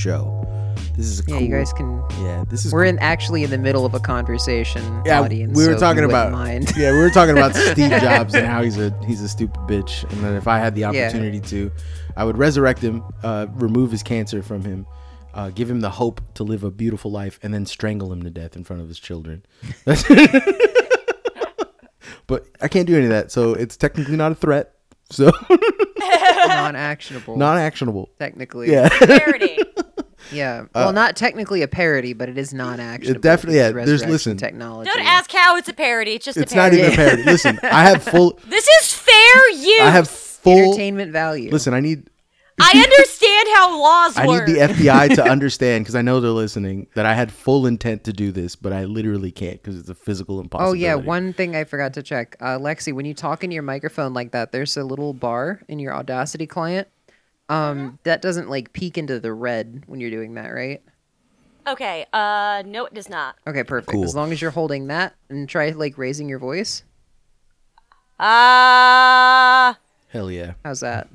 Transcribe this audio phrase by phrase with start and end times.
[0.00, 0.46] Show.
[0.96, 2.02] This is a Yeah, cool, you guys can.
[2.22, 4.82] Yeah, this is We're in actually in the middle of a conversation.
[5.04, 6.72] Yeah, audience, we were so talking about Mind.
[6.76, 10.10] yeah, we were talking about Steve Jobs and how he's a he's a stupid bitch,
[10.10, 11.70] and that if I had the opportunity to,
[12.16, 14.86] I would resurrect him, uh, remove his cancer from him,
[15.34, 18.30] uh, give him the hope to live a beautiful life, and then strangle him to
[18.30, 19.44] death in front of his children.
[22.26, 24.76] but I can't do any of that, so it's technically not a threat.
[25.10, 25.30] So
[26.46, 27.36] non-actionable.
[27.36, 28.08] non actionable.
[28.18, 28.70] technically.
[28.70, 28.88] Yeah.
[28.88, 29.58] Parody.
[30.32, 30.64] Yeah.
[30.74, 33.18] Well, not technically a parody, but it is non-actionable.
[33.18, 34.36] It definitely- because yeah, there's- resurrection listen.
[34.36, 34.90] Technology.
[34.90, 36.12] Don't ask how it's a parody.
[36.14, 37.22] It's just It's a not even a parody.
[37.24, 39.80] Listen, I have full This is fair use.
[39.80, 41.50] I have full Entertainment value.
[41.50, 42.08] Listen, I need
[42.62, 44.46] I understand how laws I work.
[44.46, 48.04] need the FBI to understand because I know they're listening that I had full intent
[48.04, 50.84] to do this, but I literally can't because it's a physical impossibility.
[50.84, 52.36] Oh yeah, one thing I forgot to check.
[52.38, 55.78] Uh, Lexi, when you talk in your microphone like that, there's a little bar in
[55.78, 56.86] your Audacity client.
[57.50, 60.80] Um, that doesn't like peek into the red when you're doing that, right?
[61.66, 62.06] okay.
[62.12, 63.36] Uh, no, it does not.
[63.46, 63.92] Okay, perfect.
[63.92, 64.04] Cool.
[64.04, 66.82] As long as you're holding that and try like raising your voice.
[68.18, 69.74] Uh
[70.08, 70.54] Hell yeah.
[70.64, 71.08] How's that?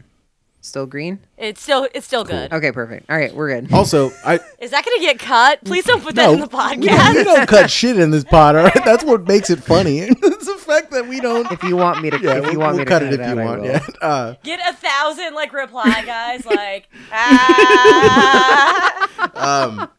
[0.65, 1.19] Still green?
[1.37, 2.51] it's still it's still good.
[2.51, 3.07] Okay, perfect.
[3.09, 3.71] All right, we're good.
[3.71, 5.63] Also, I Is that gonna get cut?
[5.63, 7.13] Please don't put that no, in the we, podcast.
[7.15, 8.55] we don't cut shit in this pod.
[8.55, 9.99] All right, that's what makes it funny.
[10.09, 11.51] it's the fact that we don't.
[11.51, 13.13] If you want me to, Yeah, if we'll, you want we'll me to cut it
[13.13, 13.61] if out, you I want.
[13.61, 13.67] will.
[13.67, 13.85] Yeah.
[14.01, 19.09] Uh, Get a thousand like reply guys like ah.
[19.35, 19.89] um,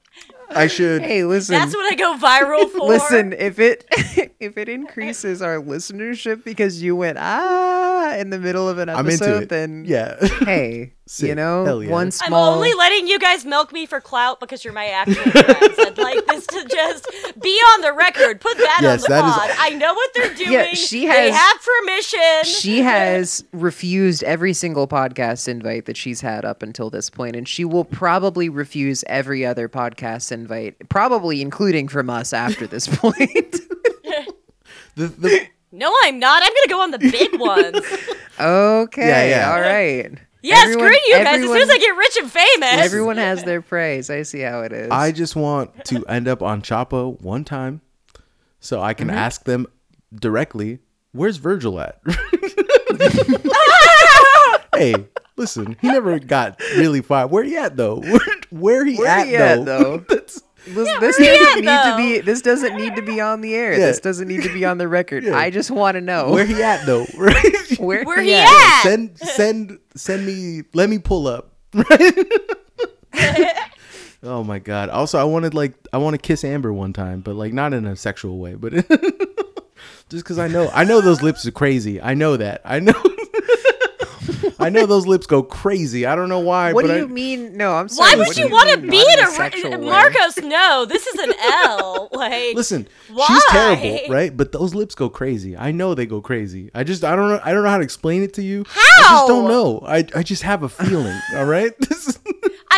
[0.56, 1.02] I should.
[1.02, 1.54] Hey, listen.
[1.54, 2.86] That's what I go viral for.
[2.88, 3.84] Listen, if it
[4.40, 9.06] if it increases our listenership because you went ah in the middle of an I'm
[9.06, 9.48] episode, into it.
[9.48, 10.16] then yeah.
[10.44, 11.90] hey, you know, Hell yeah.
[11.90, 15.74] one I'm only letting you guys milk me for clout because you're my actual friends.
[15.78, 17.08] I'd like this to just
[17.40, 18.40] be on the record.
[18.40, 19.50] Put that Yes, on the that is- pod.
[19.58, 20.52] I know what they're doing.
[20.52, 21.16] Yeah, she has.
[21.16, 22.44] They have permission.
[22.44, 27.46] she has refused every single podcast invite that she's had up until this point, and
[27.48, 33.56] she will probably refuse every other podcast invite, probably including from us after this point.
[34.96, 36.42] The, the, No, I'm not.
[36.42, 37.76] I'm gonna go on the big ones.
[38.40, 39.52] okay, yeah.
[39.52, 40.18] all right.
[40.46, 41.26] Yeah, Everyone- screw you guys.
[41.26, 42.84] As everyone- soon as I get rich and famous.
[42.84, 44.10] Everyone has their praise.
[44.10, 44.90] I see how it is.
[44.90, 47.80] I just want to end up on Chapo one time,
[48.60, 49.08] so I Mm-hmm.
[49.08, 49.66] can ask them
[50.14, 50.78] directly,
[51.12, 52.00] "Where's Virgil at?"
[54.74, 54.94] hey,
[55.36, 57.26] listen, he never got really far.
[57.26, 57.96] Where he at though?
[58.00, 58.20] Where,
[58.50, 59.66] where he Where at he at, though?
[59.98, 59.98] though?
[60.08, 62.20] That's- This, this where doesn't at, need to be.
[62.20, 63.72] This doesn't need to be on the air.
[63.72, 63.86] Yeah.
[63.86, 65.22] This doesn't need to be on the record.
[65.24, 65.36] Yeah.
[65.36, 67.06] I just want to know where he at though?
[67.16, 67.78] Right?
[67.78, 68.46] where, Where he he at.
[68.48, 68.82] at?
[68.82, 70.62] send send send me.
[70.74, 71.52] Let me pull up.
[74.22, 74.88] oh my god.
[74.90, 77.86] Also, I wanted like I want to kiss Amber one time, but like not in
[77.86, 78.72] a sexual way, but
[80.08, 82.00] just because I know I know those lips are crazy.
[82.00, 82.60] I know that.
[82.64, 82.92] I know.
[84.66, 86.06] I know those lips go crazy.
[86.06, 86.72] I don't know why.
[86.72, 87.56] What but do you I, mean?
[87.56, 88.12] No, I'm sorry.
[88.12, 89.84] Why would what do you want to mean be in a a sexual re- way?
[89.86, 90.36] Marcos?
[90.38, 92.08] No, this is an L.
[92.16, 93.26] Like, Listen, Why?
[93.26, 94.34] she's terrible, right?
[94.34, 95.54] But those lips go crazy.
[95.54, 96.70] I know they go crazy.
[96.74, 98.64] I just I don't know I don't know how to explain it to you.
[98.68, 98.80] How?
[98.80, 99.80] I just don't know.
[99.86, 101.18] I I just have a feeling.
[101.36, 101.72] all right.
[101.88, 102.18] This is,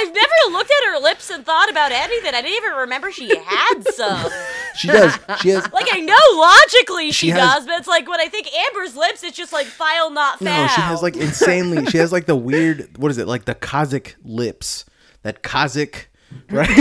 [0.00, 2.34] I've never looked at her lips and thought about anything.
[2.34, 4.31] I didn't even remember she had some.
[4.76, 5.19] she does.
[5.41, 5.69] She has.
[5.72, 8.97] Like I know logically she, She has- does, but it's like when I think Amber's
[8.97, 10.62] lips, it's just like file not found.
[10.62, 11.86] No, she has like insanely.
[11.86, 12.97] She has like the weird.
[12.98, 13.26] What is it?
[13.26, 14.84] Like the Kazakh lips.
[15.22, 16.04] That Kazakh.
[16.50, 16.69] Right.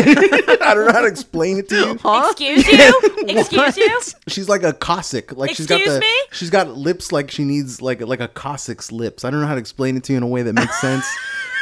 [0.61, 1.91] I don't know how to explain it to you.
[2.25, 3.01] Excuse you?
[3.29, 3.99] Excuse you?
[4.27, 5.31] She's like a Cossack.
[5.35, 5.99] Like she's got Excuse the.
[6.01, 6.13] me?
[6.31, 9.23] She's got lips like she needs like like a Cossack's lips.
[9.25, 11.05] I don't know how to explain it to you in a way that makes sense.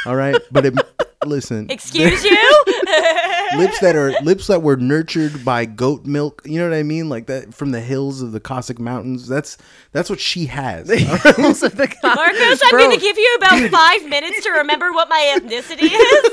[0.04, 0.74] All right, but it.
[1.24, 1.66] Listen.
[1.70, 2.30] Excuse you?
[3.56, 6.42] lips that are lips that were nurtured by goat milk.
[6.44, 7.08] You know what I mean?
[7.08, 9.26] Like that from the hills of the Cossack Mountains.
[9.28, 9.56] That's
[9.92, 10.88] that's what she has.
[10.90, 15.08] Hills the Marcos, I'm Bro, going to give you about five minutes to remember what
[15.08, 16.30] my ethnicity is.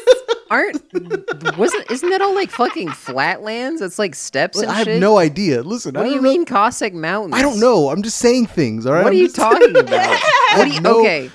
[0.49, 3.81] Aren't wasn't isn't that all like fucking flatlands?
[3.81, 4.99] It's like steps and I have shit.
[4.99, 5.63] no idea.
[5.63, 6.29] Listen, What I do don't you know.
[6.37, 7.33] mean Cossack Mountains?
[7.35, 7.89] I don't know.
[7.89, 8.85] I'm just saying things.
[8.85, 9.03] All right.
[9.03, 10.19] What I'm are you just- talking about?
[10.57, 11.31] What do you, no- okay,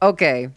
[0.00, 0.48] okay.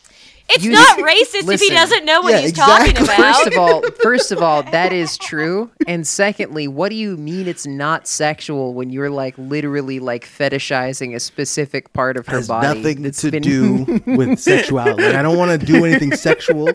[0.49, 2.93] It's You- not racist if he doesn't know what Yeah, he's exactly.
[2.93, 3.17] talking about.
[3.17, 5.69] First of all, first of all, that is true.
[5.87, 11.13] And secondly, what do you mean it's not sexual when you're like literally like fetishizing
[11.15, 12.67] a specific part of her has body?
[12.79, 15.05] nothing that's to been- do with sexuality.
[15.05, 16.69] I don't want to do anything sexual.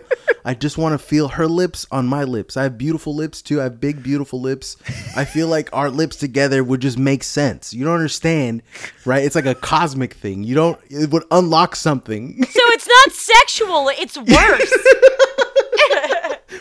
[0.45, 2.57] I just want to feel her lips on my lips.
[2.59, 3.61] I have beautiful lips too.
[3.61, 4.77] I have big, beautiful lips.
[5.17, 7.73] I feel like our lips together would just make sense.
[7.73, 8.63] You don't understand,
[9.07, 9.25] right?
[9.25, 10.43] It's like a cosmic thing.
[10.45, 10.79] You don't.
[10.91, 12.43] It would unlock something.
[12.45, 14.73] So it's not sexual, it's worse.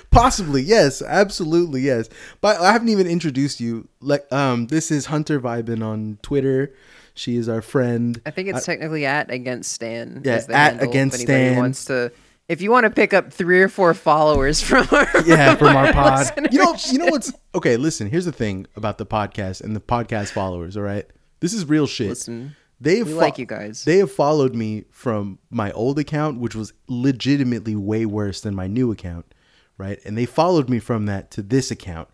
[0.12, 2.10] Possibly, yes, absolutely, yes.
[2.42, 3.88] But I haven't even introduced you.
[4.02, 6.74] Like, um, this is Hunter Vibin on Twitter.
[7.14, 8.22] She is our friend.
[8.26, 10.22] I think it's technically at against Stan.
[10.24, 11.58] Yeah, is the at handle, against if Stan.
[11.58, 12.12] wants to.
[12.48, 15.92] if you want to pick up three or four followers from our yeah, from our
[15.94, 16.32] pod.
[16.52, 17.78] You know, you know what's okay.
[17.78, 20.78] Listen, here's the thing about the podcast and the podcast followers.
[20.78, 21.06] All right,
[21.42, 22.10] this is real shit.
[22.10, 23.86] Listen, they have we like you guys.
[23.86, 28.66] They have followed me from my old account, which was legitimately way worse than my
[28.66, 29.36] new account,
[29.78, 30.00] right?
[30.04, 32.10] And they followed me from that to this account,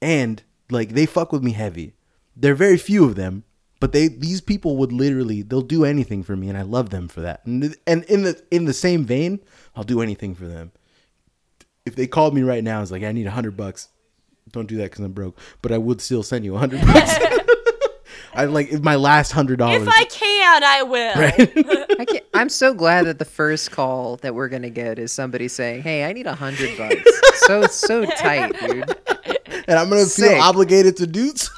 [0.00, 1.92] and like they fuck with me heavy.
[2.34, 3.44] There are very few of them,
[3.78, 7.08] but they these people would literally they'll do anything for me, and I love them
[7.08, 7.44] for that.
[7.44, 9.40] And and in the in the same vein,
[9.74, 10.72] I'll do anything for them.
[11.84, 13.90] If they called me right now, it's like I need a hundred bucks.
[14.50, 17.18] Don't do that because I'm broke, but I would still send you a hundred bucks.
[18.36, 19.82] I like my last hundred dollars.
[19.82, 21.98] If I can, I will.
[22.00, 25.48] I can't, I'm so glad that the first call that we're gonna get is somebody
[25.48, 27.00] saying, "Hey, I need a hundred bucks."
[27.46, 28.94] so so tight, dude.
[29.66, 30.30] and I'm gonna Sick.
[30.32, 31.50] feel obligated to do so.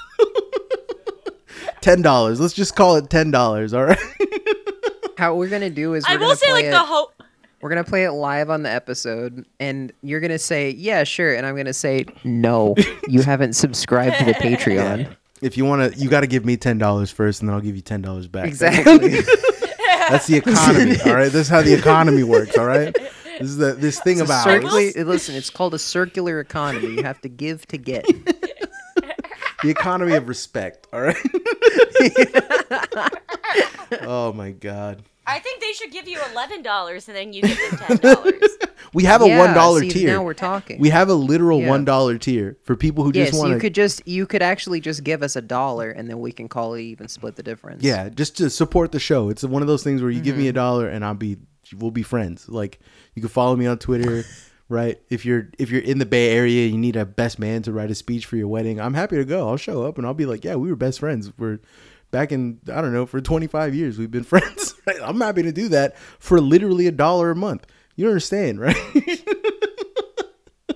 [1.81, 2.41] ten dollars.
[2.41, 3.75] Let's just call it ten dollars.
[3.75, 3.99] All right.
[5.17, 6.71] How we're gonna do is we're I gonna will say, like it.
[6.71, 7.13] the whole.
[7.61, 11.45] We're gonna play it live on the episode, and you're gonna say, "Yeah, sure," and
[11.45, 12.77] I'm gonna say, "No,
[13.09, 15.09] you haven't subscribed to the Patreon."
[15.41, 17.63] If you want to, you got to give me ten dollars first, and then I'll
[17.63, 18.47] give you ten dollars back.
[18.47, 19.21] Exactly.
[20.09, 20.97] That's the economy.
[21.05, 21.31] all right.
[21.31, 22.57] This is how the economy works.
[22.57, 22.95] All right.
[23.39, 26.95] This is the this thing about Circula- listen, it's called a circular economy.
[26.95, 28.05] You have to give to get.
[29.63, 30.87] the economy of respect.
[30.93, 31.17] All right.
[34.03, 35.03] oh my god.
[35.29, 38.35] I think they should give you eleven dollars and then you give them ten dollars.
[38.95, 40.09] We have a Yeah, one dollar tier.
[40.17, 40.81] Now we're talking.
[40.81, 41.69] we have a literal Yeah.
[41.69, 43.61] one dollar tier for people who yes, just want you to.
[43.61, 46.73] could just you could actually just give us a dollar, and then we can call
[46.73, 47.83] it even split the difference.
[47.83, 49.29] Yeah, just to support the show.
[49.29, 50.43] It's one of those things where you give Mm-hmm.
[50.43, 51.37] me a dollar and I'll be
[51.77, 52.49] we'll be friends.
[52.49, 52.79] Like
[53.15, 54.25] you can follow me on Twitter,
[54.71, 54.99] right?
[55.11, 57.91] If you're if you're in the Bay Area, you need a best man to write
[57.91, 58.81] a speech for your wedding.
[58.81, 59.49] I'm happy to go.
[59.51, 61.31] I'll show up and I'll be like, "Yeah, we were best friends.
[61.37, 61.59] We're
[62.11, 65.69] back in I don't know, for 25 years we've been friends." I'm happy to do
[65.69, 67.67] that for literally a dollar a month.
[67.97, 68.77] You understand, right?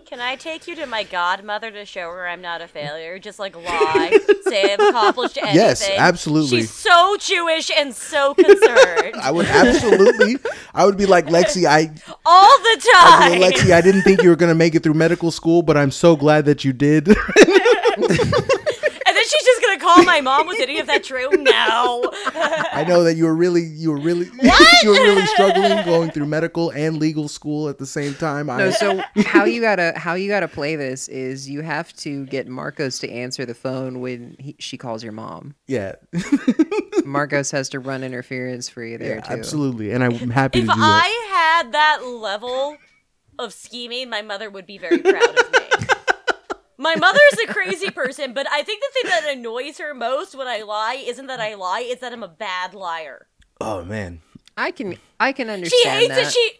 [0.06, 3.18] Can I take you to my godmother to show her I'm not a failure?
[3.18, 5.56] Just like lie, say I've accomplished anything.
[5.56, 6.60] Yes, absolutely.
[6.60, 10.36] She's so Jewish and so concerned I would absolutely
[10.74, 11.90] I would be like, "Lexi, I
[12.26, 13.32] all the time.
[13.32, 15.62] be like, Lexi, I didn't think you were going to make it through medical school,
[15.62, 17.16] but I'm so glad that you did." and
[19.16, 20.46] then she's just gonna call my mom.
[20.46, 21.28] Was any of that true?
[21.30, 22.10] No.
[22.72, 24.26] I know that you were really, you were really,
[24.82, 28.48] you were really struggling going through medical and legal school at the same time.
[28.48, 32.26] I, No, so how you gotta how you gotta play this is you have to
[32.26, 35.54] get Marcos to answer the phone when he, she calls your mom.
[35.66, 35.94] yeah,
[37.04, 39.32] Marcos has to run interference for you there yeah, too.
[39.32, 41.02] absolutely, and I'm happy if to do that.
[41.04, 42.76] I had that level
[43.38, 45.58] of scheming, my mother would be very proud of me.
[46.82, 50.46] My mother's a crazy person, but I think the thing that annoys her most when
[50.48, 53.26] I lie isn't that I lie, it's that I'm a bad liar.
[53.60, 54.20] Oh man,
[54.56, 55.80] I can I can understand.
[55.82, 56.26] She hates that.
[56.26, 56.32] it.
[56.32, 56.50] She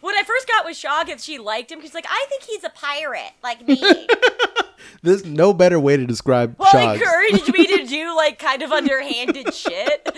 [0.00, 1.80] when I first got with Shoggins, she liked him.
[1.80, 3.80] She's like, I think he's a pirate, like me.
[5.02, 6.94] there's no better way to describe Well, Shogs.
[6.96, 10.08] encouraged me to do like kind of underhanded shit.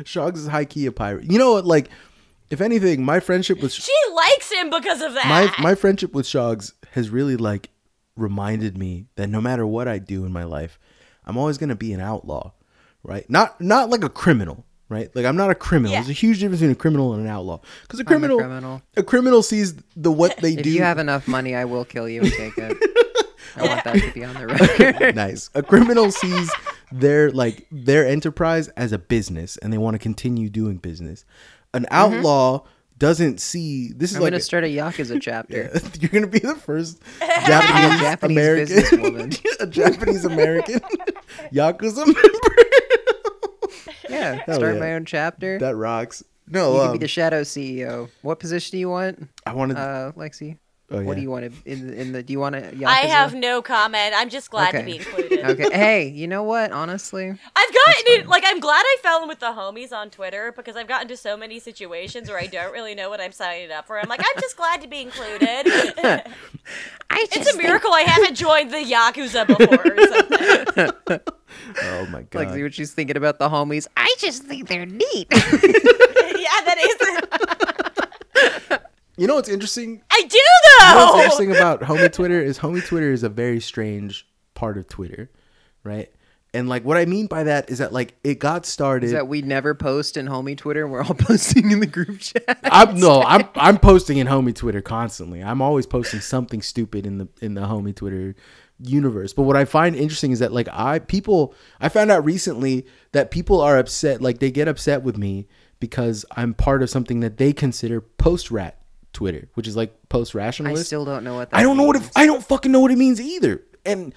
[0.00, 1.30] Shogs is high key a pirate.
[1.30, 1.64] You know what?
[1.66, 1.88] Like,
[2.50, 5.56] if anything, my friendship with She likes him because of my that.
[5.60, 7.70] my friendship with Shogs has really like
[8.18, 10.78] reminded me that no matter what I do in my life,
[11.24, 12.52] I'm always gonna be an outlaw,
[13.02, 13.28] right?
[13.30, 15.14] Not not like a criminal, right?
[15.14, 15.92] Like I'm not a criminal.
[15.92, 16.00] Yeah.
[16.00, 17.60] There's a huge difference between a criminal and an outlaw.
[17.82, 18.82] Because a criminal, criminal.
[18.96, 20.70] a criminal sees the what they if do.
[20.70, 22.76] If you have enough money, I will kill you and take it.
[23.56, 25.14] I want that to be on the record.
[25.16, 25.50] nice.
[25.54, 26.50] A criminal sees
[26.92, 31.24] their like their enterprise as a business, and they want to continue doing business.
[31.74, 31.94] An mm-hmm.
[31.94, 32.64] outlaw
[32.98, 35.70] doesn't see this is I'm like gonna start a Yakuza chapter.
[36.00, 39.60] You're gonna be the first Japanese, Japanese American, businesswoman.
[39.60, 40.80] a Japanese American
[41.52, 42.20] Yakuza member.
[44.08, 44.80] Yeah, Hell start yeah.
[44.80, 45.58] my own chapter.
[45.58, 46.22] that rocks.
[46.48, 48.08] No, you um, can be the shadow CEO.
[48.22, 49.76] What position do you want, I wanted.
[49.76, 50.56] uh, Lexi?
[50.90, 51.14] Oh, What yeah.
[51.14, 52.22] do you want to, in in the?
[52.22, 52.84] Do you want to?
[52.86, 54.14] I have no comment.
[54.16, 55.44] I'm just glad to be included.
[55.44, 55.70] Okay.
[55.72, 56.72] Hey, you know what?
[56.72, 60.52] Honestly, I've gotten in, like I'm glad I fell in with the homies on Twitter
[60.56, 63.70] because I've gotten to so many situations where I don't really know what I'm signing
[63.70, 63.98] up for.
[63.98, 65.38] I'm like, I'm just glad to be included.
[67.10, 71.20] I it's a miracle I haven't joined the Yakuza before or something.
[71.82, 72.46] oh my god.
[72.46, 73.86] Like see what she's thinking about the homies.
[73.96, 75.28] I just think they're neat.
[75.30, 75.38] yeah,
[76.64, 76.76] that
[78.70, 78.78] is.
[79.18, 80.02] You know what's interesting?
[80.10, 81.20] I do You know what's though.
[81.20, 85.30] interesting about homie Twitter is homie Twitter is a very strange part of Twitter,
[85.84, 86.10] right?
[86.54, 89.06] And like what I mean by that is that like it got started.
[89.06, 92.20] Is that we never post in homie Twitter and we're all posting in the group
[92.20, 92.58] chat.
[92.64, 95.42] I'm no, I'm I'm posting in homie Twitter constantly.
[95.42, 98.34] I'm always posting something stupid in the in the homie Twitter
[98.80, 99.32] universe.
[99.32, 103.30] But what I find interesting is that like I people I found out recently that
[103.30, 105.48] people are upset like they get upset with me
[105.80, 108.77] because I'm part of something that they consider post rat
[109.18, 110.80] Twitter, which is like post rationalist.
[110.80, 112.08] I still don't know what that I don't know what it.
[112.14, 113.60] I don't fucking know what it means either.
[113.84, 114.14] And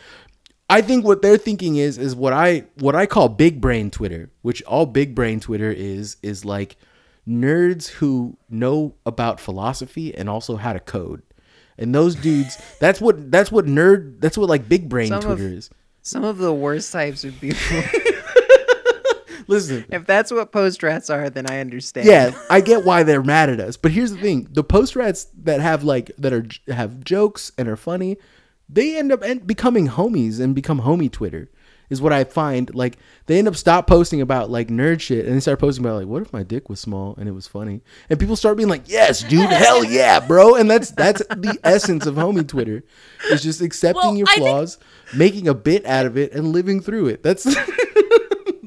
[0.70, 4.30] I think what they're thinking is is what I what I call big brain Twitter,
[4.44, 6.78] which all big brain Twitter is is like
[7.28, 11.24] nerds who know about philosophy and also how to code.
[11.80, 15.24] And those dudes, that's what that's what nerd that's what like big brain Some of-
[15.24, 15.72] Twitter is.
[16.04, 17.60] Some of the worst types of people.
[19.52, 22.08] Listen, if that's what post rats are, then I understand.
[22.08, 23.78] yeah, I get why they're mad at us.
[23.78, 27.68] But here's the thing: the post rats that have like that are have jokes and
[27.68, 28.18] are funny,
[28.70, 31.50] they end up en- becoming homies and become homie Twitter.
[31.90, 32.74] Is what I find.
[32.74, 35.96] Like they end up stop posting about like nerd shit and they start posting about
[35.98, 37.82] like, what if my dick was small and it was funny?
[38.10, 40.56] And people start being like, yes, dude, hell yeah, bro.
[40.56, 42.86] And that's that's the essence of homie Twitter.
[43.30, 44.78] Is just accepting Well, your I think- flaws,
[45.14, 47.24] making a bit out of it, and living through it.
[47.24, 47.44] That's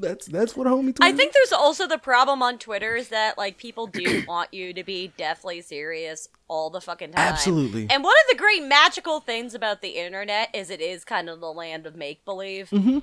[0.05, 1.03] that's that's what homie Twitter.
[1.03, 4.73] I think there's also the problem on Twitter is that like people do want you
[4.73, 7.33] to be deathly serious all the fucking time.
[7.33, 7.87] Absolutely.
[7.91, 11.41] And one of the great magical things about the internet is it is kind of
[11.41, 12.71] the land of make believe.
[12.71, 12.99] Mm-hmm.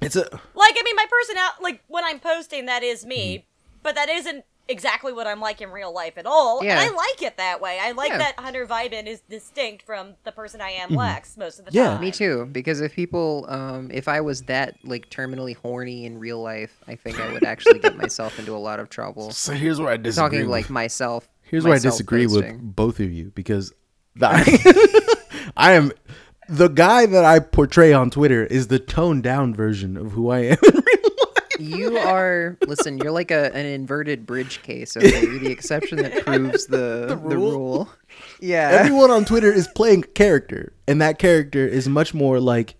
[0.00, 3.78] it's a Like I mean, my personality, like when I'm posting, that is me, Mm-hmm.
[3.82, 6.64] but that isn't exactly what I'm like in real life at all.
[6.64, 6.72] Yeah.
[6.72, 7.78] And I like it that way.
[7.80, 8.18] I like Yeah.
[8.18, 11.78] that Hunter Vibin is distinct from the person I am, Lex, most of the Mm-hmm.
[11.78, 11.98] Yeah.
[11.98, 12.48] Me too.
[12.52, 16.94] Because if people, um, if I was that like terminally horny in real life, I
[16.94, 19.30] think I would actually get myself into a lot of trouble.
[19.42, 20.24] So here's where I disagree.
[20.28, 21.28] Talking with- like myself.
[21.42, 22.52] here's where I disagree posting.
[22.54, 23.72] with both of you because
[24.22, 25.16] I,
[25.56, 25.92] I am
[26.48, 30.38] the guy that I portray on Twitter is the toned down version of who I
[30.40, 31.01] am in real life.
[31.58, 32.98] You are listen.
[32.98, 34.96] You're like a an inverted bridge case.
[34.96, 37.50] Okay, you're the exception that proves the the rule?
[37.52, 37.88] rule.
[38.40, 38.70] Yeah.
[38.80, 42.74] Everyone on Twitter is playing character, and that character is much more like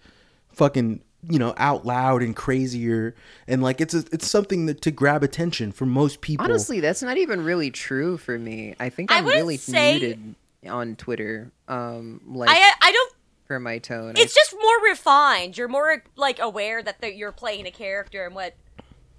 [0.53, 3.15] fucking you know out loud and crazier,
[3.47, 6.45] and like it's a, it's something that to grab attention for most people.
[6.45, 8.75] Honestly, that's not even really true for me.
[8.81, 10.35] I think I I'm wouldn't really say- muted
[10.69, 11.51] on Twitter.
[11.69, 13.13] Um, like I I don't
[13.47, 14.15] for my tone.
[14.17, 15.57] it's just more refined.
[15.59, 18.55] You're more like aware that the, you're playing a character and what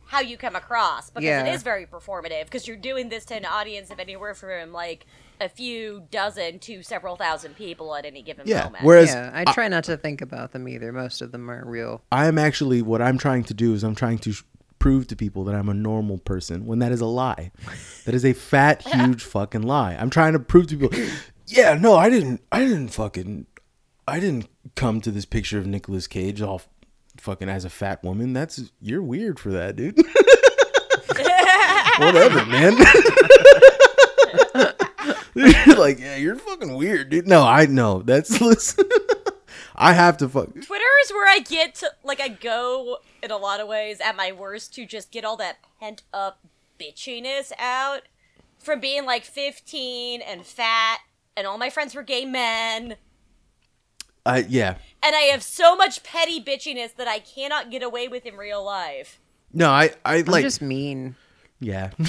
[0.07, 1.45] how you come across because Yeah.
[1.45, 5.05] it is very performative because you're doing this to an audience of anywhere from like
[5.41, 8.65] a few dozen to several thousand people at any given yeah.
[8.65, 8.83] moment.
[8.83, 10.91] Whereas yeah, I try not to think about them either.
[10.91, 12.03] Most of them aren't real.
[12.11, 14.43] I am actually what I'm trying to do is I'm trying to sh-
[14.77, 17.51] prove to people that I'm a normal person when that is a lie.
[18.05, 19.95] That is a fat, huge fucking lie.
[19.95, 20.97] I'm trying to prove to people,
[21.47, 23.47] yeah, no, I didn't, I didn't fucking,
[24.07, 26.61] I didn't come to this picture of Nicolas Cage all
[27.17, 28.33] fucking as a fat woman.
[28.33, 29.97] That's you're weird for that, dude.
[31.99, 32.75] Whatever, man.
[35.35, 37.27] Like, yeah, you're fucking weird, dude.
[37.27, 38.01] No, I know.
[38.03, 38.85] That's listen.
[39.75, 40.53] I have to fuck.
[40.53, 44.15] Twitter is where I get to like I go in a lot of ways at
[44.15, 46.39] my worst to just get all that pent up
[46.79, 48.01] bitchiness out
[48.59, 50.99] from being like 15 and fat
[51.35, 52.95] and all my friends were gay men
[54.25, 54.75] I yeah.
[55.01, 58.63] and I have so much petty bitchiness that I cannot get away with in real
[58.63, 59.19] life.
[59.53, 60.27] No, I I like.
[60.27, 61.15] I'm like just mean.
[61.59, 61.91] yeah.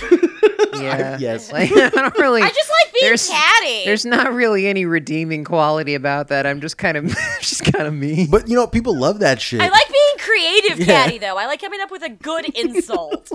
[0.75, 1.19] Yeah.
[1.21, 1.53] yes.
[1.53, 2.43] Like, I don't really.
[2.43, 3.85] I just like being there's, catty.
[3.85, 6.47] There's not really any redeeming quality about that.
[6.47, 7.05] I'm just kind of,
[7.41, 8.29] just kind of mean.
[8.29, 9.61] But you know, people love that shit.
[9.61, 10.87] I like being creative Yeah.
[11.05, 11.37] catty though.
[11.37, 13.31] I like coming up with a good insult.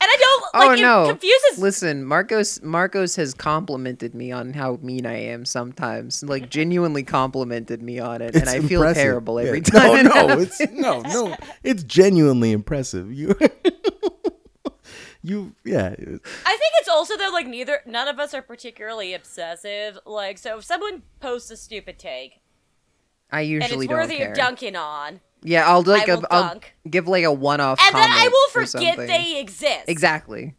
[0.00, 1.04] And I don't oh like no!
[1.04, 2.62] it confuses Listen, Marcos.
[2.62, 6.22] Marcos has complimented me on how mean I am sometimes.
[6.22, 9.64] Like genuinely complimented me on it, and It's I feel terrible every Yeah.
[9.80, 10.04] time.
[10.04, 10.60] No, no, happens.
[10.60, 11.36] it's no, no.
[11.62, 13.12] It's genuinely impressive.
[13.12, 13.34] You,
[15.22, 15.88] you, yeah.
[15.88, 19.98] I think it's also though like neither none of us are particularly obsessive.
[20.06, 22.40] Like so if someone posts a stupid take
[23.30, 24.30] I usually and usually it's don't worthy care.
[24.30, 26.74] of dunking on, Yeah, I'll like I a, will I'll dunk.
[26.88, 29.06] give like a one-off, and then I will or forget something.
[29.06, 29.84] they exist.
[29.86, 30.54] exactly.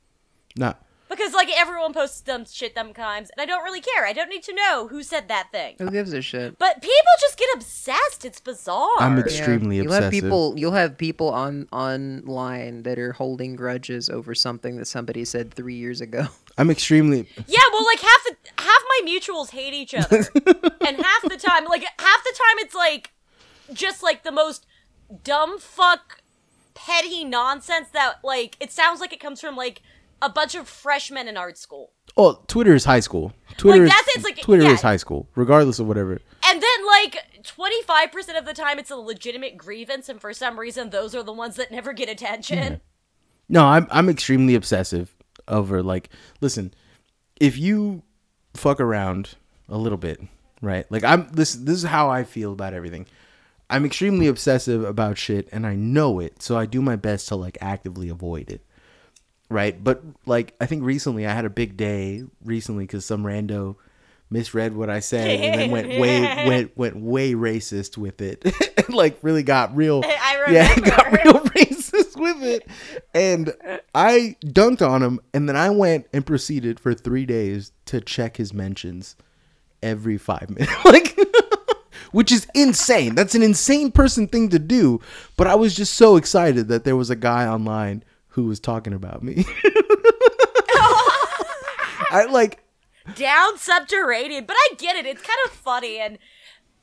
[0.55, 0.73] Nah.
[1.09, 4.05] Because like everyone posts dumb shit sometimes, and I don't really care.
[4.05, 5.75] I don't need to know who said that thing.
[5.79, 6.59] Who gives a shit?
[6.59, 8.25] But people just get obsessed.
[8.25, 8.89] It's bizarre.
[8.99, 9.23] I'm Yeah.
[9.23, 10.03] extremely you'll obsessive.
[10.03, 15.23] have people you'll have people on online that are holding grudges over something that somebody
[15.23, 16.27] said three years ago.
[16.57, 17.25] I'm extremely.
[17.47, 20.17] Yeah, well, like half the half my mutuals hate each other,
[20.85, 23.11] and half the time, like half the time, it's like
[23.73, 24.65] just like the most
[25.23, 26.21] dumb fuck
[26.73, 29.81] petty nonsense that like it sounds like it comes from like
[30.21, 31.91] a bunch of freshmen in art school.
[32.15, 33.33] Oh, Twitter is high school.
[33.57, 34.71] Twitter Like, is that's- it's like- Twitter yeah.
[34.71, 36.19] is high school, regardless of whatever.
[36.47, 40.89] And then like 25% of the time it's a legitimate grievance and for some reason
[40.89, 42.81] those are the ones that never get attention.
[43.49, 45.15] No, I'm I'm extremely obsessive
[45.47, 46.09] over like
[46.41, 46.73] listen,
[47.39, 48.03] if you
[48.55, 49.35] fuck around
[49.69, 50.19] a little bit,
[50.61, 50.85] right?
[50.91, 53.05] Like I'm this this is how I feel about everything.
[53.69, 57.35] I'm extremely obsessive about shit and I know it, so I do my best to
[57.35, 58.61] like actively avoid it.
[59.49, 59.81] right?
[59.83, 63.75] But like I think recently I had a big day recently because some rando
[64.29, 68.43] misread what I said and then went way went went way racist with it.
[68.89, 72.67] like really got real I Yeah, got real racist with it.
[73.13, 73.53] And
[73.95, 78.37] I dunked on him and then I went and proceeded for three days to check
[78.37, 79.15] his mentions
[79.83, 80.73] every five minutes.
[80.85, 81.17] like
[82.11, 83.15] which is insane.
[83.15, 85.01] That's an insane person thing to do.
[85.35, 88.93] But I was just so excited that there was a guy online who was talking
[88.93, 89.45] about me.
[92.09, 92.63] I like
[93.15, 95.05] down subterranean, but I get it.
[95.05, 96.17] It's kind of funny, and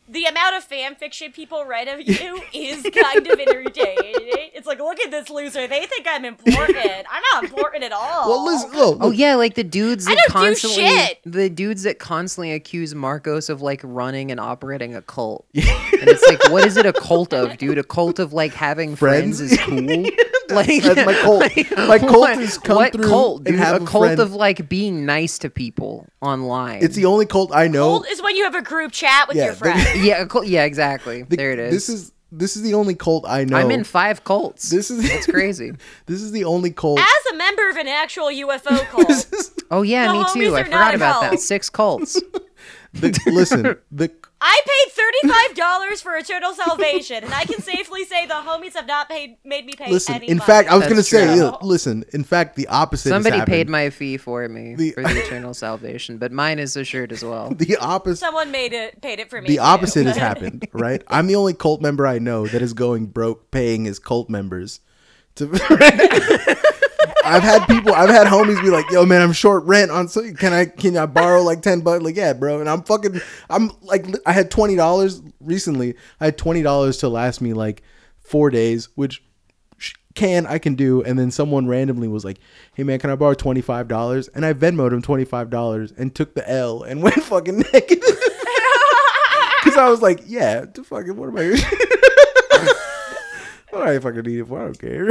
[0.07, 4.51] the amount of fan fiction people write of you is kind of entertaining.
[4.55, 5.67] It's like, look at this loser.
[5.67, 7.07] They think I'm important.
[7.11, 8.29] I'm not important at all.
[8.29, 11.19] well listen look, Oh yeah, like the dudes I that don't do constantly shit.
[11.25, 15.47] the dudes that constantly accuse Marcos of like running and operating a cult.
[15.55, 17.79] and it's like, what is it a cult of, dude?
[17.79, 19.53] A cult of like having friends, Friends?
[19.53, 19.79] is cool.
[20.51, 21.43] like that's my cult.
[21.89, 23.59] My cult what, is come what through cult, and dude?
[23.59, 24.21] have a a cult friend.
[24.21, 26.83] of like being nice to people online.
[26.83, 27.99] It's the only cult I know.
[27.99, 30.05] Cult is when you have a group chat with Yeah, your the- friends.
[30.05, 31.23] yeah, a cult, yeah, exactly.
[31.23, 31.73] The- there it is.
[31.73, 33.57] This is this is the only cult I know.
[33.57, 34.69] I'm in five cults.
[34.69, 35.73] This is That's crazy.
[36.07, 36.99] This is the only cult.
[36.99, 40.55] As a member of an actual UFO cult, is- Oh yeah, me too.
[40.57, 41.31] I forgot about cult.
[41.33, 41.41] that.
[41.41, 42.21] Six cults.
[42.95, 44.11] The, listen, the
[44.41, 48.87] I paid thirty-five dollars for eternal salvation, and I can safely say the homies have
[48.87, 50.15] not paid made me pay listen.
[50.17, 50.47] any In money.
[50.47, 51.53] fact, I was gonna That's say, true.
[51.63, 52.05] listen.
[52.13, 53.11] In fact, the opposite.
[53.13, 56.77] has Somebody paid my fee for me The- for the eternal salvation, but mine is
[56.77, 57.51] assured as well.
[57.55, 58.21] The opposite.
[58.21, 59.49] someone made it paid it for me.
[59.49, 59.61] The too.
[59.63, 61.03] opposite has happened, right?
[61.09, 64.81] I'm the only cult member I know that is going broke paying his cult members.
[65.37, 65.47] To
[67.25, 70.23] I've had people, I've had homies be like, "Yo, man, I'm short rent on so
[70.35, 72.61] can I can I borrow like ten bucks?" Like, yeah, bro.
[72.61, 75.95] And I'm fucking, I'm like, I had twenty dollars recently.
[76.21, 77.83] I had twenty dollars to last me like
[78.21, 79.23] four days, which
[80.15, 81.03] can I can do.
[81.03, 82.39] And then someone randomly was like,
[82.75, 85.93] "Hey, man, can I borrow twenty five dollars?" And I Venmoed him twenty five dollars
[85.97, 88.01] and took the L and went fucking naked.
[88.01, 91.51] Because I was like, yeah, the fucking, what am I?
[93.71, 94.61] what do I fucking need it for?
[94.61, 95.11] I don't care.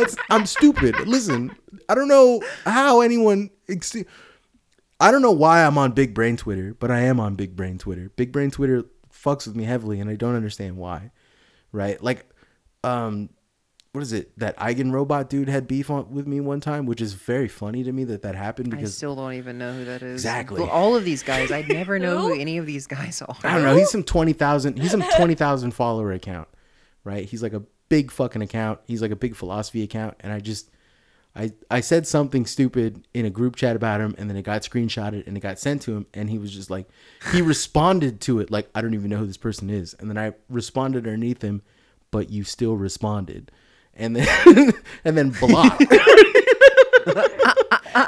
[0.00, 1.06] That's, I'm stupid.
[1.06, 1.54] Listen,
[1.88, 3.96] I don't know how anyone, ex-
[5.00, 7.78] I don't know why I'm on Big Brain Twitter, but I am on Big Brain
[7.78, 8.10] Twitter.
[8.16, 11.10] Big Brain Twitter fucks with me heavily, and I don't understand why.
[11.72, 12.02] Right?
[12.02, 12.30] Like,
[12.84, 13.28] um,
[13.92, 14.38] what is it?
[14.38, 17.92] That eigenrobot dude had beef on, with me one time, which is very funny to
[17.92, 20.14] me that that happened because I still don't even know who that is.
[20.14, 20.60] Exactly.
[20.60, 22.40] Well, all of these guys, I'd never know who Who?
[22.40, 23.36] any of these guys are.
[23.42, 23.74] I don't know.
[23.74, 24.78] He's some twenty thousand.
[24.78, 26.46] He's some twenty thousand follower account,
[27.04, 27.24] right?
[27.24, 28.80] He's like a big fucking account.
[28.86, 30.70] He's like a big philosophy account, and I just,
[31.34, 34.62] I I said something stupid in a group chat about him, and then it got
[34.62, 36.88] screenshotted and it got sent to him, and he was just like,
[37.32, 40.18] he responded to it like I don't even know who this person is, and then
[40.18, 41.62] I responded underneath him,
[42.10, 43.50] but you still responded,
[43.94, 44.72] and then
[45.04, 45.84] and then blocked.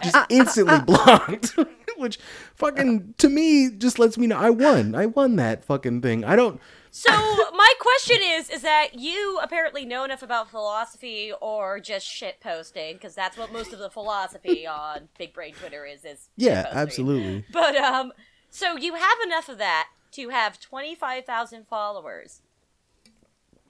[0.02, 1.56] just instantly blocked.
[1.96, 2.18] Which
[2.54, 4.94] fucking to me just lets me know I won.
[4.94, 6.24] I won that fucking thing.
[6.24, 11.80] I don't So my question is, is that you apparently know enough about philosophy or
[11.80, 12.94] just shit posting?
[12.94, 16.04] Because that's what most of the philosophy on Big Brain Twitter is.
[16.04, 16.72] Is Yeah, shitposting.
[16.72, 17.44] absolutely.
[17.52, 18.12] But um,
[18.50, 22.42] so you have enough of that to have twenty five thousand followers,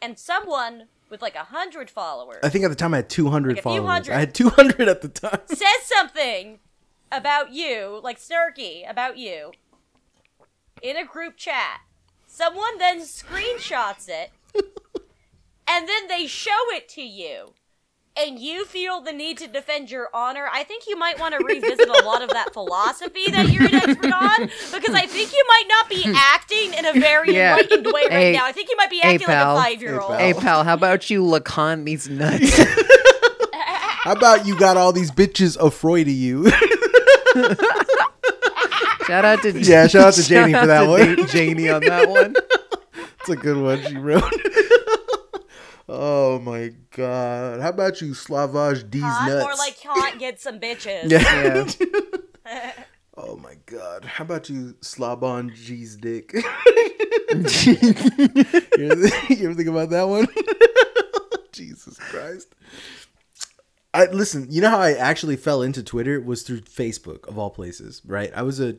[0.00, 3.54] and someone with like a hundred followers I think at the time I had 200
[3.56, 3.86] Like followers.
[3.88, 4.14] hundred.
[4.14, 5.40] I had 200 at the time.
[5.46, 6.58] says something
[7.10, 9.52] about you, like snarky about you,
[10.82, 11.80] in a group chat.
[12.38, 14.30] Someone then screenshots it,
[15.68, 17.54] and then they show it to you.
[18.16, 20.48] And you feel the need to defend your honor.
[20.52, 23.74] I think you might want to revisit a lot of that philosophy that you're an
[23.74, 27.56] expert on, because I think you might not be acting in a very Yeah.
[27.58, 28.44] enlightened way right Hey- now.
[28.44, 29.56] I think you might be hey, acting like pal.
[29.56, 30.16] a five year old.
[30.16, 32.56] Hey, Hey pal, how about you lacan these nuts?
[34.04, 36.44] How about you got all these bitches afraid of you?
[39.08, 41.16] Shout out to Yeah, shout out to Janie for that to one.
[41.16, 42.34] Da- Janie on that one.
[43.20, 44.22] It's a good one she wrote.
[45.88, 47.60] oh my god.
[47.60, 49.44] How about you slavage these Hot, nuts?
[49.44, 51.10] or like can't get some bitches.
[51.10, 52.72] yeah.
[53.16, 54.04] oh my god.
[54.04, 56.32] How about you slob on G's dick?
[56.34, 56.42] you,
[58.90, 60.28] ever, you ever think about that one?
[61.52, 62.54] Jesus Christ.
[63.94, 67.50] I listen, you know how I actually fell into Twitter was through Facebook of all
[67.50, 68.30] places, right?
[68.34, 68.76] I was a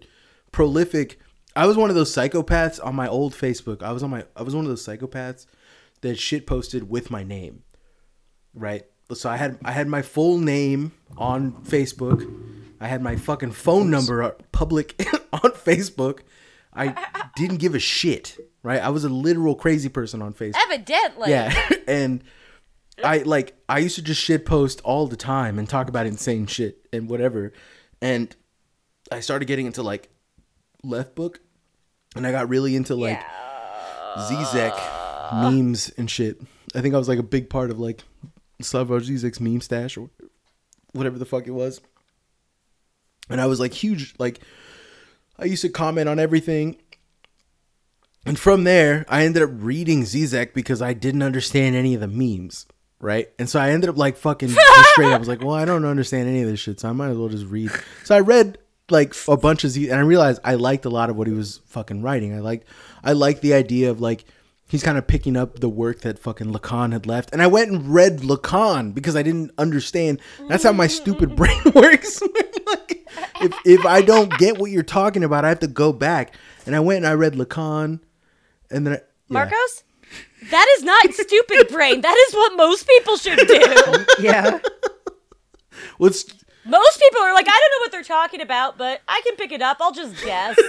[0.51, 1.19] prolific
[1.55, 3.83] I was one of those psychopaths on my old Facebook.
[3.83, 5.45] I was on my I was one of those psychopaths
[6.01, 7.63] that shit posted with my name.
[8.53, 8.85] Right?
[9.13, 12.25] So I had I had my full name on Facebook.
[12.79, 14.95] I had my fucking phone number public
[15.33, 16.19] on Facebook.
[16.73, 18.81] I didn't give a shit, right?
[18.81, 20.61] I was a literal crazy person on Facebook.
[20.63, 21.31] Evidently.
[21.31, 22.23] Yeah, and
[23.03, 26.45] I like I used to just shit post all the time and talk about insane
[26.45, 27.51] shit and whatever.
[28.01, 28.33] And
[29.11, 30.09] I started getting into like
[30.83, 31.39] left book
[32.15, 33.21] and I got really into like
[34.17, 34.75] Zizek
[35.33, 36.41] memes and shit.
[36.75, 38.03] I think I was like a big part of like
[38.61, 40.09] Slavoj Zizek's meme stash or
[40.93, 41.81] whatever the fuck it was.
[43.29, 44.39] And I was like huge like
[45.37, 46.77] I used to comment on everything.
[48.25, 52.07] And from there, I ended up reading Zizek because I didn't understand any of the
[52.07, 52.65] memes,
[52.99, 53.29] right?
[53.39, 54.49] And so I ended up like fucking
[54.91, 55.13] straight.
[55.13, 57.17] I was like, well, I don't understand any of this shit, so I might as
[57.17, 57.71] well just read.
[58.03, 58.57] So I read
[58.91, 61.33] like a bunch of Z, and I realized I liked a lot of what he
[61.33, 62.33] was fucking writing.
[62.33, 62.67] I liked,
[63.03, 64.25] I liked the idea of like
[64.67, 67.71] he's kind of picking up the work that fucking Lacan had left, and I went
[67.71, 70.21] and read Lacan because I didn't understand.
[70.47, 72.21] That's how my stupid brain works.
[72.67, 73.07] like,
[73.41, 76.35] if if I don't get what you're talking about, I have to go back.
[76.65, 77.99] And I went and I read Lacan,
[78.69, 79.01] and then I, yeah.
[79.29, 79.83] Marcos,
[80.51, 82.01] that is not stupid brain.
[82.01, 84.05] That is what most people should do.
[84.19, 84.59] Yeah.
[85.97, 86.25] What's
[86.69, 89.51] Most people are like, I don't know what they're talking about, but I can pick
[89.51, 89.77] it up.
[89.81, 90.55] I'll just guess.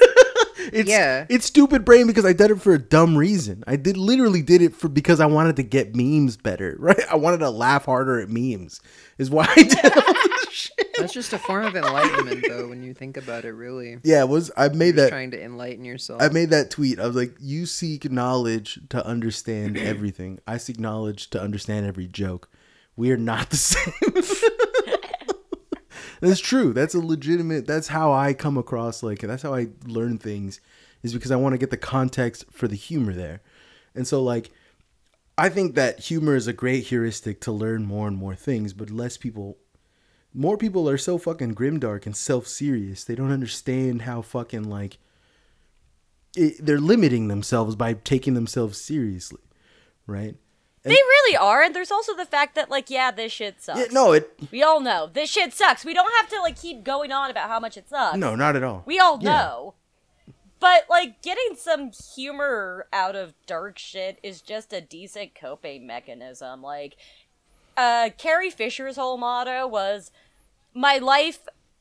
[0.73, 1.27] it's Yeah.
[1.29, 3.65] it's stupid brain because I did it for a dumb reason.
[3.67, 7.01] I did literally did it for because I wanted to get memes better, right?
[7.11, 8.81] I wanted to laugh harder at memes.
[9.19, 10.97] Is why I did all this shit.
[10.99, 13.99] That's just a form of enlightenment, though, when you think about it, really.
[14.03, 16.23] Yeah, it was I made You're that trying to enlighten yourself.
[16.23, 16.99] I made that tweet.
[16.99, 20.39] I was like, "You seek knowledge to understand everything.
[20.47, 22.49] I seek knowledge to understand every joke.
[22.97, 23.93] We are not the same."
[26.21, 26.73] That's true.
[26.73, 27.67] That's a legitimate.
[27.67, 29.03] That's how I come across.
[29.03, 30.61] Like that's how I learn things,
[31.03, 33.41] is because I want to get the context for the humor there,
[33.95, 34.51] and so like.
[35.39, 38.91] I think that humor is a great heuristic to learn more and more things, but
[38.91, 39.57] less people
[40.35, 43.05] more people are so fucking grimdark and self-serious.
[43.05, 44.99] They don't understand how fucking like
[46.37, 49.41] it, they're limiting themselves by taking themselves seriously,
[50.07, 50.37] right?
[50.83, 51.63] They really are.
[51.63, 53.79] And there's also the fact that, like, yeah, this shit sucks.
[53.79, 55.85] Yeah, no, it We all know this shit sucks.
[55.85, 58.17] We don't have to like keep going on about how much it sucks.
[58.17, 58.83] no, not at all.
[58.87, 59.31] We all Yeah.
[59.33, 59.75] know.
[60.59, 66.63] But like getting some humor out of dark shit is just a decent coping mechanism.
[66.63, 66.97] Like
[67.77, 70.11] uh Carrie Fisher's whole motto was
[70.75, 71.41] my life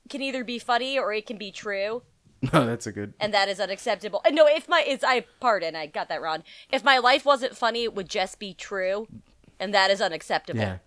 [0.10, 2.04] can either be funny or it can be true,
[2.54, 3.13] No, that's a good.
[3.19, 4.21] and that is unacceptable.
[4.25, 6.43] Uh, No, if my is I pardon, I got that wrong.
[6.71, 9.08] If my life wasn't funny, it would just be true,
[9.60, 10.60] and that is unacceptable.
[10.62, 10.78] Yeah.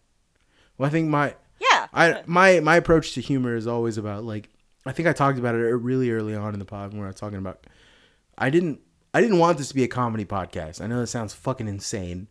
[0.78, 1.88] Well, I think my Yeah.
[1.92, 4.48] I my my approach to humor is always about like
[4.86, 7.16] I think I talked about it really early on in the pod when I was
[7.16, 7.66] talking about
[8.38, 8.80] I didn't
[9.12, 10.80] I didn't want this to be a comedy podcast.
[10.80, 12.28] I know that sounds fucking insane,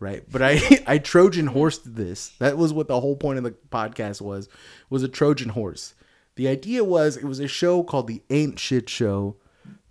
[0.00, 0.24] right?
[0.28, 2.30] But I I Trojan horsed this.
[2.40, 4.48] That was what the whole point of the podcast was
[4.90, 5.94] was a Trojan horse.
[6.36, 9.36] The idea was it was a show called the Ain't Shit Show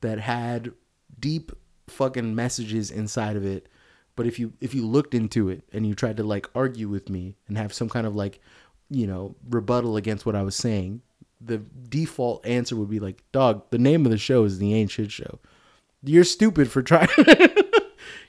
[0.02, 0.72] that had
[1.20, 1.52] deep
[1.88, 3.68] fucking messages inside of it.
[4.16, 7.10] But if you if you looked into it and you tried to like argue with
[7.10, 8.40] me and have some kind of like,
[8.90, 11.02] you know, rebuttal against what I was saying,
[11.42, 11.58] the
[11.90, 15.12] default answer would be like, "Dog, the name of the show is the Ain't Shit
[15.12, 15.40] Show.
[16.04, 17.10] You're stupid for trying.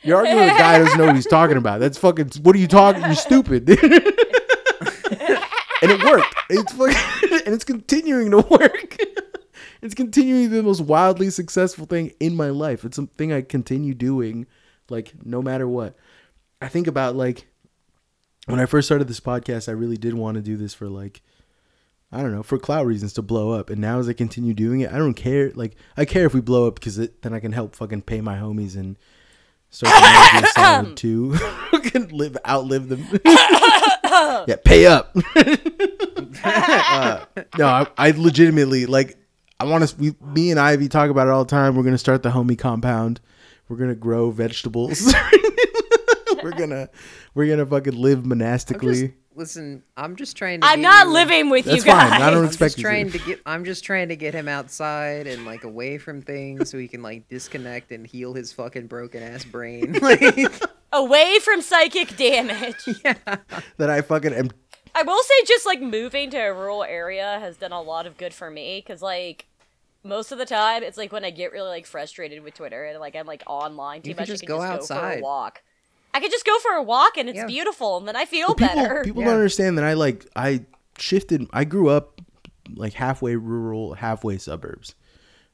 [0.03, 1.81] You're arguing with a guy who doesn't know what he's talking about.
[1.81, 2.31] That's fucking.
[2.43, 3.03] What are you talking?
[3.03, 3.69] You're stupid."
[5.83, 6.35] and it worked.
[6.51, 8.97] It's fucking, and it's continuing to work.
[9.83, 12.85] it's continuing to be the most wildly successful thing in my life.
[12.85, 14.47] It's something I continue doing,
[14.89, 15.97] like no matter what.
[16.61, 17.47] I think about like
[18.47, 21.23] when I first started this podcast, I really did want to do this for like
[22.13, 23.71] I don't know for cloud reasons to blow up.
[23.71, 25.51] And now as I continue doing it, I don't care.
[25.55, 28.37] Like I care if we blow up because then I can help fucking pay my
[28.37, 28.97] homies and
[29.71, 29.93] start
[30.33, 31.37] Gear Solid two.
[31.97, 33.07] can live outlive them.
[34.47, 35.17] yeah, pay up.
[36.45, 37.25] uh,
[37.59, 39.17] no, I, I legitimately like.
[39.59, 40.17] I want to.
[40.21, 41.77] Me and Ivy talk about it all the time.
[41.77, 43.21] We're gonna start the homie compound.
[43.69, 45.15] We're gonna grow vegetables.
[46.43, 46.91] we're gonna
[47.35, 49.15] we're gonna fucking live monastically.
[49.37, 50.67] Listen, I'm just trying to.
[50.67, 52.11] I'm get not you- living with That's you guys.
[52.11, 52.23] fine.
[52.23, 53.19] I don't I'm expect just you trying to.
[53.19, 53.41] to get.
[53.47, 57.03] I'm just trying to get him outside and like away from things so he can
[57.03, 59.99] like disconnect and heal his fucking broken ass brain.
[60.03, 60.53] Like,
[60.93, 62.77] Away from psychic damage.
[63.05, 63.15] Yeah.
[63.77, 64.51] That I fucking am.
[64.95, 68.17] I will say, just like moving to a rural area has done a lot of
[68.17, 69.45] good for me because, like,
[70.05, 72.99] most of the time it's like when I get really like frustrated with Twitter and
[73.01, 75.01] like I'm like online too You can much, just I can go just go for
[75.01, 75.23] a outside.
[75.23, 75.63] walk.
[76.17, 77.47] I could just go for a walk and it's Yeah.
[77.47, 79.03] beautiful, and then I feel People better.
[79.05, 79.29] people Yeah.
[79.29, 80.65] don't understand that I like I
[80.99, 81.47] shifted.
[81.53, 82.21] I grew up
[82.75, 84.95] like halfway rural, halfway suburbs,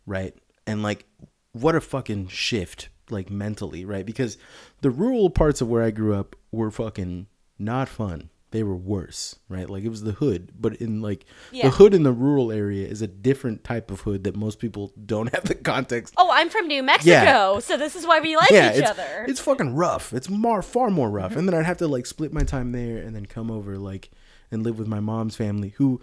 [0.07, 0.35] right?
[0.67, 1.05] And like,
[1.53, 4.07] what a fucking shift, like mentally, right?
[4.07, 4.39] Because
[4.81, 7.27] the rural parts of where I grew up were fucking
[7.59, 8.31] not fun.
[8.53, 9.69] They were worse, right?
[9.69, 11.65] Like it was the hood, but in like Yeah.
[11.65, 14.93] the hood in the rural area is a different type of hood that most people
[15.05, 16.15] don't have the context.
[16.17, 19.25] Oh, I'm from New Mexico, so this is why we like yeah, each it's, other.
[19.27, 20.13] it's fucking rough.
[20.13, 21.31] It's more far more rough.
[21.31, 21.39] Mm-hmm.
[21.41, 24.11] And then I'd have to like split my time there and then come over like
[24.51, 26.01] and live with my mom's family who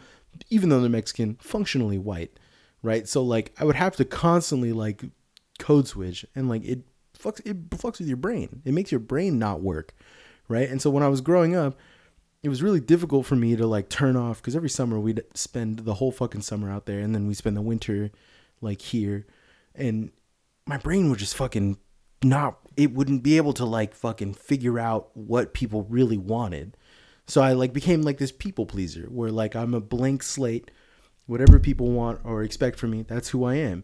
[0.50, 2.40] even though they're Mexican, functionally white,
[2.84, 3.08] right?
[3.08, 5.04] So like I would have to constantly like
[5.60, 6.82] code switch and like it
[7.18, 8.62] fucks it fucks with your brain.
[8.66, 9.94] It makes your brain not work,
[10.48, 10.70] right?
[10.70, 11.78] And so when I was growing up,
[12.41, 15.80] it was really difficult for me to like turn off because every summer we'd spend
[15.80, 18.12] the whole fucking summer out there and then we spend the winter
[18.62, 19.25] like here.
[19.75, 20.12] And
[20.65, 21.78] my brain would just fucking
[22.23, 26.78] not it wouldn't be able to like fucking figure out what people really wanted.
[27.28, 30.71] So i like became like this people pleaser where like i'm a blank slate
[31.28, 33.84] whatever people want or expect from me that's who i am.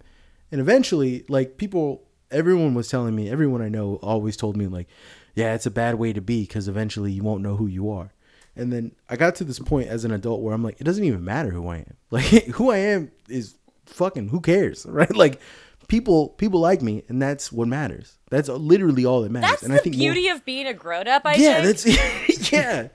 [0.51, 4.87] And eventually like people everyone was telling me everyone i know always told me like
[5.35, 8.14] yeah it's a bad way to be because eventually you won't know who you are
[8.55, 11.03] and then i got to this point as an adult where i'm like it doesn't
[11.03, 15.39] even matter who i am like who i am is fucking who cares right like
[15.87, 19.73] people people like me and that's what matters that's literally all that matters That's and
[19.73, 21.65] the i think more- beauty of being a grown up, I yeah think.
[21.65, 22.87] that's yeah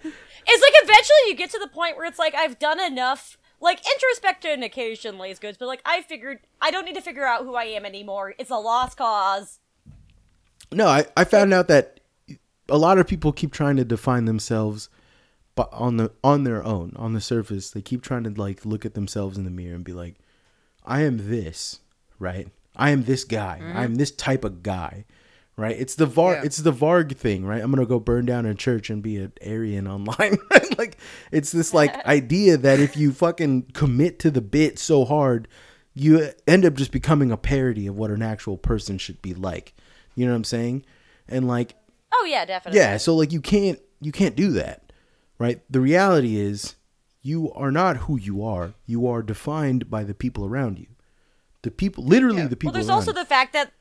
[0.53, 3.37] It's like eventually you get to the point where it's like I've done enough.
[3.61, 7.45] Like introspection occasionally is good, but like I figured I don't need to figure out
[7.45, 8.35] who I am anymore.
[8.39, 9.61] It's a lost cause.
[10.73, 12.01] No, I, I found out that
[12.71, 14.89] a lot of people keep trying to define themselves
[15.55, 17.71] but on the on their own, on the surface.
[17.71, 20.17] They keep trying to like look at themselves in the mirror and be like,
[20.85, 21.81] I am this,
[22.19, 22.49] right?
[22.77, 23.59] I am this guy.
[23.63, 23.77] Mm-hmm.
[23.77, 25.05] I am this type of guy.
[25.57, 25.77] Right?
[25.79, 26.43] It's the var Yeah.
[26.45, 27.61] it's the Varg thing, right?
[27.63, 30.39] I'm gonna go burn down a church and be an Aryan online.
[30.51, 30.79] Right?
[30.79, 30.97] like
[31.31, 35.49] it's this like idea that if you fucking commit to the bit so hard,
[35.93, 39.75] you end up just becoming a parody of what an actual person should be like.
[40.15, 40.87] You know what I'm saying?
[41.29, 41.75] And like
[42.15, 42.81] Oh yeah, definitely.
[42.81, 44.90] yeah, so like you can't you can't do that.
[45.41, 45.61] Right?
[45.69, 46.77] The reality is
[47.23, 48.75] you are not who you are.
[48.87, 50.87] You are defined by the people around you.
[51.63, 52.47] The people literally Yeah.
[52.49, 52.87] the people around.
[52.87, 53.23] Well, there's also you.
[53.25, 53.73] the fact that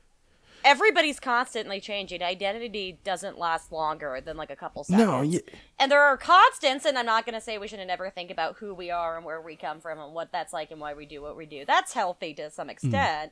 [0.66, 2.22] everybody's constantly changing.
[2.24, 5.06] Identity doesn't last longer than like a couple seconds.
[5.36, 5.40] No.
[5.78, 8.58] And there are constants, and I'm not going to say we should never think about
[8.58, 11.06] who we are and where we come from and what that's like and why we
[11.06, 11.64] do what we do.
[11.66, 12.52] That's healthy to Mm.
[12.52, 13.32] some extent.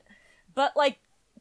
[0.54, 0.98] But like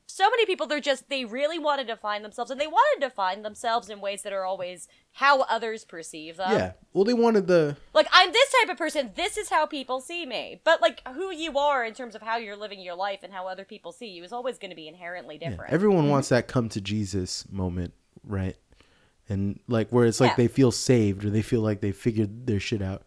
[0.10, 3.08] so many people they're just they really want to define themselves and they want to
[3.08, 6.52] define themselves in ways that are always how others perceive them.
[6.52, 6.72] Yeah.
[6.94, 10.26] Well, they wanted the Like I'm this type of person, this is how people see
[10.26, 10.62] me.
[10.64, 13.48] But like who you are in terms of how you're living your life and how
[13.48, 15.74] other people see you is always going to be inherently yeah, different.
[15.74, 16.12] everyone mm-hmm.
[16.12, 17.94] wants that come to Jesus moment,
[18.24, 18.56] right?
[19.28, 20.36] And like where it's like Yeah.
[20.38, 23.04] they feel saved or they feel like they figured their shit out.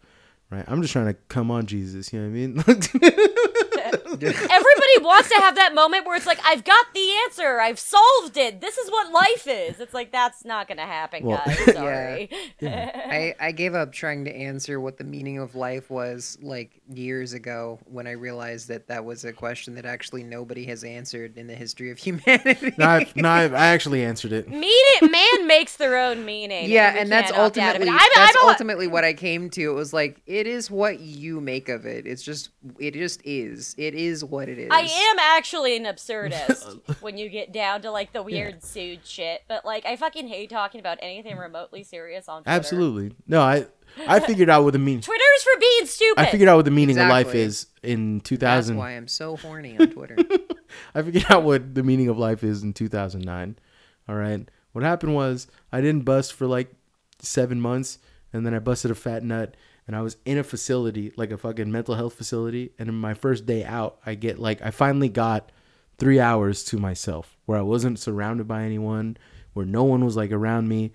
[0.51, 0.65] Right?
[0.67, 3.70] I'm just trying to come on Jesus, you know what I mean?
[4.21, 8.37] Everybody wants to have that moment where it's like, I've got the answer, I've solved
[8.37, 8.61] it.
[8.61, 9.79] This is what life is.
[9.79, 11.57] It's like that's not gonna happen, Well- guys.
[11.73, 12.29] Sorry.
[12.61, 17.33] I, I gave up trying to answer what the meaning of life was like years
[17.33, 21.47] ago when I realized that that was a question that actually nobody has answered in
[21.47, 22.73] the history of humanity.
[22.77, 24.49] no, I, no, I, I actually answered it.
[24.49, 26.69] Mean it, man makes their own meaning.
[26.69, 27.87] yeah, we and that's can't opt out of it.
[27.87, 29.61] ultimately I'm, that's I'm a- ultimately what I came to.
[29.61, 32.05] It was like it is what you make of it.
[32.05, 32.49] It's just
[32.79, 33.75] it just is.
[33.81, 34.69] It is what it is.
[34.69, 39.41] I am actually an absurdist when you get down to like the weird sued shit,
[39.47, 42.55] but like I fucking hate talking about anything remotely serious on Twitter.
[42.55, 43.11] Absolutely.
[43.27, 43.65] No, I
[44.07, 46.21] I figured out what the meaning Twitter's for being stupid.
[46.21, 48.75] I figured out what the meaning of life is in 2000.
[48.75, 50.15] That's why I'm so horny on Twitter.
[50.95, 53.57] I figured out what the meaning of life is in 2009.
[54.07, 54.47] All right.
[54.73, 56.71] What happened was I didn't bust for like
[57.17, 57.97] seven months,
[58.31, 59.55] and then I busted a fat nut,
[59.91, 62.71] and I was in a facility, like a fucking mental health facility.
[62.79, 65.51] And in my first day out, I get like, I finally got
[65.97, 69.17] three hours to myself where I wasn't surrounded by anyone,
[69.51, 70.93] where no one was like around me.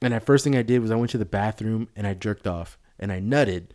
[0.00, 2.46] And the first thing I did was I went to the bathroom and I jerked
[2.46, 3.66] off and I nutted.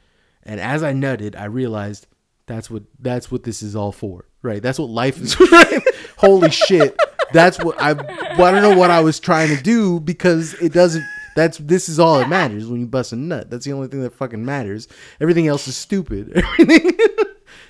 [0.41, 2.07] And as I nutted, I realized
[2.47, 4.63] that's what that's what this is all for, right?
[4.63, 5.37] That's what life is.
[5.51, 5.83] Right?
[6.17, 6.97] Holy shit!
[7.33, 7.93] That's what I.
[7.93, 11.03] Well, I don't know what I was trying to do because it doesn't.
[11.35, 13.49] That's this is all that matters when you bust a nut.
[13.49, 14.87] That's the only thing that fucking matters.
[15.21, 16.31] Everything else is stupid.
[16.35, 16.97] Everything,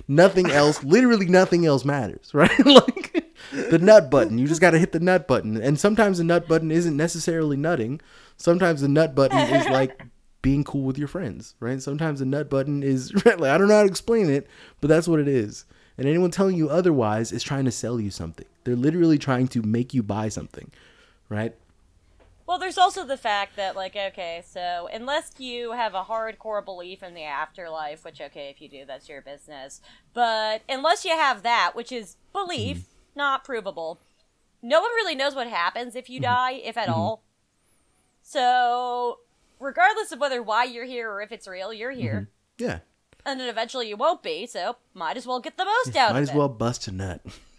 [0.08, 2.64] nothing else, literally nothing else matters, right?
[2.64, 4.38] like the nut button.
[4.38, 5.56] You just got to hit the nut button.
[5.60, 8.00] And sometimes the nut button isn't necessarily nutting.
[8.36, 10.02] Sometimes the nut button is like
[10.42, 11.82] being cool with your friends, right?
[11.82, 14.46] Sometimes the nut button is like, I don't know how to explain it,
[14.80, 15.64] but that's what it is.
[15.98, 18.46] And anyone telling you otherwise is trying to sell you something.
[18.64, 20.70] They're literally trying to make you buy something,
[21.28, 21.54] right?
[22.46, 27.02] Well, there's also the fact that, like, okay, so unless you have a hardcore belief
[27.02, 29.80] in the afterlife, which, okay, if you do, that's your business,
[30.14, 33.18] but unless you have that, which is belief, mm-hmm.
[33.18, 34.00] not provable,
[34.62, 36.32] no one really knows what happens if you mm-hmm.
[36.32, 36.98] die, if at mm-hmm.
[36.98, 37.22] all.
[38.22, 39.18] So,
[39.58, 42.28] regardless regardless of whether why you're here or if it's real, you're here.
[42.58, 42.80] Yeah.
[43.24, 46.10] And then eventually you won't be, so might as well get the most out Might
[46.10, 46.14] of it.
[46.14, 47.20] Might as well bust a nut.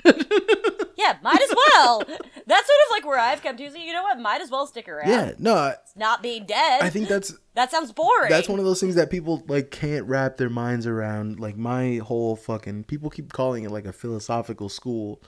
[0.98, 2.00] Yeah, might as well.
[2.00, 3.72] That's sort of like where I've come to.
[3.72, 4.20] So you know what?
[4.20, 5.08] Might as well stick around.
[5.08, 5.34] Yeah.
[5.38, 6.82] No, I, Not being dead.
[6.82, 8.30] I think that's that sounds boring.
[8.30, 11.40] that's one of those things that people like can't wrap their minds around.
[11.40, 15.22] Like my whole fucking people keep calling it like a philosophical school,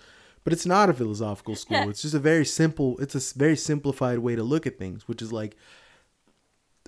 [0.43, 1.87] but it's not a philosophical school.
[1.89, 2.97] it's just a very simple.
[2.97, 5.55] It's a very simplified way to look at things, which is like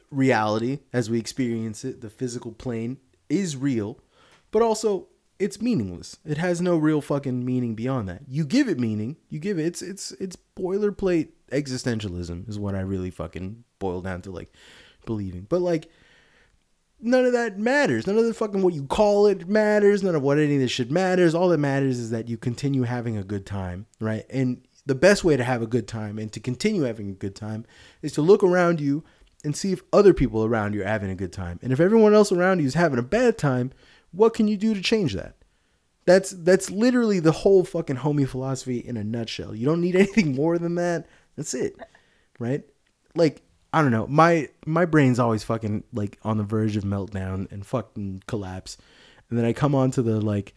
[0.10, 2.02] reality as we experience it.
[2.02, 2.98] The physical plane
[3.30, 4.00] is real,
[4.52, 5.08] but also
[5.42, 6.18] it's meaningless.
[6.24, 8.22] It has no real fucking meaning beyond that.
[8.28, 9.18] You give it meaning.
[9.30, 9.66] You give it.
[9.66, 14.54] It's it's it's boilerplate existentialism is what I really fucking boil down to like
[15.06, 15.48] believing.
[15.50, 15.90] But like
[17.00, 18.06] none of that matters.
[18.06, 20.04] None of the fucking what you call it matters.
[20.04, 21.34] None of what any of this shit matters.
[21.34, 24.26] All that matters is that you continue having a good time, right?
[24.30, 27.36] And the best way to have a good time and to continue having a good
[27.36, 27.66] time
[28.04, 29.04] is to look around you
[29.44, 31.60] and see if other people around you are having a good time.
[31.64, 33.72] And if everyone else around you is having a bad time,
[34.12, 35.36] what can you do to change that?
[36.06, 39.56] That's that's literally the whole fucking homie philosophy in a nutshell.
[39.56, 41.08] You don't need anything more than that.
[41.36, 41.76] That's it.
[42.40, 42.64] Right?
[43.16, 43.42] Like
[43.74, 44.08] I don't know.
[44.08, 48.78] My my brain's always fucking like on the verge of meltdown and fucking collapse.
[49.30, 50.54] And then I come onto the like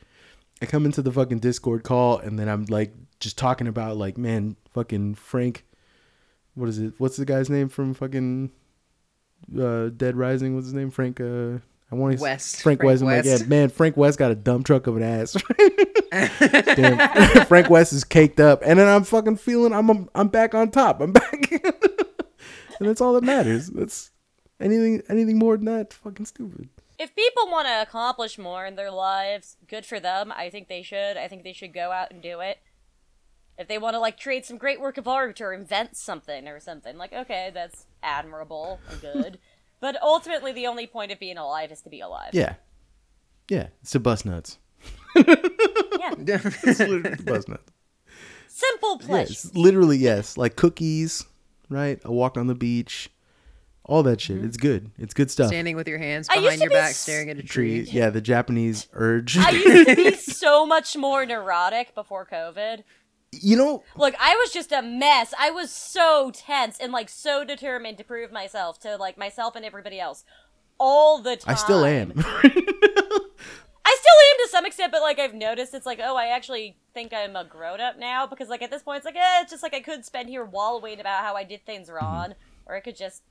[0.63, 4.19] I come into the fucking Discord call and then I'm like just talking about like
[4.19, 5.65] man, fucking Frank
[6.55, 6.95] what is it?
[6.99, 8.51] What's the guy's name from fucking
[9.59, 10.55] uh Dead Rising?
[10.55, 10.91] What's his name?
[10.91, 11.59] Frank uh
[11.95, 12.63] I want to West.
[12.63, 13.03] Frank, Frank West.
[13.03, 15.37] I'm like, yeah, man, Frank West got a dump truck of an ass.
[16.11, 20.71] Damn, Frank West is caked up, and then I'm fucking feeling I'm I'm back on
[20.71, 21.01] top.
[21.01, 23.69] I'm back, and that's all that matters.
[23.69, 24.11] That's
[24.61, 26.69] anything anything more than that, fucking stupid.
[26.99, 30.33] if people want to accomplish more in their lives, good for them.
[30.37, 31.17] I think they should.
[31.17, 32.59] I think they should go out and do it.
[33.57, 36.59] If they want to like create some great work of art or invent something or
[36.59, 39.39] something, like okay, that's admirable and good.
[39.85, 42.31] But ultimately, the only point of being alive is to be alive.
[42.33, 42.55] Yeah,
[43.51, 44.59] yeah, it's to bust nuts.
[46.05, 46.15] Yeah.
[46.19, 47.71] It's literally to bust nuts.
[48.49, 49.31] Simple pleasure.
[49.33, 51.25] Yes, literally yes, like cookies,
[51.69, 52.01] right?
[52.05, 53.11] A walk on the beach,
[53.85, 54.37] all that shit.
[54.39, 54.47] Mm-hmm.
[54.47, 54.91] It's good.
[54.99, 55.49] It's good stuff.
[55.49, 57.93] Standing with your hands behind your be back, s- staring at a Tree, tree.
[57.93, 59.37] yeah, the Japanese urge.
[59.39, 62.85] I used to be so much more neurotic before COVID.
[63.43, 65.33] You know, Look, I was just a mess.
[65.39, 69.65] I was so tense and like so determined to prove myself to like myself and
[69.65, 70.25] everybody else
[70.79, 71.55] all the time.
[71.55, 72.13] I still am.
[73.87, 76.77] I still am to some extent, but like I've noticed it's like, oh, I actually
[76.95, 79.51] think I'm a grown up now because like at this point it's like, eh, it's
[79.51, 82.35] just like I could spend here wallowing about how I did things wrong,
[82.67, 83.23] or I could just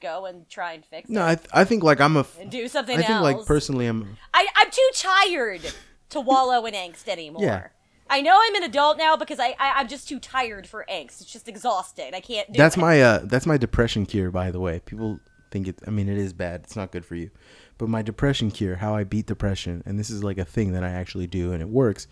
[0.00, 2.20] go and try and fix no, it I, th- I think like I'm a.
[2.20, 3.22] f- and do something I think else.
[3.22, 4.16] like personally I'm.
[4.32, 5.74] I, I'm too tired
[6.10, 7.42] to wallow in angst anymore.
[7.42, 7.68] Yeah.
[8.14, 11.20] I know I'm an adult now because I, I I'm just too tired for angst.
[11.20, 12.14] It's just exhausting.
[12.14, 12.80] I can't do That's it.
[12.80, 14.80] my uh that's my depression cure by the way.
[14.86, 15.18] People
[15.50, 16.60] think it I mean it is bad.
[16.62, 17.32] It's not good for you.
[17.76, 20.84] But my depression cure, how I beat depression, and this is like a thing that
[20.84, 22.06] I actually do and it works.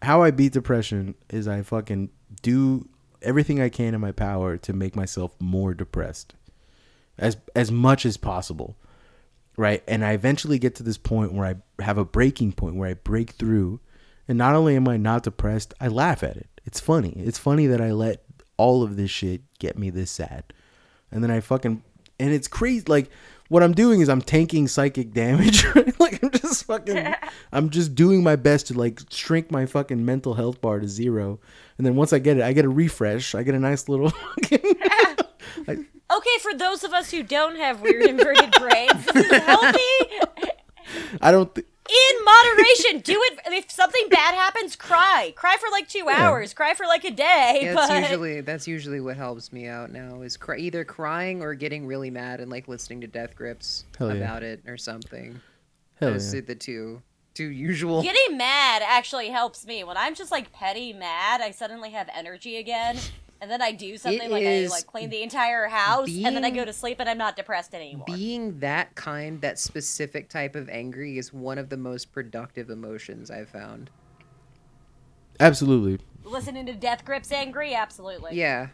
[0.00, 2.08] How I beat depression is I fucking
[2.40, 2.88] do
[3.20, 6.32] everything I can in my power to make myself more depressed.
[7.18, 8.74] As as much as possible.
[9.58, 9.82] Right?
[9.86, 12.94] And I eventually get to this point where I have a breaking point where I
[12.94, 13.80] break through
[14.28, 16.48] and not only am I not depressed, I laugh at it.
[16.64, 17.12] It's funny.
[17.16, 18.22] It's funny that I let
[18.56, 20.44] all of this shit get me this sad.
[21.10, 21.82] And then I fucking
[22.18, 23.10] and it's crazy like
[23.48, 25.64] what I'm doing is I'm tanking psychic damage.
[25.74, 26.00] Right?
[26.00, 27.14] like I'm just fucking
[27.52, 31.38] I'm just doing my best to like shrink my fucking mental health bar to zero.
[31.78, 33.34] And then once I get it, I get a refresh.
[33.34, 34.10] I get a nice little
[34.40, 34.74] fucking
[36.08, 39.78] Okay, for those of us who don't have weird inverted brains, this is healthy.
[41.20, 43.40] I don't th- In moderation, do it.
[43.46, 45.32] If something bad happens, cry.
[45.36, 46.52] Cry for like two hours.
[46.52, 47.60] Cry for like a day.
[47.62, 51.42] Yeah, but that's usually that's usually what helps me out now is cry- either crying
[51.42, 54.16] or getting really mad and like listening to Death Grips Hell yeah.
[54.16, 55.40] about it or something.
[56.00, 56.38] hell Those yeah.
[56.40, 57.02] are the two
[57.34, 58.02] two usual.
[58.02, 59.84] getting mad actually helps me.
[59.84, 62.96] When I'm just like petty mad, I suddenly have energy again.
[63.40, 66.50] And then I do something like I like clean the entire house, and then I
[66.50, 68.06] go to sleep, and I'm not depressed anymore.
[68.06, 73.30] Being that kind, that specific type of angry is one of the most productive emotions
[73.30, 73.90] I've found.
[75.38, 76.04] Absolutely.
[76.24, 78.36] Listening to Death Grips angry, absolutely.
[78.36, 78.68] Yeah.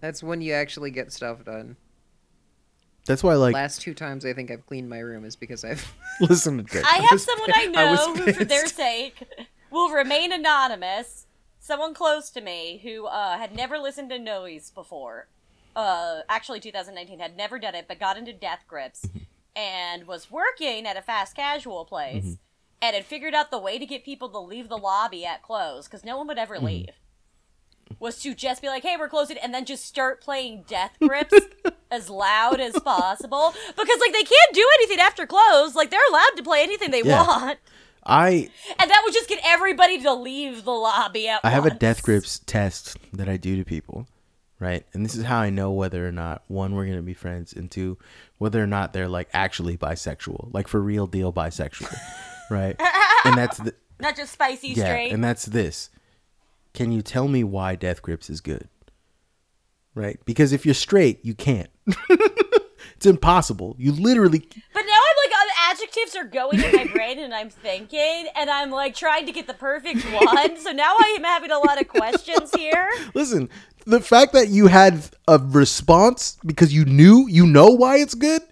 [0.00, 1.76] That's when you actually get stuff done.
[3.06, 5.92] That's why like Last two times I think I've cleaned my room is because I've
[6.20, 6.84] listened to Dick.
[6.84, 9.22] I have someone I I know who, for their sake,
[9.70, 11.21] will remain anonymous.
[11.64, 15.28] Someone close to me who uh, had never listened to noise before.
[15.76, 19.06] Uh, actually, 2019 had never done it, but got into Death Grips
[19.54, 22.36] and was working at a fast casual place
[22.82, 25.86] and had figured out the way to get people to leave the lobby at close
[25.86, 26.88] because no one would ever leave.
[28.00, 31.38] was to just be like, "Hey, we're closing," and then just start playing Death Grips
[31.92, 35.76] as loud as possible because like they can't do anything after close.
[35.76, 37.24] Like they're allowed to play anything they Yeah.
[37.24, 37.58] want,
[38.04, 38.48] I
[38.78, 42.02] and that would just get everybody to leave the lobby at I have a death
[42.02, 44.08] grips test that I do to people,
[44.58, 44.84] right?
[44.92, 47.70] And this is how I know whether or not one we're gonna be friends, and
[47.70, 47.98] two
[48.38, 51.96] whether or not they're like actually bisexual, like for real deal bisexual,
[52.50, 52.74] right?
[53.24, 55.12] And that's the not just spicy yeah, straight.
[55.12, 55.90] and that's this.
[56.74, 58.68] Can you tell me why death grips is good?
[59.94, 60.18] Right?
[60.24, 61.68] Because if you're straight, you can't.
[62.96, 63.76] it's impossible.
[63.78, 65.01] You literally But now
[66.02, 69.26] I'm like, adjectives are going in my brain, and I'm thinking, and I'm like trying
[69.26, 70.58] to get the perfect one.
[70.58, 72.90] So now I am having a lot of questions here.
[73.14, 73.48] Listen,
[73.86, 78.42] the fact that you had a response because you knew you know why it's good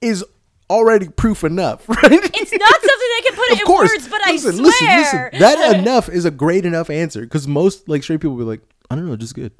[0.00, 0.24] is
[0.68, 2.00] already proof enough, right?
[2.02, 3.90] It's not something I can put of in course.
[3.90, 4.62] words, but listen, I swear.
[4.62, 5.38] listen, listen.
[5.40, 8.62] That enough is a great enough answer because most like straight people will be like,
[8.90, 9.52] I don't know, just good.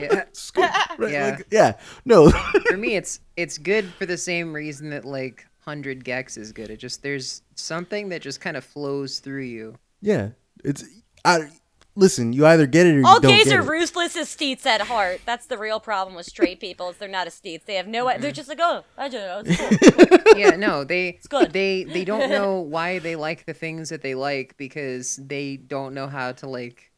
[0.00, 0.24] Yeah.
[0.54, 0.70] Good.
[0.98, 1.12] Right?
[1.12, 1.30] Yeah.
[1.30, 1.72] Like, yeah.
[2.04, 2.30] No.
[2.30, 6.70] for me it's it's good for the same reason that like 100 gecs is good
[6.70, 10.30] it just there's something that just kind of flows through you yeah.
[10.64, 10.84] It's
[11.24, 11.48] I
[11.96, 13.68] listen, you either get it or you All don't gays get are it.
[13.68, 15.20] ruthless aesthetes at heart.
[15.26, 16.90] That's the real problem with straight people.
[16.90, 17.64] Is they're not aesthetes.
[17.66, 18.06] They have no.
[18.06, 18.22] Mm-hmm.
[18.22, 19.52] They're just like, oh, I don't know.
[19.52, 20.18] It's cool.
[20.36, 21.52] yeah no they it's good.
[21.52, 25.92] they they don't know why they like the things that they like because they don't
[25.92, 26.90] know how to like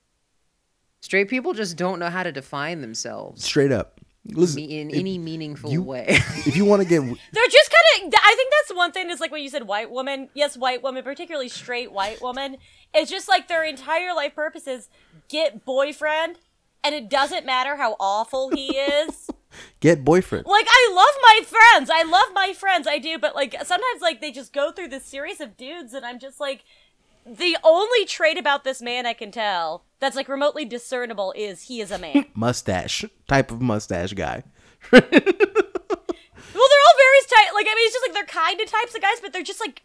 [1.01, 4.01] straight people just don't know how to define themselves straight up.
[4.27, 7.71] Listen, me- in if, any meaningful you- way if you want to get They're just
[7.73, 8.21] kind of.
[8.23, 9.11] I think that's one thing.
[9.11, 10.29] Is like when you said white woman.
[10.35, 12.57] Yes, white woman, particularly straight white woman.
[12.95, 14.89] It's just like their entire life purpose is
[15.29, 16.39] get boyfriend,
[16.85, 19.29] and it doesn't matter how awful he is.
[19.81, 20.47] get boyfriend.
[20.47, 21.91] like I love my friends.
[21.93, 22.87] I love my friends.
[22.87, 26.07] I do, but like sometimes like they just go through this series of dudes and
[26.07, 26.65] I'm just like
[27.25, 31.81] the only trait about this man I can tell that's like remotely discernible is he
[31.81, 32.27] is a man.
[32.35, 33.05] Mustache.
[33.29, 34.43] Type of mustache guy.
[34.93, 38.95] well, they're all various type like I mean it's just like they're kind of types
[38.95, 39.83] of guys, but they're just like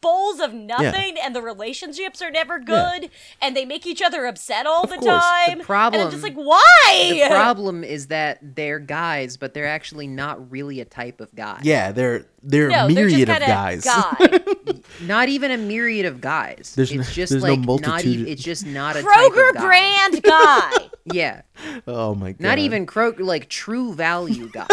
[0.00, 3.10] bowls of nothing and the relationships are never good
[3.42, 5.04] and they make each other upset all the course.
[5.04, 5.50] The time.
[5.58, 7.20] and problem- I'm just like, why?
[7.28, 11.60] the problem is that they're guys but they're actually not really a type of guy
[11.62, 13.84] Yeah, they're they're no, a they're just myriad of guys.
[13.84, 14.40] guy.
[15.06, 18.28] not even a myriad of guys There's it's no- just there's no like not even
[18.28, 19.60] it's just not a type Kroger of guy.
[19.62, 20.88] brand guy.
[21.12, 21.42] yeah
[21.86, 22.40] oh my god.
[22.40, 24.66] not even Kroger like true value guy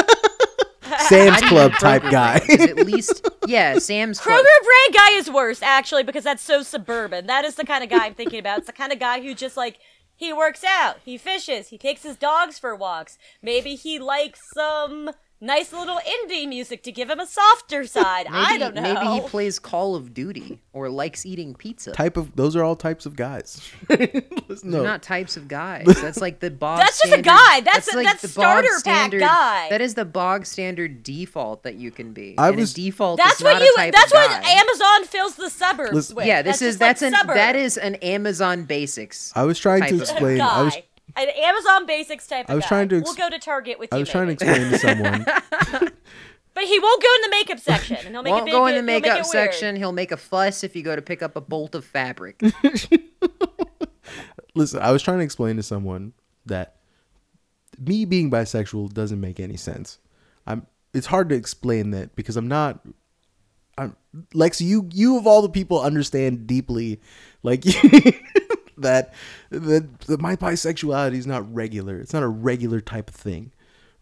[1.00, 2.40] Sam's Club type Kroger guy.
[2.46, 4.46] brand, at least yeah Sam's Kroger Club.
[4.64, 7.28] brand guy is worse, actually, because that's so suburban.
[7.28, 8.60] That is the kind of guy I'm thinking about.
[8.60, 9.80] It's the kind of guy who just like
[10.16, 13.18] he works out, he fishes, he takes his dogs for walks.
[13.42, 15.12] Maybe he likes some
[15.46, 18.26] nice little indie music to give him a softer side.
[18.26, 18.82] Maybe, I don't know.
[18.82, 21.92] Maybe he plays Call of Duty or likes eating pizza.
[21.92, 23.62] type of those are all types of guys.
[24.64, 24.84] No.
[24.84, 25.86] not types of guys.
[26.02, 26.80] That's like the bog.
[26.80, 27.62] That's just a guy.
[27.62, 29.68] That's a- that's the starter bog pack standard- guy.
[29.70, 32.36] That is the bog standard default that you can be.
[32.38, 33.18] I And a was- default.
[33.18, 33.74] that's is what not you.
[33.76, 34.50] a type That's what guy.
[34.52, 36.26] Amazon fills the suburbs Listen- with.
[36.26, 37.38] Yeah, this is that's like an suburbs.
[37.38, 39.32] that is an Amazon Basics.
[39.36, 40.42] I was trying to explain.
[40.42, 40.78] I was
[41.18, 42.46] An Amazon Basics type.
[42.46, 42.68] Of I was guy.
[42.70, 44.02] trying to ex- we'll go to Target with I you.
[44.02, 45.26] was trying to explain to someone.
[46.54, 48.66] But he won't go in the makeup section, and he'll make Won't it big, go
[48.68, 49.26] in the he'll make makeup weird.
[49.26, 49.76] section.
[49.76, 52.42] He'll make a fuss if you go to pick up a bolt of fabric.
[54.56, 56.14] Listen, I was trying to explain to someone
[56.46, 56.78] that
[57.78, 60.00] me being bisexual doesn't make any sense.
[60.48, 60.66] I'm.
[60.94, 62.80] It's hard to explain that because I'm not.
[63.78, 63.98] I'm
[64.34, 64.62] Lex.
[64.62, 67.02] You you of all the people understand deeply,
[67.44, 67.66] like
[68.78, 69.14] that
[69.50, 72.00] that, that my bisexuality is not regular.
[72.00, 73.52] It's not a regular type of thing,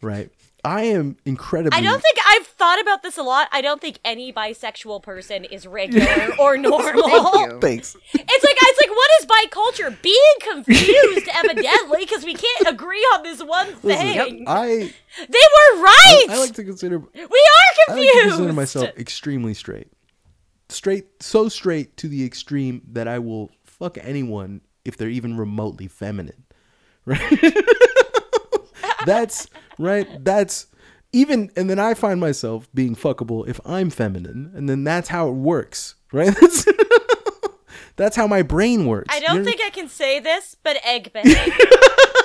[0.01, 0.31] right?
[0.65, 1.77] I am incredibly.
[1.77, 3.49] I don't think I've thought about this a lot.
[3.51, 7.09] I don't think any bisexual person is regular or normal.
[7.09, 7.59] Thank you.
[7.59, 7.97] Thanks.
[8.13, 10.01] It's like it's like what is biculture?
[10.01, 14.45] Being confused, evidently, because we can't agree on this one thing.
[14.47, 16.25] I They were right.
[16.29, 18.13] I like to consider we are I like confused.
[18.13, 19.91] to consider myself extremely straight.
[20.69, 23.51] Straight, so straight to the extreme that I will
[23.83, 26.45] fuck anyone if they're even remotely feminine.
[27.05, 27.53] Right?
[29.05, 30.07] that's right.
[30.23, 30.67] That's
[31.11, 35.27] even, and then I find myself being fuckable if I'm feminine, and then that's how
[35.27, 36.33] it works, right?
[36.41, 36.65] That's,
[37.97, 39.13] that's how my brain works.
[39.13, 39.43] I don't know?
[39.43, 41.11] think I can say this, but egg.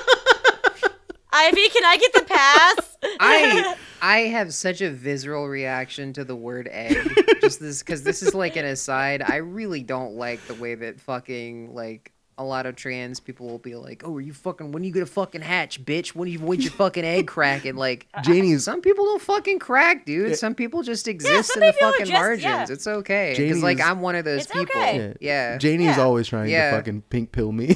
[1.47, 2.97] Ivy, can I get the pass?
[3.19, 6.97] I I have such a visceral reaction to the word egg.
[7.41, 9.21] Just this because this is like an aside.
[9.25, 13.57] I really don't like the way that fucking like a lot of trans people will
[13.59, 14.71] be like, "Oh, are you fucking?
[14.71, 16.09] When are you get a fucking hatch, bitch?
[16.15, 20.05] When you when's your fucking egg crack?" cracking?" Like Janie's some people don't fucking crack,
[20.05, 20.37] dude.
[20.37, 22.43] Some people just exist some in the fucking just- margins.
[22.43, 22.65] yeah.
[22.69, 23.33] It's okay.
[23.37, 24.79] Because like I'm one of those It's people.
[24.81, 25.15] okay.
[25.19, 25.57] Yeah.
[25.57, 26.03] Janie is Yeah.
[26.03, 26.71] always trying Yeah.
[26.71, 27.75] to fucking pink pill me.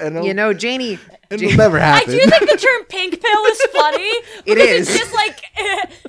[0.00, 0.98] And You know, Janie.
[1.30, 2.10] it'll never happen.
[2.10, 4.02] I do think the term pink pill is funny.
[4.46, 4.88] It because.
[4.88, 5.40] It's just like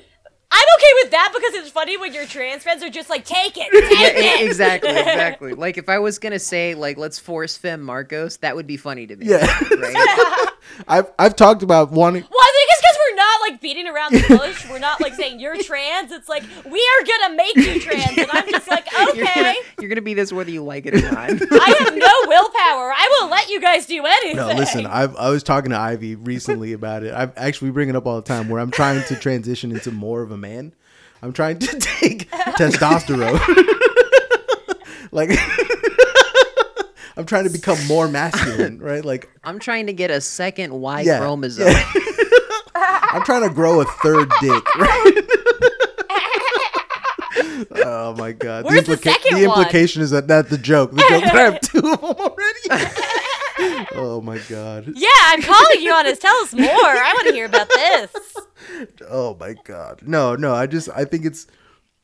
[0.50, 3.56] I'm okay with that because it's funny when your trans friends are just like, take
[3.58, 4.46] it, take Yeah, it.
[4.48, 5.52] exactly, exactly.
[5.52, 9.06] Like if I was gonna say like let's force femme Marcos, that would be funny
[9.06, 9.26] to me.
[9.26, 9.44] Yeah.
[9.76, 10.48] Right?
[10.88, 12.22] I've I've talked about wanting.
[12.22, 14.68] Well, I think it's because we're not like beating around the bush.
[14.68, 16.12] We're not like saying you're trans.
[16.12, 19.56] It's like we are gonna make you trans, and I'm just like, You're gonna, okay.
[19.80, 21.30] you're gonna be this whether you like it or not.
[21.30, 22.92] I have no willpower.
[22.92, 24.36] I will let you guys do anything.
[24.36, 24.86] No, listen.
[24.86, 27.14] I've I was talking to Ivy recently about it.
[27.14, 28.48] I've actually we bring it up all the time.
[28.48, 30.74] Where I'm trying to transition into more of a man.
[31.22, 33.40] I'm trying to take testosterone.
[35.12, 35.30] like.
[37.16, 39.04] I'm trying to become more masculine, right?
[39.04, 41.66] Like I'm trying to get a second Y Yeah, chromosome.
[41.66, 41.92] yeah.
[43.12, 45.12] I'm trying to grow a third dick, right?
[47.84, 48.64] oh my god!
[48.64, 49.58] Where's the second the one?
[49.58, 50.90] implication is that that's the joke.
[50.92, 53.86] The joke that I have two of them already.
[53.94, 54.92] oh my god!
[54.94, 56.18] yeah, I'm calling you on this.
[56.18, 56.68] Tell us more.
[56.68, 58.10] I want to hear about this.
[59.08, 60.00] Oh my god!
[60.04, 60.54] No, no.
[60.54, 61.46] I just I think it's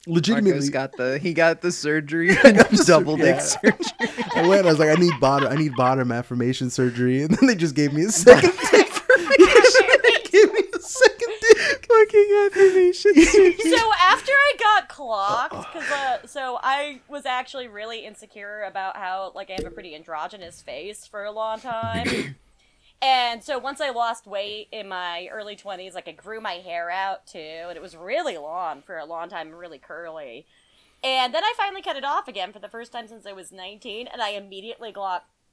[0.07, 0.53] legitimately.
[0.53, 3.39] Marcos got the he got the surgery, the double dick Yeah.
[3.41, 4.25] surgery.
[4.37, 4.67] I went.
[4.67, 5.53] I was like, I need bottom.
[5.53, 8.53] I need bottom affirmation surgery, and then they just gave me a second
[10.75, 11.87] a second dick.
[11.87, 13.13] Fucking affirmation.
[13.75, 19.33] So after I got clocked, because uh, so I was actually really insecure about how
[19.35, 22.37] like I have a pretty androgynous face for a long time.
[23.03, 26.89] And so once I lost weight in my early 20s, like I grew my hair
[26.91, 30.47] out too, and it was really long for a long time, really curly.
[31.03, 33.53] And then I finally cut it off again for the first time since I was
[33.53, 34.91] 19, and I immediately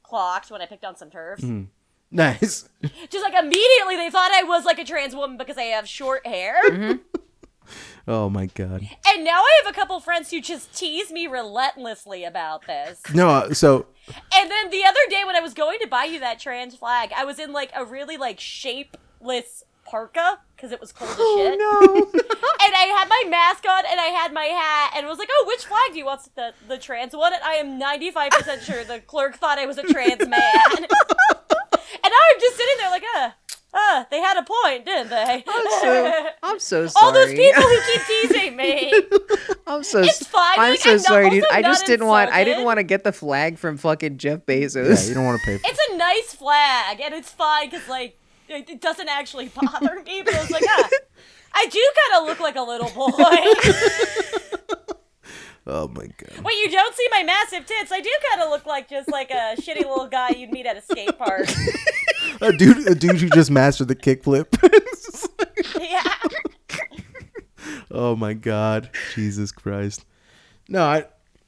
[0.02, 1.42] clocked when I picked on some turfs.
[2.12, 2.68] Nice.
[3.10, 6.26] Just like immediately they thought I was like a trans woman because I have short
[6.26, 6.56] hair.
[8.08, 8.82] Oh my god.
[9.06, 13.00] And now I have a couple friends who just tease me relentlessly about this.
[13.14, 13.86] No, uh, so
[14.34, 17.12] And then the other day when I was going to buy you that trans flag,
[17.16, 21.58] I was in like a really like shapeless parka because it was cold as shit.
[21.60, 22.10] no.
[22.64, 25.44] And I had my mask on and I had my hat and was like, "Oh,
[25.46, 26.22] which flag do you want?
[26.34, 29.66] The the trans one?" And I am ninety five percent sure the clerk thought I
[29.66, 30.86] was a trans man.
[32.22, 33.30] And now I'm just sitting there like, "Uh,
[33.74, 37.06] uh, they had a point, didn't they?" I'm so, I'm so sorry.
[37.06, 38.92] All those people who keep teasing me.
[39.66, 41.44] I'm so It's fine, I'm like, so I'm not- sorry, dude.
[41.50, 42.30] I just didn't want.
[42.30, 44.74] I didn't want to get the flag from fucking Jeff Bezos.
[44.76, 45.08] yeah, Bezos.
[45.08, 48.18] you don't want to pay for It's a nice flag, and it's fine because like
[48.48, 50.22] it, it doesn't actually bother me.
[50.24, 50.88] But I was like, ah,
[51.54, 53.08] I do kind of look like a little boy.
[55.64, 56.42] Oh my god.
[56.44, 57.92] Wait, you don't see my massive tits?
[57.92, 60.76] I do kind of look like just like a shitty little guy you'd meet at
[60.76, 61.46] a skate park.
[62.42, 64.46] A dude a dude who just mastered the kickflip.
[65.80, 66.14] yeah.
[67.90, 68.90] oh my god.
[69.14, 70.04] Jesus Christ.
[70.68, 71.06] No, I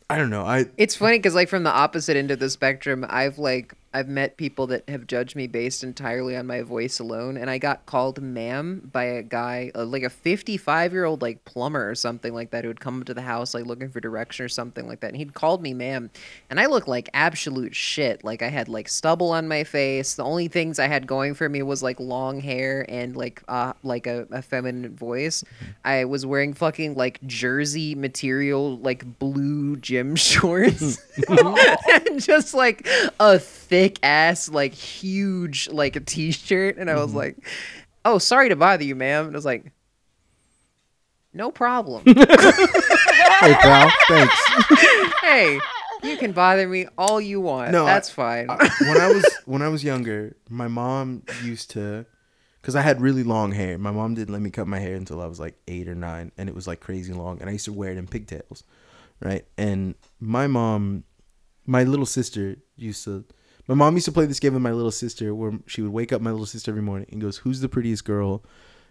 [0.08, 0.44] I don't know.
[0.44, 4.08] I It's funny because like from the opposite end of the spectrum, I've like I've
[4.08, 7.86] met people that have judged me based entirely on my voice alone, and I got
[7.86, 12.34] called "ma'am" by a guy, uh, like a 55 year old like plumber or something
[12.34, 14.98] like that, who had come to the house like looking for direction or something like
[14.98, 16.10] that, and he'd called me "ma'am,"
[16.50, 18.24] and I looked like absolute shit.
[18.24, 20.14] Like I had like stubble on my face.
[20.14, 23.74] The only things I had going for me was like long hair and like uh
[23.84, 25.44] like a, a feminine voice.
[25.84, 32.88] I was wearing fucking like jersey material, like blue gym shorts, and just like
[33.20, 36.76] a thick ass, like huge, like a t-shirt.
[36.76, 37.18] And I was mm-hmm.
[37.18, 37.36] like,
[38.04, 39.72] "Oh, sorry to bother you, ma'am." And I was like,
[41.32, 42.02] "No problem.
[42.06, 44.34] hey pal, thanks.
[45.22, 45.58] hey,
[46.02, 47.72] you can bother me all you want.
[47.72, 51.70] No, I- that's fine." I- when I was when I was younger, my mom used
[51.72, 52.06] to
[52.64, 53.76] because I had really long hair.
[53.76, 56.32] My mom didn't let me cut my hair until I was like eight or nine,
[56.38, 57.38] and it was like crazy long.
[57.40, 58.64] And I used to wear it in pigtails,
[59.20, 59.44] right?
[59.58, 61.04] And my mom,
[61.66, 63.24] my little sister used to.
[63.66, 66.12] My mom used to play this game with my little sister, where she would wake
[66.12, 68.44] up my little sister every morning and goes, "Who's the prettiest girl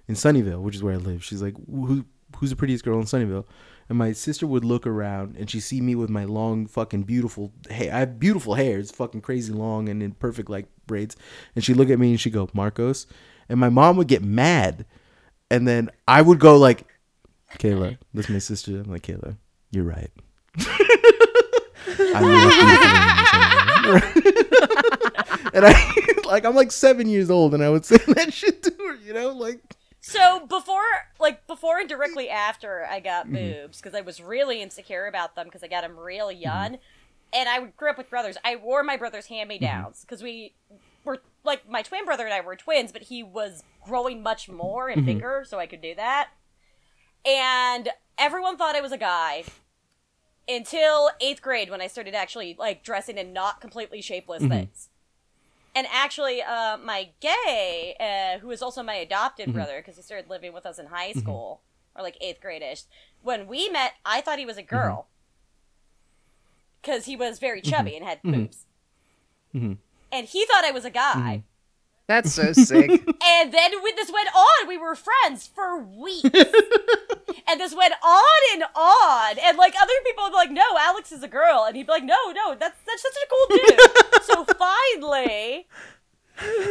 [0.08, 1.24] in Sunnyvale?" Which is where I live.
[1.24, 2.06] She's like, "Who?
[2.38, 3.46] Who's the prettiest girl in Sunnyvale?"
[3.90, 7.52] And my sister would look around and she'd see me with my long, fucking beautiful
[7.70, 7.94] hair.
[7.94, 8.80] I have beautiful hair.
[8.80, 11.16] It's fucking crazy long and in perfect like braids.
[11.56, 13.08] And she'd look at me and she'd go, Marcos.
[13.50, 14.86] And my mom would get mad.
[15.52, 16.88] And then I would go like,
[17.60, 18.80] Kayla, that's my sister.
[18.80, 19.38] I'm like, Kayla,
[19.72, 20.10] you're right.
[22.16, 25.94] I look beautiful in this anyway." and I
[26.26, 29.14] like I'm like seven years old and I would say that shit to her, you
[29.14, 29.60] know, like
[30.02, 30.84] So before,
[31.20, 33.36] like before and directly after I got mm-hmm.
[33.36, 36.42] boobs, because I was really insecure about them because I got them real mm-hmm.
[36.42, 36.78] young,
[37.32, 38.38] and I grew up with brothers.
[38.44, 40.26] I wore my brother's hand me downs because mm-hmm.
[40.26, 40.54] we
[41.06, 44.90] were like my twin brother and I were twins, but he was growing much more
[44.90, 46.30] and bigger, so I could do that.
[47.26, 49.46] And everyone thought I was a guy
[50.48, 54.90] until eighth grade when I started actually like dressing in not completely shapeless things.
[55.76, 59.54] And actually, uh, my gay, uh, who is also my adopted Mm-hmm.
[59.58, 61.62] brother, because he started living with us in high school,
[61.96, 62.84] or like eighth grade ish,
[63.24, 64.76] when we met, I thought he was a Mm-hmm.
[64.76, 65.08] girl.
[66.82, 68.66] Because he was very chubby and had boobs.
[69.56, 69.74] Mm-hmm.
[70.12, 71.44] And he thought I was a guy.
[72.08, 72.92] That's so sick.
[73.26, 76.24] And then when this went on, we were friends for weeks.
[77.48, 79.36] and this went on and on.
[79.42, 81.66] And like other people would be like, no, Alex is a girl.
[81.66, 83.80] And he'd be like, no, no, that's that's such a cool dude.
[84.24, 85.68] so finally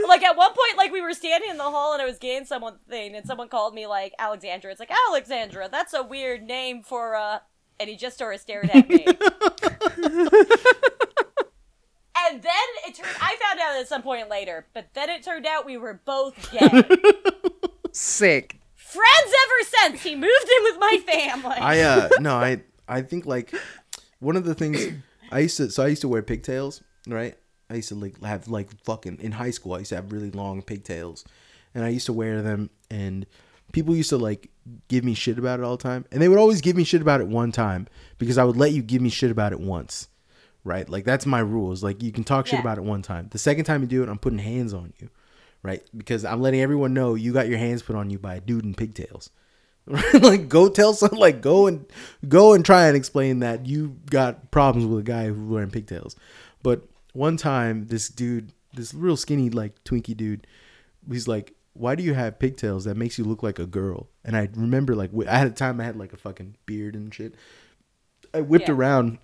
[0.08, 2.44] like at one point, like we were standing in the hall and I was getting
[2.46, 4.70] someone thing and someone called me like Alexandra.
[4.70, 7.38] It's like Alexandra, that's a weird name for uh
[7.80, 9.06] and he just sort of stared at me.
[12.30, 12.52] And then
[12.86, 15.76] it turned I found out at some point later, but then it turned out we
[15.76, 16.82] were both gay.
[17.92, 18.58] sick.
[18.74, 20.02] Friends ever since.
[20.02, 21.56] He moved in with my family.
[21.56, 23.54] I uh no, I I think like
[24.20, 24.80] one of the things
[25.30, 27.36] I used to so I used to wear pigtails, right?
[27.70, 30.30] I used to like have like fucking in high school I used to have really
[30.30, 31.24] long pigtails.
[31.74, 33.24] And I used to wear them and
[33.72, 34.50] people used to like
[34.88, 36.04] give me shit about it all the time.
[36.12, 38.72] And they would always give me shit about it one time because I would let
[38.72, 40.08] you give me shit about it once.
[40.64, 40.88] Right?
[40.88, 41.82] Like that's my rules.
[41.82, 42.60] Like you can talk shit Yeah.
[42.60, 43.28] about it one time.
[43.30, 45.08] The second time you do it, I'm putting hands on you.
[45.62, 45.82] Right?
[45.96, 48.64] Because I'm letting everyone know you got your hands put on you by a dude
[48.64, 49.30] in pigtails.
[50.20, 51.84] like go tell some like go and
[52.28, 56.14] go and try and explain that you got problems with a guy who's wearing pigtails.
[56.62, 56.84] But
[57.14, 60.46] one time this dude, this real skinny like Twinkie dude,
[61.10, 62.84] he's like, "Why do you have pigtails?
[62.84, 65.80] That makes you look like a girl." And I remember like I had a time
[65.80, 67.34] I had like a fucking beard and shit.
[68.32, 68.74] I whipped Yeah.
[68.74, 69.18] around,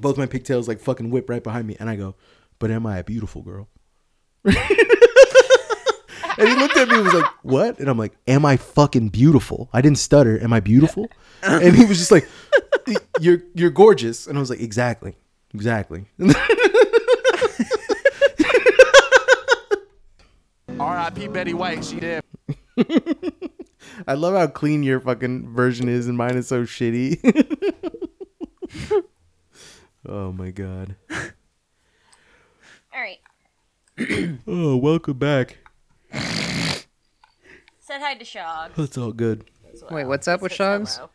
[0.00, 2.14] both my pigtails like fucking whip right behind me, and I go,
[2.58, 3.68] "But am I a beautiful girl?"
[6.38, 7.78] And he looked at me and was like, What?
[7.78, 9.68] And I'm like, Am I fucking beautiful?
[9.72, 10.42] I didn't stutter.
[10.42, 11.08] Am I beautiful?
[11.42, 12.28] And he was just like,
[13.20, 14.26] You're you're gorgeous.
[14.26, 15.16] And I was like, Exactly.
[15.54, 16.06] Exactly.
[20.80, 21.28] R.I.P.
[21.28, 21.84] Betty White.
[21.84, 22.24] She did.
[24.06, 27.98] I love how clean your fucking version is and mine is so shitty.
[30.08, 30.96] Oh my god.
[31.10, 33.18] All right.
[34.46, 35.58] Oh, welcome back.
[36.12, 38.70] Said hi to Shog.
[38.76, 39.44] That's all good.
[39.72, 40.96] as Wait, what's up with Says Shogs?
[40.96, 41.10] hello.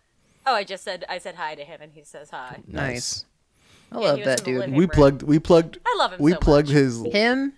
[0.45, 2.59] Oh, I just said I said hi to him and he says hi.
[2.67, 3.25] Nice.
[3.91, 4.59] I Yeah, love he was that in the dude.
[4.59, 4.89] living We room.
[4.89, 6.75] plugged we plugged I love him we so plugged much.
[6.75, 7.53] his Him?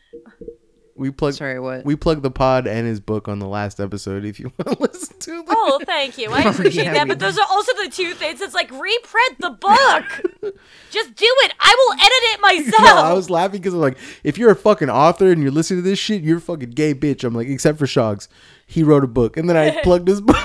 [0.99, 1.85] We plugged Sorry, what?
[1.85, 4.83] we plugged the pod and his book on the last episode if you want to
[4.83, 5.45] listen to them.
[5.47, 6.29] Oh, thank you.
[6.29, 7.07] I appreciate yeah, that.
[7.07, 8.41] But those are also the two things.
[8.41, 10.03] It's like reprint the book.
[10.91, 11.53] Just do it.
[11.59, 12.83] I will edit it myself.
[12.83, 15.83] No, I was laughing because I'm like, if you're a fucking author and you're listening
[15.83, 17.23] to this shit, you're a fucking gay bitch.
[17.23, 18.27] I'm like, except for Shogs.
[18.67, 19.37] He wrote a book.
[19.37, 20.35] And then I plugged his book.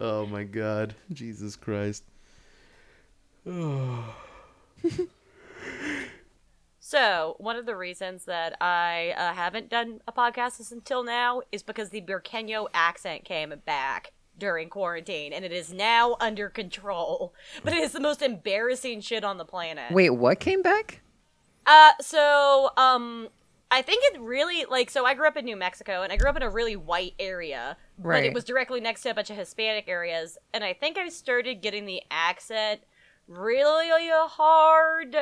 [0.00, 0.94] oh my God.
[1.12, 2.04] Jesus Christ.
[6.92, 11.62] So, one of the reasons that I uh, haven't done a podcast until now is
[11.62, 17.32] because the Burqueño accent came back during quarantine, and it is now under control.
[17.64, 19.90] But it is the most embarrassing shit on the planet.
[19.90, 21.00] Wait, what came back?
[21.64, 23.30] Uh, so, um,
[23.70, 25.06] I think it really like so.
[25.06, 27.78] I grew up in New Mexico, and I grew up in a really white area,
[27.98, 31.08] but it was directly next to a bunch of Hispanic areas, and I think I
[31.08, 32.82] started getting the accent
[33.26, 35.16] really hard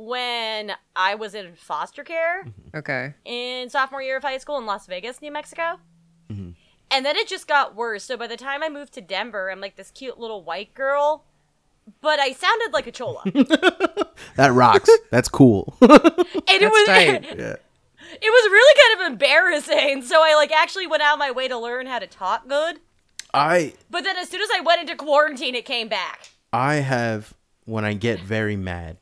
[0.00, 2.78] when I was in foster care mm-hmm.
[2.78, 3.12] Okay.
[3.26, 5.78] in sophomore year of high school in Las Vegas, New Mexico.
[6.32, 6.50] Mm-hmm.
[6.90, 8.04] And then it just got worse.
[8.04, 11.24] So by the time I moved to Denver, I'm like this cute little white girl,
[12.00, 13.22] but I sounded like a chola.
[14.36, 14.90] That rocks.
[15.10, 15.76] That's cool.
[15.82, 17.24] it That's was tight.
[17.38, 17.56] yeah.
[17.56, 20.02] it was really kind of embarrassing.
[20.02, 22.80] So I like actually went out of my way to learn how to talk good.
[23.34, 26.30] I But then as soon as I went into quarantine, it came back.
[26.52, 27.34] I have
[27.64, 28.96] when I get very mad,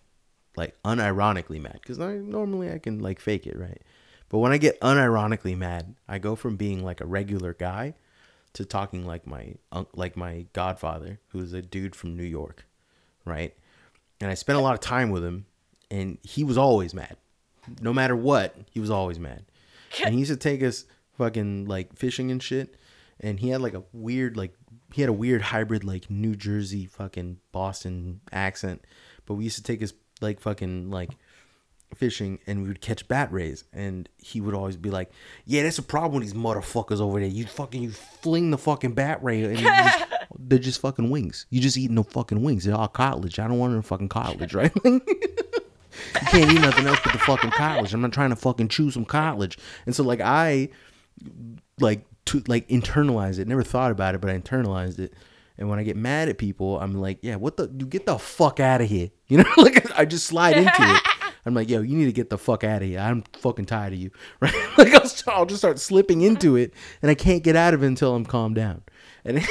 [0.59, 3.81] like unironically mad, because normally I can like fake it, right?
[4.29, 7.95] But when I get unironically mad, I go from being like a regular guy
[8.53, 9.55] to talking like my
[9.95, 12.67] like my godfather, who's a dude from New York,
[13.25, 13.55] right?
[14.21, 15.47] And I spent a lot of time with him,
[15.91, 17.17] and he was always mad,
[17.81, 18.57] no matter what.
[18.71, 19.45] He was always mad,
[20.05, 20.85] and he used to take us
[21.17, 22.75] fucking like fishing and shit.
[23.21, 24.55] And he had like a weird like
[24.93, 28.85] he had a weird hybrid like New Jersey fucking Boston accent,
[29.25, 29.93] but we used to take us
[30.23, 31.11] like fucking like
[31.95, 35.11] fishing and we would catch bat rays and he would always be like
[35.47, 37.29] yeah that's a problem with these motherfuckers over there.
[37.29, 40.05] You fucking you fling the fucking bat ray and just-
[40.39, 41.47] they're just fucking wings.
[41.49, 42.64] You just eating the fucking wings.
[42.64, 44.73] They're all cartilage i don't want no fucking cartilage right?
[46.14, 48.91] You can't eat nothing else but the fucking cartilage i'm not trying to fucking chew
[48.93, 50.69] some cartilage and so like i
[51.81, 53.49] like to like internalize it.
[53.49, 55.14] Never thought about it but i internalized it
[55.59, 58.19] and when i get mad at people i'm like yeah what the you get the
[58.19, 61.03] fuck out of here you know like i just slide into it
[61.47, 63.01] I'm like, yo, you need to get the fuck out of here.
[63.01, 64.11] I'm fucking tired of you.
[64.41, 64.53] Right?
[64.77, 67.87] like I'll, I'll just start slipping into it, and I can't get out of it
[67.87, 68.83] until I'm calmed down.
[69.25, 69.43] And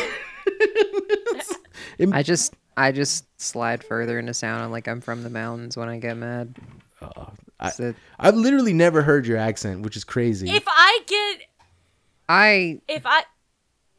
[2.14, 4.64] I just I just slide further into sound.
[4.64, 6.56] I'm like I'm from the mountains when I get mad.
[7.02, 7.26] Uh,
[7.60, 10.50] I, So I've literally never heard your accent, which is crazy.
[10.50, 11.42] If I get,
[12.30, 13.24] I if I,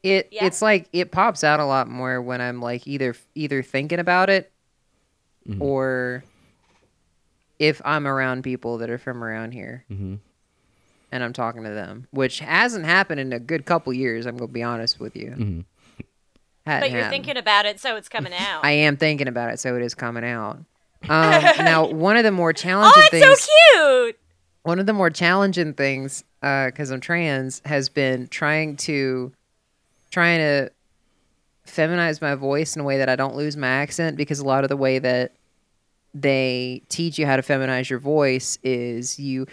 [0.03, 0.45] it Yeah.
[0.45, 4.29] it's like it pops out a lot more when I'm like either either thinking about
[4.29, 4.51] it
[5.47, 5.61] Mm-hmm.
[5.63, 6.23] or
[7.57, 10.15] if I'm around people that are from around here Mm-hmm.
[11.11, 14.25] and I'm talking to them, which hasn't happened in a good couple years.
[14.25, 15.29] I'm gonna be honest with you.
[15.31, 15.59] Mm-hmm.
[16.65, 17.11] But you're happened.
[17.25, 18.63] thinking about it, so it's coming out.
[18.63, 20.57] I am thinking about it, so it is coming out.
[20.57, 20.65] Um,
[21.59, 24.19] now, one of the more challenging oh, it's things, so cute.
[24.63, 29.31] one of the more challenging things, because I'm trans, has been trying to,
[30.09, 30.71] trying to
[31.67, 34.17] feminize my voice in a way that I don't lose my accent.
[34.17, 35.33] Because a lot of the way that
[36.13, 39.45] they teach you how to feminize your voice is you.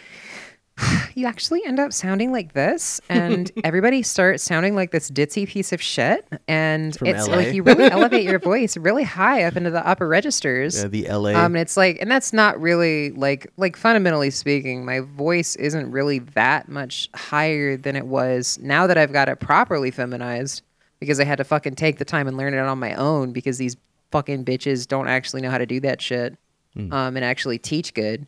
[1.17, 5.73] You actually end up sounding like this, and everybody starts sounding like this ditzy piece
[5.73, 6.29] of shit.
[6.47, 7.37] And From it's LA.
[7.37, 10.83] like you really elevate your voice really high up into the upper registers.
[10.83, 11.31] Yeah, the LA.
[11.31, 15.91] Um, and it's like, and that's not really like, like fundamentally speaking, my voice isn't
[15.91, 20.61] really that much higher than it was now that I've got it properly feminized
[21.01, 23.57] because I had to fucking take the time and learn it on my own because
[23.57, 23.79] these
[24.11, 26.37] fucking bitches don't actually know how to do that shit,
[26.77, 28.27] um, and actually teach good.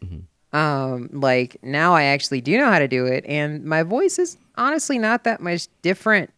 [0.53, 4.39] Um, like now I actually do know how to do it, and my voice is
[4.57, 6.31] honestly not that much different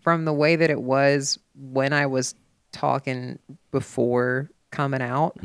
[0.00, 2.34] from the way that it was when I was
[2.72, 3.38] talking
[3.70, 5.38] before coming out.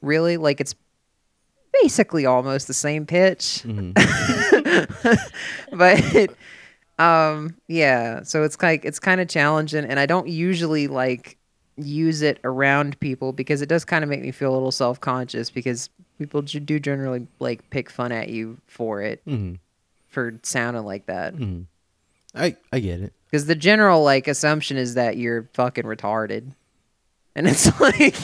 [0.00, 0.74] Really like it's
[1.80, 3.64] basically almost the same pitch.
[5.72, 6.30] But
[6.98, 11.38] um yeah so it's like it's kind of challenging and i don't usually like
[11.76, 15.50] use it around people because it does kind of make me feel a little self-conscious
[15.50, 15.88] because
[16.22, 19.54] people do generally like pick fun at you for it mm-hmm.
[20.08, 21.62] for sounding like that mm-hmm.
[22.34, 23.12] I I get it.
[23.30, 26.52] because the general like assumption is that you're fucking retarded
[27.34, 28.14] and it's like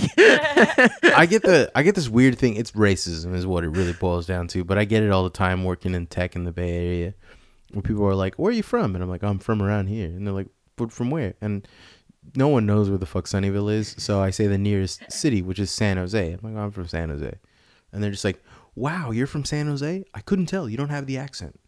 [1.17, 2.57] I get the I get this weird thing.
[2.57, 4.65] It's racism is what it really boils down to.
[4.65, 7.15] But I get it all the time working in tech in the Bay Area,
[7.73, 10.09] where people are like, "Where are you from?" And I'm like, "I'm from around here."
[10.09, 11.67] And they're like, "But from where?" And
[12.35, 15.59] no one knows where the fuck Sunnyvale is, so I say the nearest city, which
[15.59, 16.33] is San Jose.
[16.33, 17.35] I'm like, oh, "I'm from San Jose,"
[17.93, 18.43] and they're just like,
[18.75, 20.05] "Wow, you're from San Jose?
[20.15, 20.69] I couldn't tell.
[20.69, 21.59] You don't have the accent."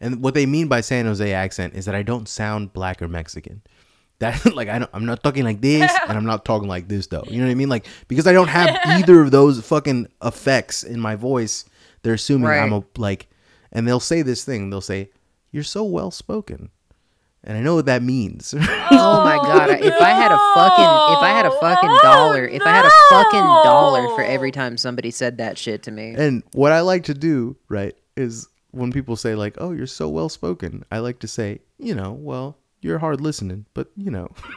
[0.00, 3.08] And what they mean by San Jose accent is that I don't sound black or
[3.08, 3.62] Mexican.
[4.20, 7.06] That like I don't, I'm not talking like this, and I'm not talking like this
[7.06, 7.24] though.
[7.26, 7.70] You know what I mean?
[7.70, 11.64] Like because I don't have either of those fucking effects in my voice,
[12.02, 13.30] they're assuming I'm a like,
[13.72, 14.68] and they'll say this thing.
[14.68, 15.08] They'll say,
[15.52, 16.68] "You're so well spoken,"
[17.44, 18.54] and I know what that means.
[18.92, 19.70] Oh my god!
[19.70, 22.84] If I had a fucking, if I had a fucking Oh, dollar, if I had
[22.84, 26.80] a fucking dollar for every time somebody said that shit to me, and what I
[26.80, 30.98] like to do, right, is when people say like, "Oh, you're so well spoken," I
[30.98, 34.28] like to say, you know, well, you're hard listening, but you know.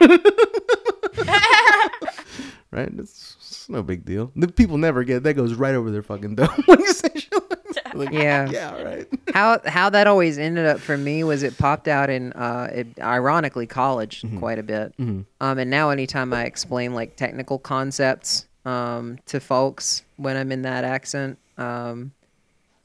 [2.70, 2.90] right?
[2.98, 4.32] It's, it's no big deal.
[4.36, 7.53] The people never get that goes right over their fucking dome when you say shit
[7.98, 8.48] like Yeah.
[8.50, 9.06] Yeah, right.
[9.34, 12.86] how how that always ended up for me was it popped out in, uh, it,
[13.00, 14.94] ironically, college quite a bit.
[14.98, 20.62] Um, and now anytime I explain like technical concepts um to folks when I'm in
[20.62, 22.12] that accent, um,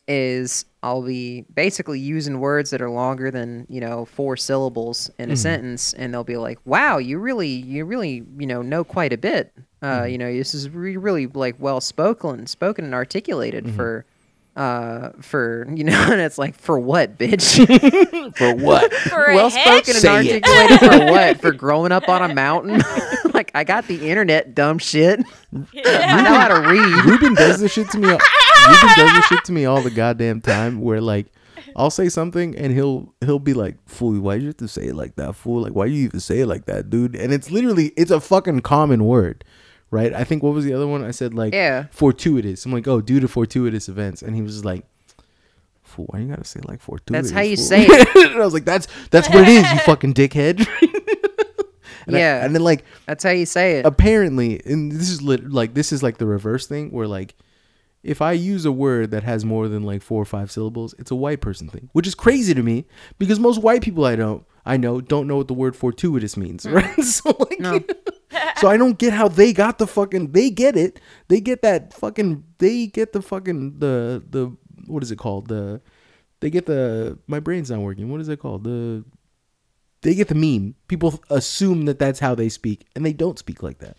[0.07, 5.29] is I'll be basically using words that are longer than you know four syllables in
[5.29, 9.13] a sentence, and they'll be like, "Wow, you really, you really, you know, know quite
[9.13, 9.53] a bit.
[9.83, 14.05] Uh, You know, this is re- really like well spoken, spoken and articulated for."
[14.59, 17.55] Uh, for you know, and it's like for what, bitch?
[18.37, 18.93] For what?
[19.09, 19.85] For well heck?
[19.85, 20.43] spoken and Say it.
[20.43, 21.39] articulated for what?
[21.41, 22.81] For growing up on a mountain?
[23.33, 25.21] like I got the internet, dumb shit.
[25.55, 27.05] I know how to read.
[27.05, 28.09] Ruben does this shit to me.
[28.09, 28.19] All,
[28.67, 30.81] Ruben does this shit to me all the goddamn time.
[30.81, 31.27] Where like,
[31.77, 34.95] I'll say something and he'll he'll be like, "Fool, why you have to say it
[34.95, 35.35] like that?
[35.37, 38.19] Fool, like why you even say it like that, dude?" And it's literally it's a
[38.19, 39.45] fucking common word,
[39.91, 40.13] right?
[40.13, 41.03] I think what was the other one?
[41.03, 41.85] I said like, Yeah.
[41.91, 42.65] fortuitous.
[42.65, 44.85] I'm like, oh, due to fortuitous events, and he was like.
[45.83, 47.31] Fool, why you gotta say like fortuitous?
[47.31, 48.35] That's how you fool?" say it.
[48.35, 50.63] I was like, "That's that's what it is, you fucking dickhead."
[52.07, 52.45] And I- Yeah.
[52.45, 53.85] and then like That's how you say it.
[53.85, 57.35] apparently and this is lit, like this is like the reverse thing where like
[58.03, 61.11] if i use a word that has more than like four or five syllables it's
[61.11, 62.85] a white person thing which is crazy to me
[63.19, 66.35] because most white people i don't know i know don't know what the word fortuitous
[66.37, 66.73] means mm.
[66.73, 67.79] right so like No.
[68.57, 70.99] so i don't get how they got the fucking they get it
[71.29, 74.55] they get that fucking they get the fucking the the
[74.85, 75.81] what is it called the
[76.39, 79.03] they get the my brain's not working what is it called the
[80.01, 83.63] they get the meme people assume that that's how they speak and they don't speak
[83.63, 83.97] like that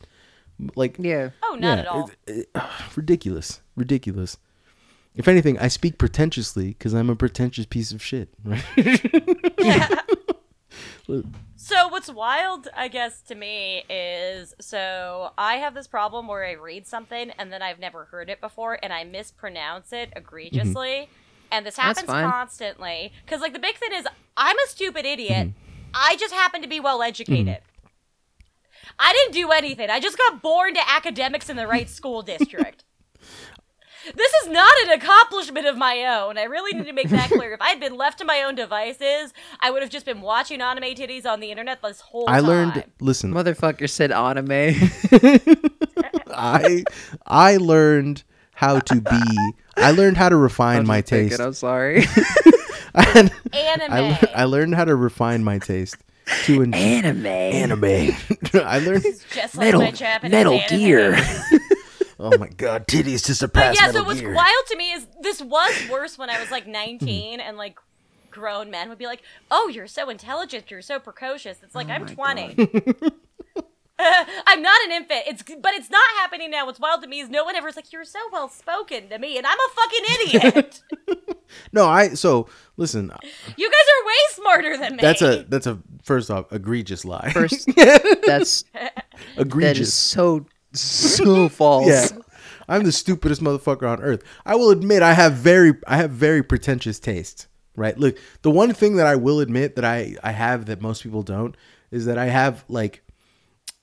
[0.76, 1.30] like yeah.
[1.42, 2.11] Oh, not yeah, at all.
[2.26, 2.62] it- it-
[2.96, 4.36] ridiculous ridiculous
[5.16, 8.28] If anything, I speak pretentiously because I'm a pretentious piece of shit.
[8.44, 8.62] Right?
[11.57, 16.53] So what's wild, I guess, to me is so I have this problem where I
[16.53, 20.18] read something and then I've never heard it before and I mispronounce it mm-hmm.
[20.18, 21.09] egregiously.
[21.53, 23.12] And this happens constantly.
[23.24, 24.07] Because, like, the big thing is,
[24.37, 25.49] I'm a stupid idiot.
[25.49, 25.91] Mm-hmm.
[25.93, 27.47] I just happen to be well educated.
[27.47, 28.87] Mm-hmm.
[28.99, 29.91] I didn't do anything.
[29.91, 32.85] I just got born to academics in the right school district.
[34.14, 36.38] This is not an accomplishment of my own.
[36.38, 37.52] I really need to make that clear.
[37.52, 40.61] If I had been left to my own devices, I would have just been watching
[40.61, 42.44] anime titties on the internet this whole I time.
[42.44, 42.84] I learned.
[43.00, 44.74] Listen, Motherfucker said anime.
[46.32, 46.84] I
[47.26, 49.52] I learned how to be.
[49.76, 51.34] I learned how to refine my taste.
[51.34, 52.04] it, I'm sorry.
[52.94, 53.92] And Anime.
[53.92, 55.96] I, I learned how to refine my taste
[56.44, 57.26] to enjoy anime.
[57.26, 58.16] anime.
[58.54, 59.04] I learned.
[59.32, 60.78] just like Metal, my Japanese Metal anime.
[60.78, 61.16] Gear.
[62.23, 64.35] Oh my god, titties to surpass yeah, Metal so what's Gear.
[64.35, 67.79] wild to me is this was worse when I was like 19 and like
[68.31, 71.93] grown men would be like, "Oh, you're so intelligent, you're so precocious." It's like oh
[71.93, 72.55] I'm 20.
[74.47, 75.23] I'm not an infant.
[75.27, 76.66] It's but it's not happening now.
[76.66, 79.37] What's wild to me is no one ever's like, "You're so well spoken to me,"
[79.37, 80.05] and I'm a fucking
[80.53, 80.83] idiot.
[81.73, 82.11] No, I.
[82.11, 82.47] So
[82.77, 83.16] listen, uh,
[83.57, 85.03] you guys are way smarter than me.
[85.03, 87.31] that's a that's a first off egregious lie.
[87.33, 87.68] First,
[88.25, 88.62] that's
[89.37, 89.89] egregious.
[89.89, 91.89] is so so false.
[91.89, 92.09] Yeah.
[92.68, 94.23] I'm the stupidest motherfucker on earth.
[94.47, 97.47] I will admit I have very I have very pretentious taste.
[97.77, 97.99] Right?
[97.99, 101.23] Look, the one thing that I will admit that I I have that most people
[101.23, 101.57] don't
[101.91, 103.03] is that I have like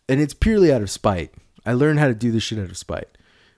[0.08, 1.34] and it's purely out of spite.
[1.66, 3.10] I learned how to do this shit out of spite.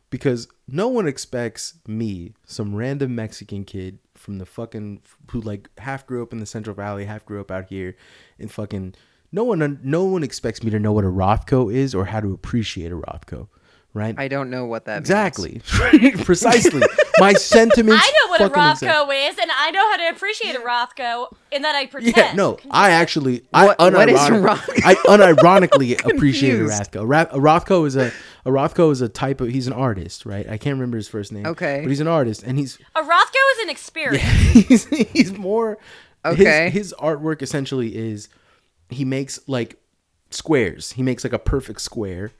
[0.09, 6.07] Because no one expects me, some random Mexican kid from the fucking who like half
[6.07, 7.95] grew up in the Central Valley, half grew up out here
[8.39, 8.95] in fucking
[9.31, 12.33] no one no one expects me to know what a Rothko is or how to
[12.33, 13.47] appreciate a Rothko,
[13.93, 14.15] right?
[14.17, 15.09] I don't know what that means.
[15.09, 15.61] Exactly.
[16.23, 16.81] Precisely.
[17.19, 18.03] My sentiments.
[18.07, 20.59] I know what a fucking exact- Rothko is, and I know how to appreciate a
[20.59, 22.15] Rothko in that I pretend.
[22.15, 24.81] Yeah, no, I actually, I What- what is unironic- Rothko?
[24.85, 26.63] I unironically appreciate a.
[26.63, 27.03] Rothko.
[27.07, 28.11] Ra- a Rothko is a
[28.45, 30.47] a Rothko is a type of he's an artist, right?
[30.49, 31.45] I can't remember his first name.
[31.45, 31.81] Okay.
[31.81, 34.23] but he's an artist, and he's A Rothko is an experience.
[34.53, 35.77] he's, he's more
[36.25, 36.69] Okay.
[36.69, 38.27] His, his artwork essentially is
[38.89, 39.77] he makes like
[40.31, 40.91] squares.
[40.93, 42.31] He makes like a perfect square,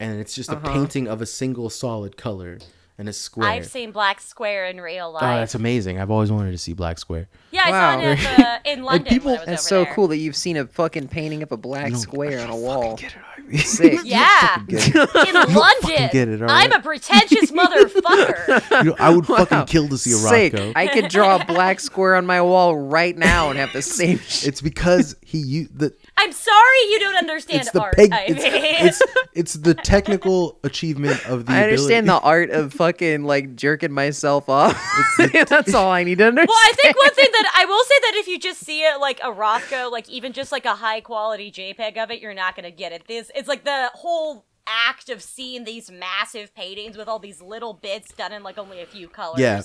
[0.00, 0.72] and it's just a Uh-huh.
[0.72, 2.58] painting of a single solid color
[2.96, 3.48] and a square.
[3.48, 5.22] I've seen Black Square in real life.
[5.24, 5.98] Oh, that's amazing!
[6.00, 7.28] I've always wanted to see Black Square.
[7.50, 7.94] Yeah, I Wow.
[7.96, 9.06] saw it at the, in London.
[9.12, 9.94] people- when I was That's over so there.
[9.94, 12.96] cool that you've seen a fucking painting of a black square on a wall.
[12.96, 13.58] Get it, Ivy.
[13.58, 14.00] Sick.
[14.04, 14.94] Yeah, Get it.
[15.28, 16.08] in London.
[16.12, 18.84] get it, all I'm a pretentious motherfucker.
[18.84, 20.52] You know, I would fucking kill to see a Sick.
[20.52, 20.72] Rothko.
[20.76, 24.18] I could draw a black square on my wall right now and have the same
[24.20, 24.48] shit.
[24.48, 28.44] It's because he u- the I'm sorry you don't understand it's the art, peg, it's,
[28.44, 31.52] it's it's the technical achievement of the.
[31.52, 32.22] I understand ability.
[32.22, 34.80] the art of fucking like jerking myself off.
[35.48, 36.48] That's all I need to understand.
[36.48, 39.00] well, I think one thing that I will say that if you just see it
[39.00, 42.54] like a Rothko, like even just like a high quality JPEG of it, you're not
[42.54, 43.08] gonna get it.
[43.08, 47.74] This it's like the whole act of seeing these massive paintings with all these little
[47.74, 49.40] bits done in like only a few colors.
[49.40, 49.62] Yeah.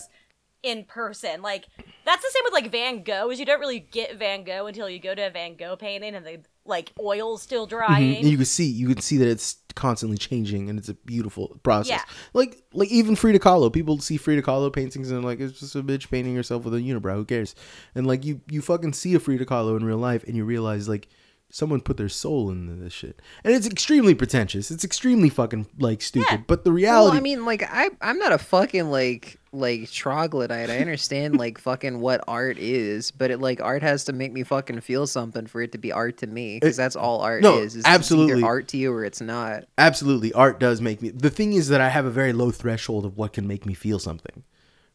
[0.62, 1.68] In person, like
[2.06, 3.30] that's the same with like Van Gogh.
[3.30, 6.16] Is you don't really get Van Gogh until you go to a Van Gogh painting
[6.16, 7.78] and the like oil's still mm-hmm.
[7.78, 8.18] drying.
[8.18, 11.60] And you can see you can see that it's constantly changing and it's a beautiful
[11.64, 11.90] process.
[11.90, 12.04] Yeah.
[12.34, 15.84] Like like even Frida Kahlo, people see Frida Kahlo paintings and like it's just a
[15.84, 17.16] bitch painting herself with a unibrow.
[17.16, 17.56] Who cares?
[17.96, 20.88] And like you you fucking see a Frida Kahlo in real life and you realize
[20.88, 21.08] like
[21.52, 23.22] someone put their soul into this shit.
[23.44, 24.72] And it's extremely pretentious.
[24.72, 26.28] It's extremely fucking like stupid.
[26.32, 26.42] Yeah.
[26.48, 30.70] But the reality Well, I mean, like I, I'm not a fucking like like troglodyte.
[30.70, 34.44] I understand like fucking what art is, but it like art has to make me
[34.44, 37.58] fucking feel something for it to be art to me, because that's all art no,
[37.58, 37.74] is.
[37.74, 37.76] is.
[37.78, 38.38] It's absolutely.
[38.38, 39.66] either art to you or it's not.
[39.78, 43.06] absolutely art does make me the thing is that i have a very low threshold
[43.06, 44.44] of what can make me feel something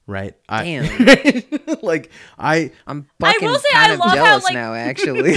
[0.06, 1.78] right I, Damn.
[1.82, 5.36] like i I'm fucking I will say kind I of love how, like- now, actually.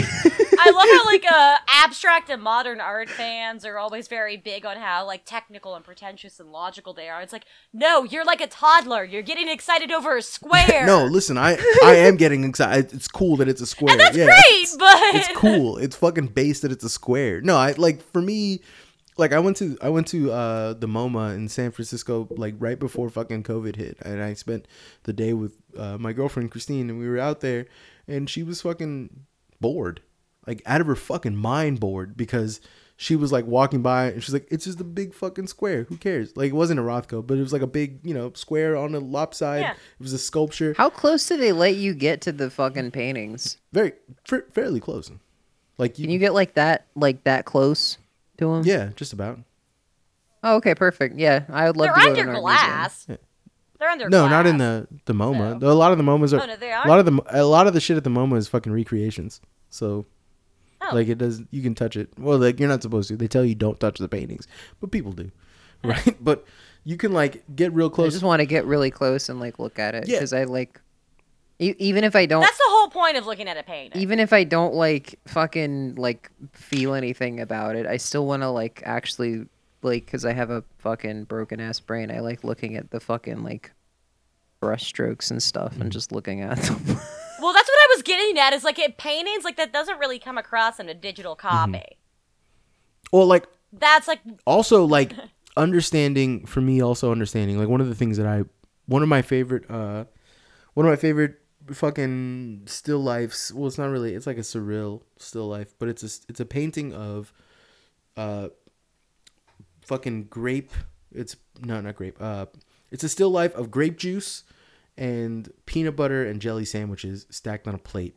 [0.60, 4.78] I love how like uh, abstract and modern art fans are always very big on
[4.78, 7.22] how like technical and pretentious and logical they are.
[7.22, 9.04] It's like, no, you're like a toddler.
[9.04, 10.68] You're getting excited over a square.
[10.86, 11.54] no listen i
[11.84, 14.76] i am getting excited it's cool that it's a square and that's yeah, great, it's,
[14.76, 18.62] but it's cool it's fucking based that it's a square no i like for me
[19.18, 22.80] like i went to i went to uh the moma in san francisco like right
[22.80, 23.98] before fucking covid hit.
[24.04, 24.68] And i spent
[25.04, 27.66] the day with uh, my girlfriend christine and we were out there
[28.08, 29.26] and she was fucking
[29.60, 30.02] bored.
[30.46, 32.62] Like out of her fucking mind bored because
[32.96, 35.84] she was like walking by and she's like it's just a big fucking square.
[35.90, 36.36] Who cares?
[36.38, 38.96] Like it wasn't a rothko but it was like a big you know square on
[38.96, 39.72] a lopside Yeah.
[39.72, 40.74] it was a sculpture.
[40.78, 43.58] How close do they let you get to the fucking paintings?
[43.74, 43.92] very
[44.24, 45.12] fa- fairly close.
[45.78, 47.98] Like you, Can you get like that, like that close
[48.38, 48.64] to them?
[48.66, 49.40] yeah just about
[50.44, 51.18] Oh, okay, perfect.
[51.18, 53.08] Yeah, I would love they're to go to under an art glass.
[53.80, 54.08] They're under.
[54.08, 55.60] No, not in the the MoMA.
[55.60, 55.72] No.
[55.72, 56.42] A lot of the MoMAs are.
[56.42, 56.86] Oh, no, they are.
[56.86, 59.42] A lot of the a lot of the shit at the MoMA is fucking recreations.
[59.72, 60.06] So,
[60.80, 60.94] Oh.
[60.94, 61.42] like, it does.
[61.50, 62.10] You can touch it.
[62.20, 63.18] Well, like you're not supposed to.
[63.18, 64.48] They tell you don't touch the paintings,
[64.80, 65.32] but people do,
[65.84, 65.90] hmm.
[65.92, 66.16] right?
[66.24, 66.46] but
[66.84, 68.14] you can like get real close.
[68.14, 70.18] I just want to get really close and like look at it Yeah.
[70.18, 70.80] because I like,
[71.60, 74.02] e- even if I don't, That's the whole point of looking at a painting.
[74.02, 78.50] even if I don't like fucking like feel anything about it, I still want to
[78.50, 79.46] like actually
[79.82, 82.12] like because I have a fucking broken ass brain.
[82.12, 83.72] I like looking at the fucking like
[84.60, 86.84] brush strokes and stuff and just looking at them.
[87.40, 88.54] Well, that's what I was getting at.
[88.54, 91.74] Is like it paintings like that doesn't really come across in a digital Mm-hmm.
[91.76, 91.98] copy.
[93.14, 95.14] well, like That's like also like
[95.56, 98.44] understanding for me also understanding like one of the things that i
[98.86, 100.06] one of my favorite uh
[100.76, 101.40] one of my favorite
[101.74, 106.04] fucking still lifes well it's not really it's like a surreal still life but it's
[106.04, 107.34] a it's a painting of
[108.16, 108.48] uh
[109.82, 110.72] fucking grape
[111.12, 112.46] it's no not grape uh
[112.92, 114.44] it's a still life of grape juice
[114.98, 118.16] and peanut butter and jelly sandwiches stacked on a plate.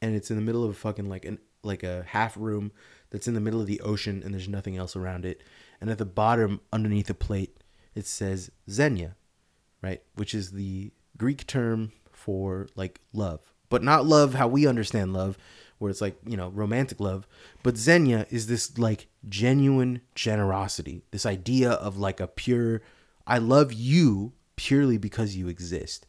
[0.00, 2.72] And it's in the middle of a fucking like an like a half room
[3.10, 5.42] that's in the middle of the ocean and there's nothing else around it.
[5.80, 7.58] And at the bottom underneath the plate
[7.94, 9.16] it says xenia
[9.80, 10.02] right?
[10.14, 11.92] Which is the greek term
[12.22, 13.40] for like love.
[13.68, 15.38] But not love how we understand love
[15.78, 17.26] where it's like you know romantic love.
[17.62, 22.82] But xenia is this like genuine generosity this idea of like a pure
[23.24, 26.06] i love you purely because you exist.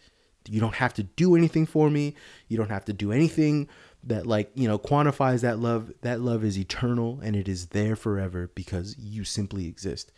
[0.50, 2.16] You don't have to do anything for me.
[2.48, 3.70] You don't have to do anything
[4.04, 5.92] that like you know quantifies that love.
[6.02, 10.12] That love is eternal and it is there forever because you simply exist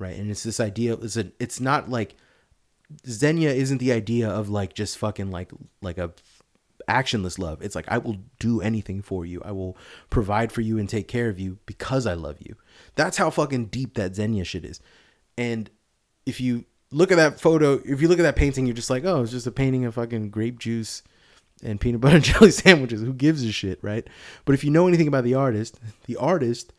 [0.00, 0.18] right?
[0.18, 2.16] And it's this idea it's a it's not like
[3.06, 6.12] Xenia isn't the idea of like just fucking like like a
[6.88, 7.62] actionless love.
[7.62, 9.40] It's like I will do anything for you.
[9.44, 9.76] I will
[10.10, 12.56] provide for you and take care of you because I love you.
[12.96, 14.80] That's how fucking deep that Xenia shit is.
[15.38, 15.70] And
[16.26, 19.04] if you look at that photo, if you look at that painting, you're just like,
[19.04, 21.02] oh, it's just a painting of fucking grape juice
[21.62, 23.00] and peanut butter and jelly sandwiches.
[23.02, 24.06] Who gives a shit, right?
[24.44, 26.72] But if you know anything about the artist, the artist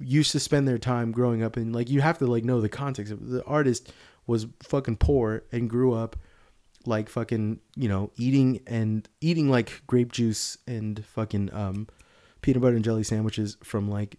[0.00, 2.68] used to spend their time growing up and like you have to like know the
[2.68, 3.92] context of the artist
[4.26, 6.16] was fucking poor and grew up
[6.86, 11.86] like fucking you know eating and eating like grape juice and fucking um
[12.42, 14.18] peanut butter and jelly sandwiches from like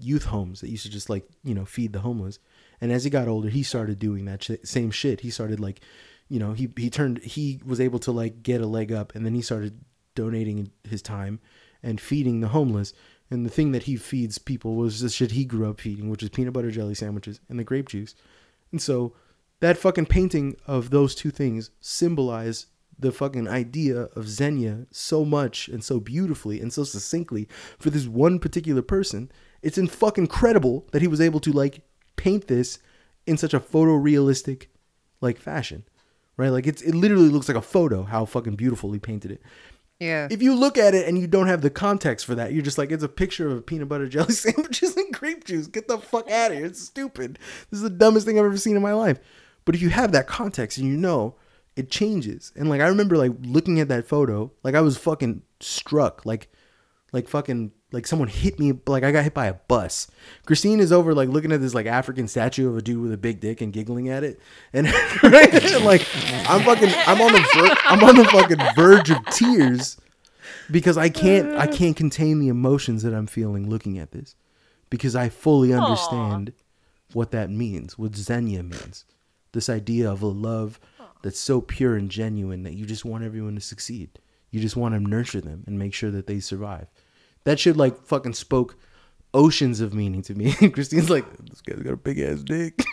[0.00, 2.38] youth homes that used to just like you know feed the homeless.
[2.80, 5.20] And as he got older he started doing that sh- same shit.
[5.20, 5.80] He started like
[6.28, 9.24] you know he he turned he was able to like get a leg up and
[9.24, 9.80] then he started
[10.14, 11.40] donating his time
[11.82, 12.92] and feeding the homeless.
[13.30, 16.22] And the thing that he feeds people was the shit he grew up feeding which
[16.22, 18.14] is peanut butter jelly sandwiches and the grape juice.
[18.70, 19.14] And so
[19.62, 22.66] that fucking painting of those two things symbolize
[22.98, 27.48] the fucking idea of Xenia so much and so beautifully and so succinctly
[27.78, 29.30] for this one particular person.
[29.62, 31.82] It's in fucking credible that he was able to like
[32.16, 32.80] paint this
[33.24, 34.66] in such a photorealistic
[35.20, 35.84] like fashion.
[36.36, 36.48] Right?
[36.48, 39.42] Like it's it literally looks like a photo how fucking beautiful he painted it.
[40.00, 40.26] yeah.
[40.28, 42.78] If you look at it and you don't have the context for that, you're just
[42.78, 45.68] like, it's a picture of a peanut butter jelly sandwiches and grape juice.
[45.68, 46.66] Get the fuck out of here.
[46.66, 47.38] It's stupid.
[47.70, 49.20] This is the dumbest thing I've ever seen in my life.
[49.64, 51.36] But if you have that context and you know,
[51.76, 52.52] it changes.
[52.56, 56.26] And like I remember like looking at that photo, like I was fucking struck.
[56.26, 56.48] Like
[57.12, 60.08] like fucking like someone hit me like I got hit by a bus.
[60.46, 63.18] Christine is over like looking at this like African statue of a dude with a
[63.18, 64.40] big dick and giggling at it.
[64.72, 64.86] And
[65.84, 66.06] like
[66.48, 69.98] I'm fucking I'm on the ver- I'm on the fucking verge of tears
[70.70, 71.72] because I can't I uh.
[71.72, 74.34] can't contain the emotions that I'm feeling looking at this
[74.90, 76.52] because I fully understand
[77.12, 79.04] what that means, what Xenia means.
[79.52, 80.80] This idea of a love
[81.22, 84.18] that's so pure and genuine that you just want everyone to succeed.
[84.50, 86.88] You just want to nurture them and make sure that they survive.
[87.44, 88.76] That shit like fucking spoke
[89.34, 90.52] oceans of meaning to me.
[90.70, 92.78] Christine's like, this guy's got a big ass dick.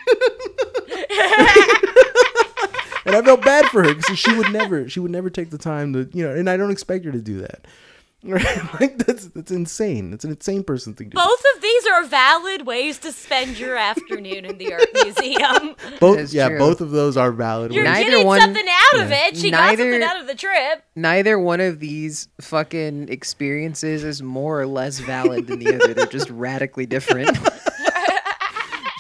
[3.06, 5.58] and I felt bad for her because she would never, she would never take the
[5.58, 7.66] time to, you know, and I don't expect her to do that.
[8.22, 8.44] Right?
[8.82, 10.12] like that's that's insane.
[10.12, 11.22] That's an insane person thing to do.
[11.24, 15.76] both of these are valid ways to spend your afternoon in the art museum.
[16.02, 16.58] Both, yeah, true.
[16.58, 17.74] both of those are valid.
[17.74, 17.94] You're ways.
[17.94, 19.28] Neither getting one- something out of Yeah.
[19.28, 19.38] it.
[19.38, 20.84] She Neither- got something out of the trip.
[20.98, 25.94] Neither one of these fucking experiences is more or less valid than the other.
[25.94, 27.38] They're just radically different.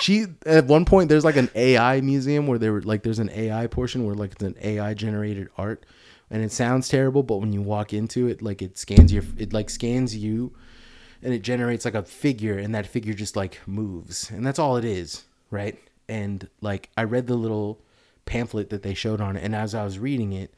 [0.02, 3.30] she at one point there's like an AI museum where there were like there's an
[3.32, 5.86] AI portion where like it's an AI generated art
[6.32, 9.52] and it sounds terrible but when you walk into it like it scans your it
[9.54, 10.54] like scans you
[11.22, 14.78] and it generates like a figure and that figure just like moves and that's all
[14.78, 15.78] it is right?
[16.08, 17.80] And like I read the little
[18.26, 20.54] pamphlet that they showed on it and as I was reading it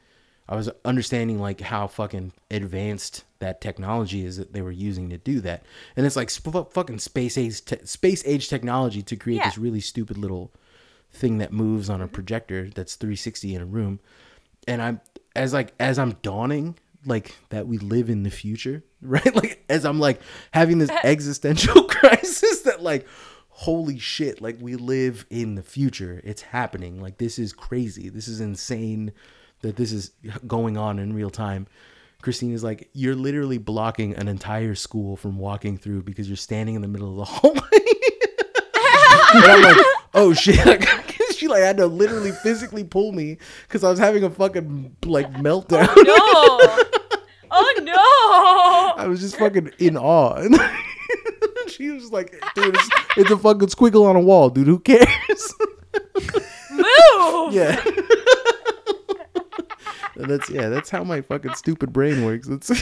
[0.48, 5.16] I was understanding like how fucking advanced that technology is that they were using to
[5.16, 5.62] do that,
[5.96, 9.44] and it's like sp- fucking space age te- space age technology to create Yeah.
[9.48, 10.52] this really stupid little
[11.12, 14.00] thing that moves on a projector that's 360 in a room.
[14.68, 15.00] And i'm
[15.34, 19.34] as like as i'm dawning like that we live in the future right?
[19.34, 20.20] Like as i'm like
[20.52, 23.06] having this existential crisis that like
[23.52, 26.20] holy shit like we live in the future.
[26.24, 27.00] It's happening.
[27.00, 28.08] Like this is crazy.
[28.08, 29.12] This is insane
[29.60, 30.10] that this is
[30.46, 31.66] going on in real time.
[32.22, 36.74] Christine is like you're literally blocking an entire school from walking through because you're standing
[36.74, 37.60] in the middle of the hallway.
[39.34, 40.66] And i'm like oh shit
[41.52, 45.40] like had to literally physically pull me because i was having a fucking like oh,
[45.40, 45.94] meltdown No.
[47.50, 49.02] oh no.
[49.02, 50.46] I was just fucking in awe.
[51.68, 54.66] She was like, dude, it's, it's a fucking squiggle on a wall, dude.
[54.66, 55.54] Who cares?
[56.70, 57.54] Move.
[57.54, 57.82] yeah.
[60.16, 62.46] And that's yeah, that's how my fucking stupid brain works.
[62.48, 62.74] It's Oh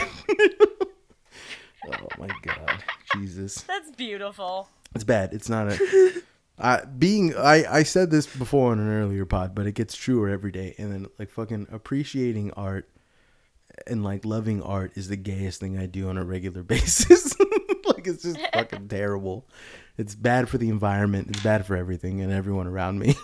[2.19, 2.83] my god.
[3.15, 3.63] Jesus.
[3.63, 4.69] That's beautiful.
[4.95, 5.33] It's bad.
[5.33, 6.13] It's not a
[6.61, 10.29] I being I I said this before on an earlier pod, but it gets truer
[10.29, 10.75] every day.
[10.79, 12.89] And then like fucking appreciating art
[13.87, 17.35] and like loving art is the gayest thing I do on a regular basis.
[17.87, 19.47] like it's just fucking terrible.
[19.97, 21.29] It's bad for the environment.
[21.31, 23.17] It's bad for everything and everyone around me.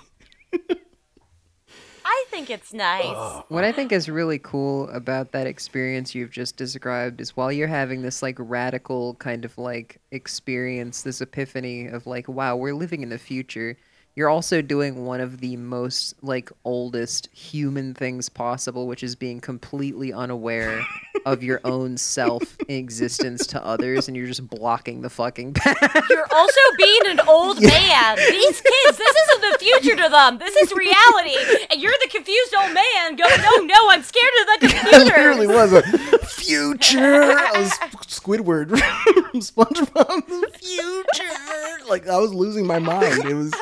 [2.37, 3.43] Think it's nice.
[3.49, 7.67] What I think is really cool about that experience you've just described is while you're
[7.67, 13.03] having this like radical kind of like experience, this epiphany of like, wow, we're living
[13.03, 13.79] in the future,
[14.17, 19.41] you're also doing one of the most like oldest human things possible, which is being
[19.41, 20.81] completely unaware
[21.27, 25.77] of your own self existence to others and you're just blocking the fucking path.
[26.09, 28.17] You're also being an old man.
[28.17, 30.39] These kids, this isn't the future to them.
[30.39, 31.37] This is reality.
[31.71, 35.09] And you're the confused old man going, no, no, I'm scared of the I computers.
[35.11, 35.83] literally was a
[36.27, 36.99] future.
[37.23, 37.71] I was
[38.07, 40.27] Squidward from SpongeBob.
[40.27, 41.89] The future.
[41.89, 43.25] Like I was losing my mind.
[43.27, 43.53] It was.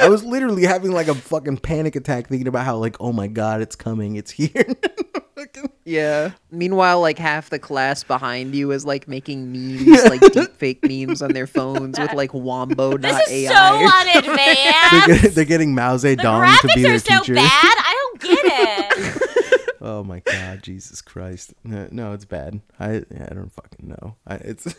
[0.00, 3.26] I was literally having like a fucking panic attack thinking about how like oh my
[3.26, 4.50] god it's coming it's here.
[5.84, 6.32] Yeah.
[6.50, 11.20] Meanwhile, like half the class behind you is like making memes, like deep fake memes
[11.22, 12.96] on their phones with like Wombo.ai.
[12.98, 13.54] This is so
[14.92, 17.34] they're, get, they're getting Mao The Zedong to be graphics their are so teacher.
[17.34, 17.48] bad.
[17.48, 19.22] I don't get it.
[19.82, 21.54] Oh my god, Jesus Christ!
[21.64, 22.60] No, no it's bad.
[22.78, 24.16] I I don't fucking know.
[24.26, 24.74] I, it's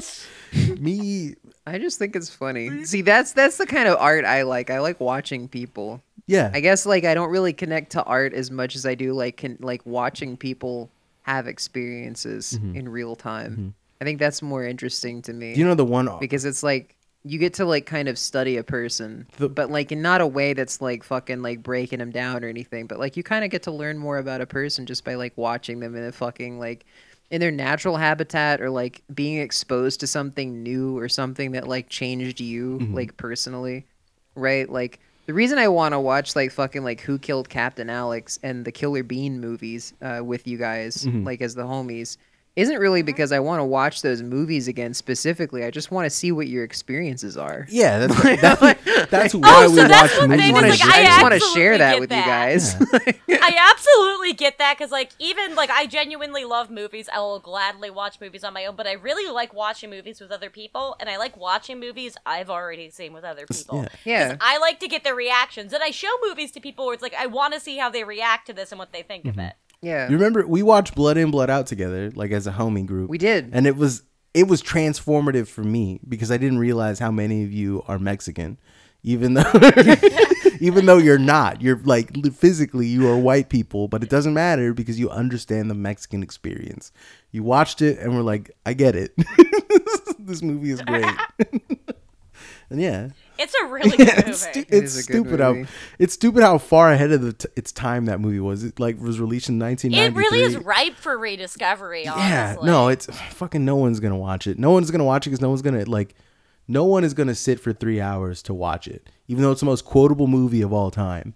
[0.78, 1.34] me.
[1.66, 2.84] I just think it's funny.
[2.84, 4.70] See, that's that's the kind of art I like.
[4.70, 6.02] I like watching people.
[6.26, 9.12] Yeah, I guess like I don't really connect to art as much as I do
[9.12, 10.90] like can like watching people
[11.22, 12.76] have experiences mm-hmm.
[12.76, 13.52] in real time.
[13.52, 13.68] Mm-hmm.
[14.00, 16.08] I think that's more interesting to me Do you know the one?
[16.08, 16.94] Off because it's like
[17.24, 20.26] you get to like kind of study a person, The- but like in not a
[20.26, 22.86] way that's like fucking like breaking them down or anything.
[22.86, 25.32] But like you kind of get to learn more about a person just by like
[25.36, 26.86] watching them in a fucking like
[27.30, 31.88] in their natural habitat or like being exposed to something new or something that like
[31.88, 32.94] changed you Mm-hmm.
[32.94, 33.86] like personally,
[34.34, 34.68] right?
[34.68, 38.64] Like the reason I want to watch like fucking like Who Killed Captain Alex and
[38.64, 41.24] the Killer Bean movies uh, with you guys, Mm-hmm.
[41.24, 42.16] like as the homies,
[42.58, 45.64] isn't really because I want to watch those movies again specifically.
[45.64, 47.66] I just want to see what your experiences are.
[47.70, 50.52] Yeah, that's that, that's why Oh, we so that's watch what movies.
[50.52, 52.18] I It's just like, want to share that with that.
[52.18, 52.74] you guys.
[53.30, 57.08] I absolutely get that because, like, even like I genuinely love movies.
[57.12, 60.30] I will gladly watch movies on my own, but I really like watching movies with
[60.30, 63.82] other people, and I like watching movies I've already seen with other people.
[63.82, 63.88] yeah.
[64.04, 64.28] Yeah.
[64.30, 67.02] 'Cause I like to get their reactions, and I show movies to people where it's
[67.02, 69.38] like I want to see how they react to this and what they think Mm-hmm.
[69.40, 69.52] of it.
[69.82, 70.08] Yeah.
[70.08, 73.10] You remember we watched Blood In Blood Out together, like as a homie group.
[73.10, 73.50] We did.
[73.52, 74.02] and it was
[74.34, 78.58] it was transformative for me because I didn't realize how many of you are Mexican,
[79.02, 79.52] even though
[80.60, 81.62] even though you're not.
[81.62, 85.74] You're like physically you are white people, but it doesn't matter because you understand the
[85.74, 86.92] Mexican experience.
[87.30, 89.12] You watched it and were like, I get it.
[90.18, 91.04] this movie is great.
[92.70, 94.30] and yeah, It's a really good movie.
[94.30, 95.64] it's, stu- It it's is a good stupid how
[95.98, 98.64] it's stupid how far ahead of the t- its time that movie was.
[98.64, 102.04] It like was released in it really is ripe for rediscovery.
[102.04, 102.12] Yeah,
[102.50, 102.66] Honestly.
[102.70, 104.58] no, it's fucking no one's gonna watch it.
[104.58, 106.14] No one's gonna watch it because no one's gonna like,
[106.66, 109.66] no one is gonna sit for three hours to watch it, even though it's the
[109.66, 111.34] most quotable movie of all time.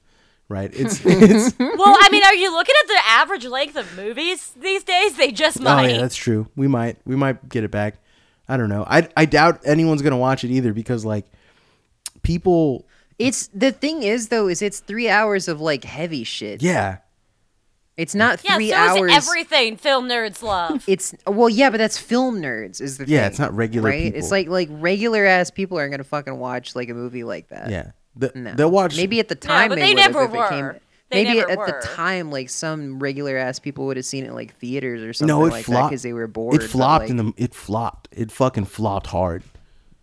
[0.48, 0.70] Right?
[0.74, 1.56] It's it's.
[1.60, 5.16] well, I mean, are you looking at the average length of movies these days?
[5.16, 5.90] They just oh might.
[5.92, 6.48] yeah, that's true.
[6.56, 7.94] We might we might get it back.
[8.48, 8.84] I don't know.
[8.86, 11.24] I I doubt anyone's gonna watch it either because like
[12.22, 12.86] people.
[13.18, 16.62] It's the thing is though is it's three hours of like heavy shit.
[16.62, 16.96] Yeah, yeah,
[17.96, 19.12] It's not three so hours.
[19.12, 20.84] is everything film nerds love.
[20.88, 24.02] It's well, yeah, but that's film nerds is the Yeah, thing, it's not regular right?
[24.04, 24.18] people.
[24.18, 27.70] It's like like regular ass people aren't gonna fucking watch like a movie like that.
[27.70, 27.90] yeah.
[28.16, 28.54] The, No.
[28.54, 30.64] They'll watch Maybe at the time but they, they would have never if it came-
[30.64, 30.80] were.
[31.10, 31.66] They maybe never at were.
[31.66, 35.12] the time, like some regular ass people would have seen it in, like theaters or
[35.12, 36.54] something no, it like that flopped because they were bored.
[36.54, 37.32] It but, flopped like, in the.
[37.36, 38.08] It flopped.
[38.12, 39.42] It fucking flopped hard.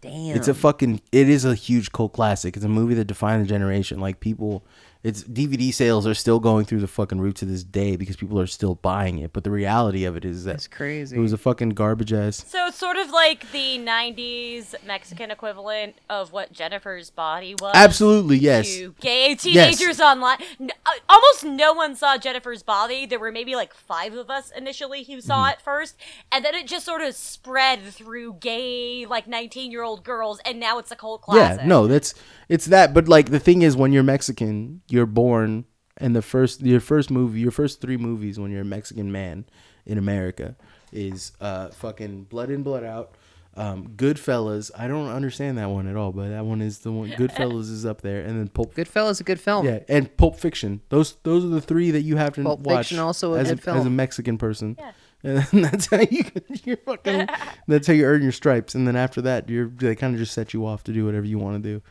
[0.01, 0.35] Damn.
[0.35, 1.01] It's a fucking.
[1.11, 2.55] It is a huge cult classic.
[2.55, 3.99] It's a movie that defined a generation.
[3.99, 4.63] Like people,
[5.01, 8.38] its DVD sales are still going through the fucking roof to this day because people
[8.39, 9.31] are still buying it.
[9.31, 11.15] But the reality of it is that That's crazy.
[11.15, 12.43] it was a fucking garbage ass.
[12.45, 17.71] So it's sort of like the '90s Mexican equivalent of what Jennifer's Body was.
[17.76, 18.67] Absolutely yes.
[18.76, 20.38] To gay teenagers online.
[20.59, 23.05] Uh, almost no one saw Jennifer's Body.
[23.05, 25.51] There were maybe like five of us initially who saw Mm-hmm.
[25.53, 25.95] it first,
[26.34, 30.59] and then it just sort of spread through gay, like 19 year old girls, and
[30.59, 31.61] now it's a cult classic.
[31.61, 32.13] Yeah, no, that's
[32.49, 32.93] it's that.
[32.93, 35.65] But like the thing is, when you're Mexican, you're born,
[35.97, 39.45] and the first your first movie, your first three movies when you're a Mexican man
[39.85, 40.55] in America
[40.91, 43.15] is uh fucking Blood In Blood Out,
[43.55, 44.71] um, Goodfellas.
[44.77, 47.09] I don't understand that one at all, but that one is the one.
[47.11, 48.73] Goodfellas is up there, and then Pulp.
[48.73, 49.65] Goodfellas, a good film.
[49.65, 50.81] Yeah, and Pulp Fiction.
[50.89, 52.88] Those those are the three that you have to Pulp watch.
[52.88, 53.89] Fiction also a as good as a.
[53.89, 54.76] Mexican person.
[54.80, 54.91] Yeah.
[55.21, 56.23] And that's how you
[56.63, 57.27] you're fucking.
[57.67, 60.34] that's how you earn your stripes, and then after that, you're they kind of just
[60.34, 61.81] set you off to do whatever you want to do.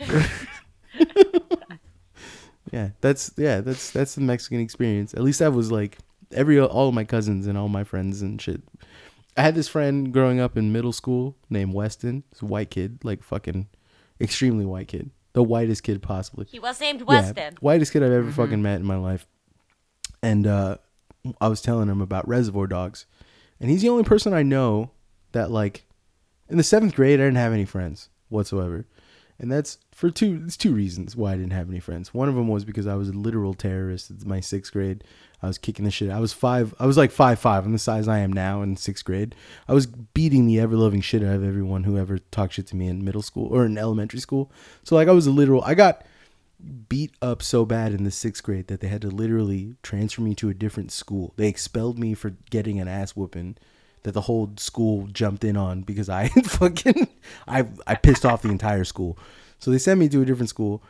[2.72, 5.14] yeah, that's yeah, that's that's the Mexican experience.
[5.14, 5.98] At least that was like
[6.32, 8.62] every all of my cousins and all my friends and shit.
[9.36, 12.24] I had this friend growing up in middle school named Weston.
[12.32, 13.68] He's a white kid, like fucking
[14.20, 16.46] extremely white kid, the whitest kid possibly.
[16.50, 17.56] He was named Yeah, Weston.
[17.60, 19.26] whitest kid I've ever fucking met in my life.
[20.22, 20.76] And uh,
[21.40, 23.06] I was telling him about Reservoir Dogs,
[23.58, 24.90] and he's the only person I know
[25.32, 25.84] that like
[26.48, 28.86] in the seventh grade I didn't have any friends whatsoever,
[29.42, 30.40] and that's for two.
[30.46, 32.14] It's two reasons why I didn't have any friends.
[32.14, 35.02] One of them was because I was a literal terrorist in my sixth grade.
[35.42, 36.10] I was kicking the shit.
[36.10, 36.72] I was five.
[36.78, 37.66] I was like five five.
[37.66, 39.34] I'm the size I am now in sixth grade.
[39.68, 42.76] I was beating the ever loving shit out of everyone who ever talked shit to
[42.76, 44.52] me in middle school or in elementary school.
[44.84, 45.62] So like I was a literal.
[45.64, 46.06] I got
[46.88, 50.36] beat up so bad in the sixth grade that they had to literally transfer me
[50.36, 51.34] to a different school.
[51.36, 53.56] They expelled me for getting an ass whooping
[54.04, 57.08] that the whole school jumped in on because I fucking
[57.46, 59.18] I I pissed off the entire school.
[59.58, 60.82] So they sent me to a different school.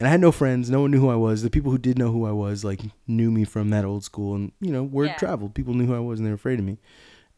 [0.00, 0.70] And I had no friends.
[0.70, 1.42] No one knew who I was.
[1.42, 4.36] The people who did know who I was, like, knew me from that old school.
[4.36, 5.14] And, you know, word Yeah.
[5.16, 5.54] traveled.
[5.56, 6.78] People knew who I was and they were afraid of me.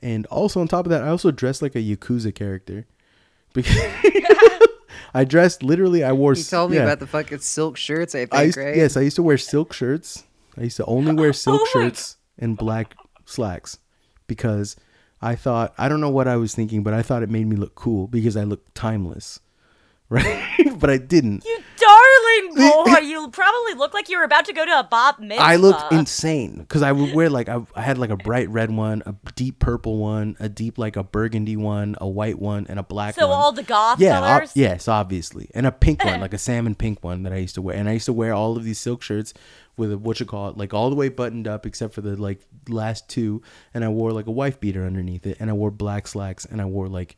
[0.03, 2.85] And also, on top of that, I also dressed like a Yakuza character.
[3.55, 3.79] Because
[5.15, 6.35] I dressed literally, I wore.
[6.35, 8.77] You told me about the fucking silk shirts, I think, I used, right?
[8.77, 10.25] Yes, I used to wear silk shirts.
[10.59, 12.95] I used to only wear oh silk Oh shirts and black
[13.25, 13.79] slacks
[14.27, 14.77] because
[15.23, 17.57] I thought I don't know what I was thinking, but I thought it made me
[17.57, 19.41] look cool because I looked timeless,
[20.09, 20.43] right?
[20.79, 21.45] but I didn't.
[21.45, 25.15] You darling boy, you probably look like you were about to go to a bar
[25.19, 25.43] mitzvah.
[25.43, 28.71] I looked insane because I would wear like I, I had like a bright red
[28.71, 32.79] one, a deep purple one, a deep like a burgundy one, a white one, and
[32.79, 33.37] a black So one.
[33.37, 37.05] all the goth yeah, ob- yes, obviously, and a pink one, like a salmon pink
[37.05, 39.03] one that I used to wear, and I used to wear all of these silk
[39.03, 39.33] shirts
[39.77, 42.17] with a what you call it, like all the way buttoned up except for the
[42.17, 43.43] like last two,
[43.75, 46.61] and I wore like a wife beater underneath it, and I wore black slacks, and
[46.61, 47.17] I wore like.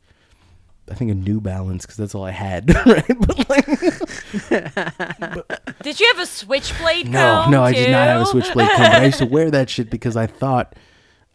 [0.91, 3.07] I think a New Balance because that's all I had, right?
[3.07, 3.67] But like,
[5.83, 8.79] Did you have a switchblade no, comb, no, I did not have a switchblade comb.
[8.79, 10.75] But I used to wear that shit because I thought,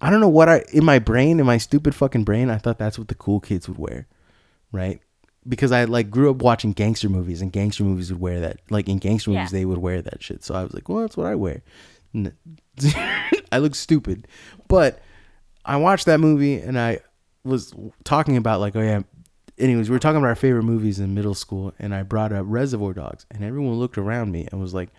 [0.01, 2.77] I don't know what I in my brain, in my stupid fucking brain, I thought
[2.77, 4.05] that's what the cool kids would wear,
[4.73, 4.99] right?
[5.47, 8.59] Because I like grew up watching gangster movies, and gangster movies would wear that.
[8.69, 9.59] Like in gangster movies, Yeah.
[9.59, 10.43] they would wear that shit.
[10.43, 11.61] So I was like, well, that's what I wear.
[13.51, 14.27] I look stupid,
[14.67, 15.01] but
[15.65, 16.99] I watched that movie and I
[17.43, 19.01] was talking about like, oh yeah.
[19.59, 22.45] Anyways, we were talking about our favorite movies in middle school, and I brought up
[22.47, 24.89] Reservoir Dogs, and everyone looked around me and was like,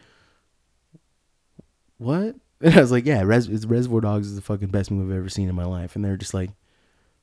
[1.98, 5.18] "What?" And I was like, "Yeah, Res- Reservoir Dogs is the fucking best movie I've
[5.20, 6.50] ever seen in my life." And they're just like,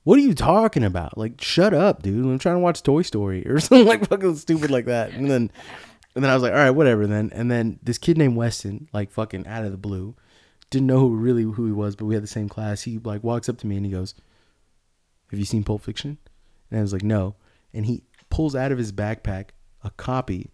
[0.06, 1.18] "What are you talking about?
[1.18, 2.24] Like, shut up, dude!
[2.24, 5.52] I'm trying to watch Toy Story or something like fucking stupid like that." And then,
[6.16, 8.88] and then I was like, "All right, whatever." Then, and then this kid named Weston,
[8.94, 10.16] like fucking out of the blue,
[10.70, 12.84] didn't know who really who he was, but we had the same class.
[12.84, 14.14] He like walks up to me and he goes,
[15.32, 16.18] "Have you seen Pulp Fiction?"
[16.70, 17.36] And I was like, "No."
[17.74, 19.50] And he pulls out of his backpack
[19.84, 20.52] a copy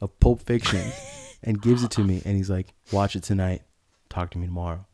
[0.00, 0.92] of Pulp Fiction
[1.42, 2.22] and gives it to me.
[2.24, 3.62] And he's like, "Watch it tonight.
[4.08, 4.86] Talk to me tomorrow."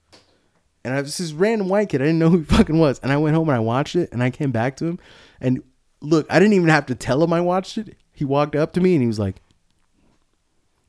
[0.85, 2.01] And I was this random white kid.
[2.01, 2.99] I didn't know who he fucking was.
[3.01, 4.11] And I went home and I watched it.
[4.13, 4.99] And I came back to him.
[5.41, 5.63] And
[6.01, 7.97] look, I didn't even have to tell him I watched it.
[8.13, 9.37] He walked up to me and he was like,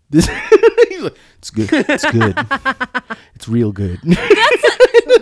[0.10, 0.28] "This."
[0.90, 1.70] He's like, "It's good.
[1.72, 2.34] It's good.
[3.36, 4.18] it's real good." and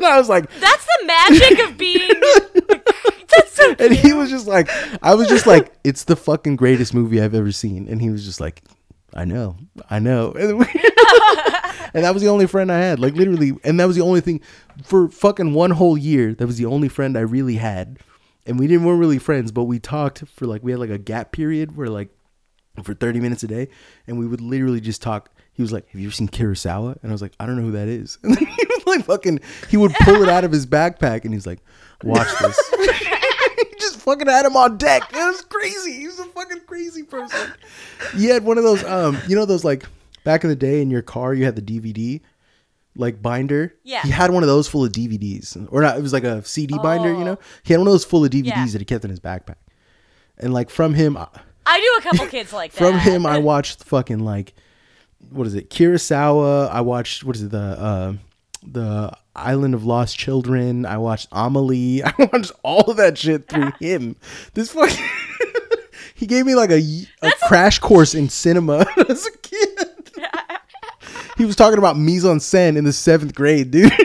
[0.06, 2.10] I was like, That's the magic of being.
[3.36, 4.70] That's so and he was just like,
[5.04, 7.88] I was just like, it's the fucking greatest movie I've ever seen.
[7.90, 8.64] And he was just like,
[9.14, 9.58] I know,
[9.90, 10.34] I know.
[11.94, 13.54] And, then we- and that was the only friend I had, like literally.
[13.64, 14.42] And that was the only thing
[14.84, 16.34] for fucking one whole year.
[16.34, 18.00] That was the only friend I really had.
[18.46, 20.98] And we didn't weren't really friends, but we talked for like we had like a
[20.98, 22.10] gap period where like
[22.84, 23.68] for 30 minutes a day
[24.06, 27.12] and we would literally just talk he was like have you ever seen kurosawa and
[27.12, 29.40] i was like i don't know who that is and then he was like fucking,
[29.72, 31.60] he would pull it out of his backpack and he's like,
[32.04, 32.56] "Watch this."
[33.58, 35.02] he just fucking had him on deck.
[35.12, 35.94] It was crazy.
[35.94, 37.52] He was a fucking crazy person.
[38.16, 39.86] He had one of those, um, you know, those like
[40.28, 42.20] back in the day in your car, you had the DVD
[42.98, 43.74] like binder.
[43.84, 44.02] Yeah.
[44.02, 45.98] He had one of those full of DVDs, or not?
[45.98, 47.10] It was like a CD binder.
[47.10, 47.24] You Oh.
[47.24, 48.66] know, he had one of those full of DVDs Yeah.
[48.74, 49.56] that he kept in his backpack.
[50.38, 51.18] And like from him,
[51.66, 52.78] I knew a couple kids like that.
[52.78, 54.54] from him, I watched fucking like
[55.30, 56.70] what is it, Kurosawa.
[56.70, 58.14] I watched what is it, the uh,
[58.64, 60.86] the Island of Lost Children.
[60.86, 62.04] I watched Amelie.
[62.06, 64.16] I watched all of that shit through him.
[64.54, 65.06] This fucking
[66.16, 66.82] he gave me like a,
[67.22, 69.87] a crash course in cinema as a kid.
[71.38, 73.92] He was talking about mise en scène in the seventh grade, dude.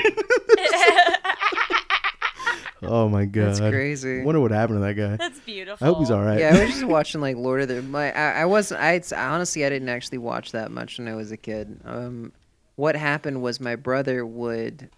[2.82, 4.22] oh my god, That's crazy.
[4.22, 5.16] Wonder what happened to that guy.
[5.16, 5.84] That's beautiful.
[5.84, 6.38] I hope he's all right.
[6.38, 7.82] Yeah, I was just watching like Lord of the.
[7.82, 8.80] My, I, I wasn't.
[8.80, 11.80] I honestly, I didn't actually watch that much when I was a kid.
[11.84, 12.32] Um,
[12.76, 14.90] what happened was my brother would.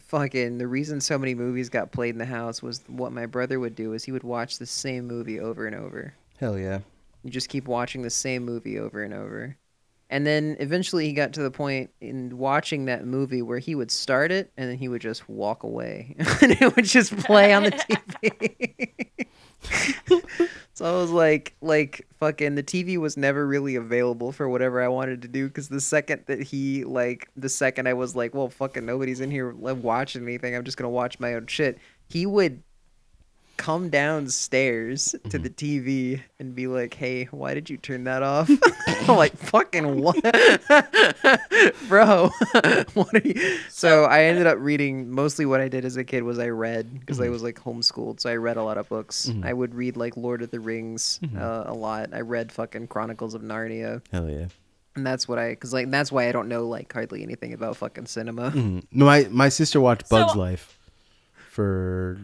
[0.00, 3.58] Fucking the reason so many movies got played in the house was what my brother
[3.58, 6.12] would do is he would watch the same movie over and over.
[6.38, 6.80] Hell yeah.
[7.22, 9.56] You just keep watching the same movie over and over.
[10.12, 13.90] And then eventually he got to the point in watching that movie where he would
[13.90, 17.62] start it and then he would just walk away and it would just play on
[17.62, 17.70] the
[18.50, 18.90] TV.
[20.74, 24.88] so I was like like fucking the TV was never really available for whatever I
[24.88, 28.50] wanted to do cuz the second that he like the second I was like, well
[28.50, 30.54] fucking nobody's in here watching anything.
[30.54, 31.78] I'm just going to watch my own shit.
[32.10, 32.62] He would
[33.62, 38.50] come downstairs to the TV and be like, "Hey, why did you turn that off?"
[39.08, 40.16] I'm like, "Fucking what,
[41.88, 42.28] bro?
[42.94, 45.10] what are you?" So I ended up reading.
[45.12, 48.18] Mostly, what I did as a kid was I read because I was like homeschooled,
[48.20, 49.30] so I read a lot of books.
[49.44, 52.10] I would read like Lord of the Rings uh, a lot.
[52.12, 54.46] I read fucking Chronicles of Narnia, Hell yeah.
[54.96, 57.76] and that's what I because like that's why I don't know like hardly anything about
[57.76, 58.50] fucking cinema.
[58.50, 58.84] Mm.
[58.90, 60.78] No, my my sister watched Bugs So- Life
[61.50, 62.18] for.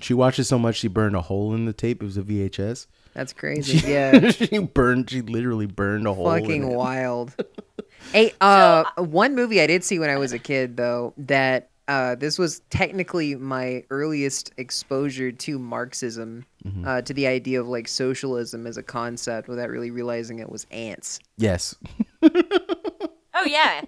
[0.00, 2.02] She watched it so much she burned a hole in the tape.
[2.02, 2.86] It was a VHS.
[3.14, 3.86] That's crazy.
[3.90, 4.30] Yeah.
[4.30, 5.10] she burned.
[5.10, 6.26] She literally burned a hole.
[6.26, 7.34] fucking wild.
[8.12, 12.16] Hey, uh, one movie I did see when I was a kid though that uh,
[12.16, 16.86] this was technically my earliest exposure to Marxism, Mm-hmm.
[16.86, 20.66] uh, to the idea of like socialism as a concept, without really realizing it was
[20.72, 21.20] Ants.
[21.38, 21.76] Yes.
[23.34, 23.82] Oh yeah.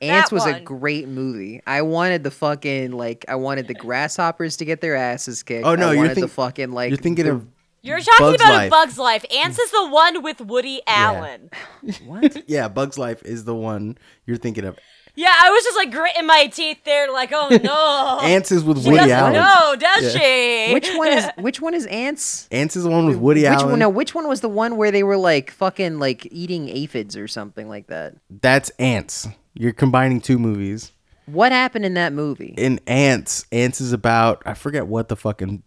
[0.00, 1.60] Ants That was a great movie.
[1.66, 5.66] I wanted the fucking like I wanted the grasshoppers to get their asses kicked.
[5.66, 7.46] Oh, no, I you're wanted the fucking like You're thinking the- of
[7.82, 8.66] You're talking Bug's about Life.
[8.68, 9.24] a Bug's Life.
[9.30, 11.50] Ants is the one with Woody Allen.
[12.06, 12.48] what?
[12.48, 12.68] yeah.
[12.68, 14.78] Bugs Life is the one you're thinking of.
[15.20, 18.20] Yeah, I was just like gritting my teeth there, like, oh no.
[18.26, 19.32] Ants is with she Woody doesn't Allen.
[19.34, 20.70] know, does she?
[20.72, 22.48] which one is which one is Ants?
[22.50, 23.70] Ants is the one with Woody which Allen.
[23.70, 23.78] one?
[23.80, 27.28] No, which one was the one where they were like fucking like eating aphids or
[27.28, 28.14] something like that?
[28.30, 29.28] That's Ants.
[29.52, 30.92] You're combining two movies.
[31.26, 32.54] What happened in that movie?
[32.56, 35.62] In Ants, Ants is about I forget what the fucking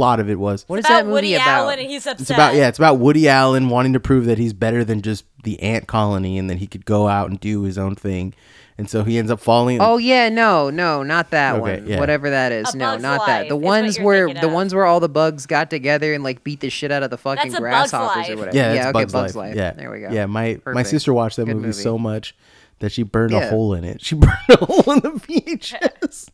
[0.00, 0.64] plot of it was.
[0.66, 1.48] What is about that movie Woody about?
[1.48, 2.20] Allen and he's upset.
[2.22, 5.24] It's about yeah, it's about Woody Allen wanting to prove that he's better than just
[5.44, 8.32] the ant colony and that he could go out and do his own thing.
[8.78, 11.86] And so he ends up falling Oh yeah, no, no, not that Okay, one.
[11.86, 12.00] yeah.
[12.00, 13.48] Whatever that is, A no, Bug's not that.
[13.50, 14.52] The Life ones where the of.
[14.52, 17.18] ones where all the bugs got together and like beat the shit out of the
[17.18, 18.38] fucking That's a Bug's grasshoppers or Life.
[18.38, 18.56] whatever.
[18.56, 19.48] Yeah, yeah, it's okay, Bugs, Bugs Life.
[19.48, 19.56] Life.
[19.56, 20.10] Yeah, there we go.
[20.10, 21.72] Yeah, my my sister watched that movie, movie.
[21.72, 22.34] so much
[22.78, 24.00] that she burned a hole in it.
[24.00, 26.30] She burned a hole in the VHS.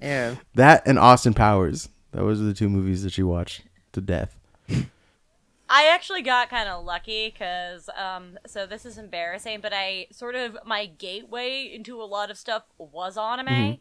[0.00, 0.36] Yeah.
[0.54, 1.88] that and Austin Powers.
[2.12, 3.62] Those are the two movies that she watched
[3.92, 4.38] to death.
[5.74, 10.34] I actually got kind of lucky because, um, so this is embarrassing, but I sort
[10.34, 13.46] of my gateway into a lot of stuff was anime.
[13.46, 13.80] Mm-hmm.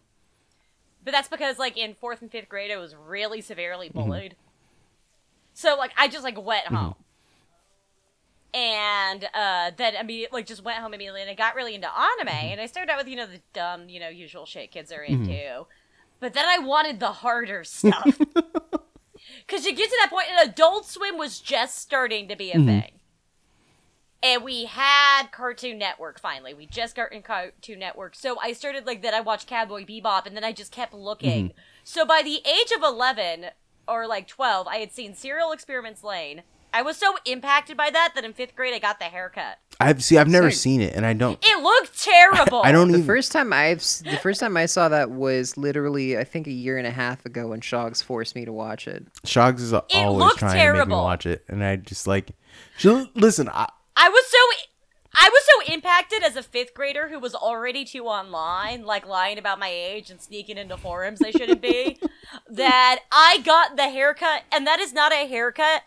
[1.03, 3.99] But that's because, like, in fourth and fifth grade, I was really severely Mm-hmm.
[3.99, 4.35] bullied.
[5.53, 6.95] So, like, I just like went home,
[8.53, 12.27] and uh, then immediately, like, just went home immediately, and I got really into anime.
[12.27, 12.47] Mm-hmm.
[12.53, 15.03] And I started out with you know the dumb, you know, usual shit kids are
[15.03, 15.65] into,
[16.21, 18.17] but then I wanted the harder stuff.
[19.51, 22.55] Because you get to that point, and Adult Swim was just starting to be a
[22.55, 22.67] mm-hmm.
[22.67, 22.91] thing.
[24.23, 26.53] And we had Cartoon Network finally.
[26.53, 28.15] We just got in Cartoon Network.
[28.15, 29.13] So I started like that.
[29.13, 31.49] I watched Cowboy Bebop, and then I just kept looking.
[31.49, 31.57] Mm-hmm.
[31.83, 33.47] So by the age of 11
[33.87, 36.43] or like 12, I had seen Serial Experiments Lain.
[36.73, 39.59] I was so impacted by that that in fifth grade I got the haircut.
[39.79, 40.53] I've see I've never Sorry.
[40.53, 42.61] seen it and I don't It looked terrible.
[42.63, 46.17] I don't The even first time I've the first time I saw that was literally
[46.17, 49.05] I think a year and a half ago when Shogs forced me to watch it.
[49.25, 52.31] Shogs is always looked trying to make me watch it and I just like
[52.83, 54.37] listen, I, I was so
[55.13, 59.37] I was so impacted as a fifth grader who was already too online, like lying
[59.37, 61.99] about my age and sneaking into forums I shouldn't be,
[62.49, 65.81] that I got the haircut, and that is not a haircut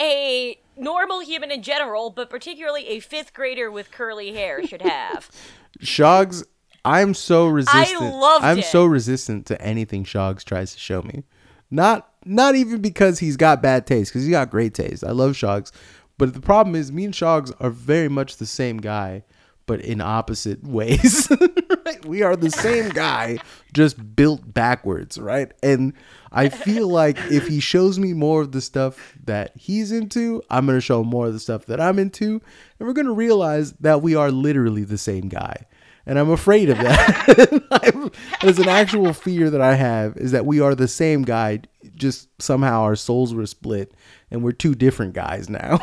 [0.00, 5.30] a normal human in general, but particularly a fifth grader with curly hair should have.
[5.80, 6.44] Shogs
[6.84, 8.02] I'm so resistant.
[8.02, 8.64] I loved I'm it.
[8.64, 11.24] so resistant to anything Shogs tries to show me.
[11.70, 15.04] Not not even because he's got bad taste, because he's got great taste.
[15.04, 15.70] I love Shogs,
[16.16, 19.24] but the problem is me and Shogs are very much the same guy,
[19.68, 21.30] but in opposite ways.
[21.30, 22.04] right?
[22.04, 23.38] We are the same guy,
[23.72, 25.52] just built backwards, right?
[25.62, 25.92] And
[26.32, 30.66] I feel like if he shows me more of the stuff that he's into, I'm
[30.66, 32.40] gonna show him more of the stuff that I'm into,
[32.78, 35.66] and we're gonna realize that we are literally the same guy
[36.06, 38.12] and I'm afraid of that.
[38.40, 41.60] There's an actual fear that I have is that we are the same guy,
[41.96, 43.92] just somehow our souls were split,
[44.30, 45.78] and we're two different guys now.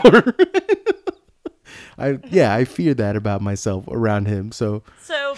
[1.97, 4.51] I yeah, I fear that about myself around him.
[4.51, 5.35] So So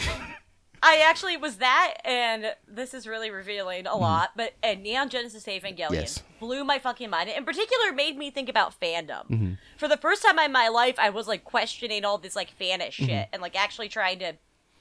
[0.84, 4.32] I actually was that, and this is really revealing a lot.
[4.36, 5.94] But and Neon Genesis Evangelion Mm-hmm.
[5.96, 6.24] Yes.
[6.40, 7.30] blew my fucking mind.
[7.30, 9.28] In particular, made me think about fandom.
[9.30, 9.52] Mm-hmm.
[9.78, 12.94] For the first time in my life, I was like questioning all this like fanish
[12.94, 13.34] shit Mm-hmm.
[13.34, 14.34] and like actually trying to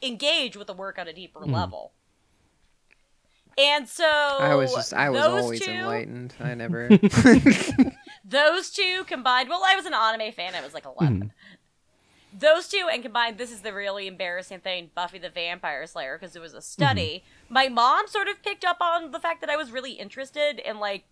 [0.02, 1.52] engage with the work on a deeper Mm-hmm.
[1.54, 1.92] level.
[3.58, 6.34] And so I was just I was always two, enlightened.
[6.38, 6.90] I never
[8.24, 9.48] Those two combined.
[9.48, 10.54] Well, I was an anime fan.
[10.54, 11.32] I was like 11.
[12.38, 16.36] Those two and combined, this is the really embarrassing thing: Buffy the Vampire Slayer, because
[16.36, 17.24] it was a study.
[17.24, 17.54] Mm-hmm.
[17.54, 20.78] My mom sort of picked up on the fact that I was really interested in
[20.78, 21.04] like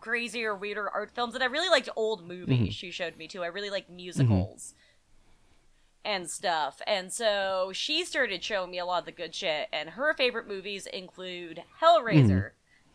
[0.00, 2.58] crazier, weirder art films, and I really liked old movies.
[2.58, 2.70] Mm-hmm.
[2.70, 3.42] She showed me too.
[3.42, 3.96] I really like mm-hmm.
[3.96, 4.74] musicals.
[6.04, 6.80] And stuff.
[6.86, 9.68] And so she started showing me a lot of the good shit.
[9.70, 12.52] And her favorite movies include Hellraiser,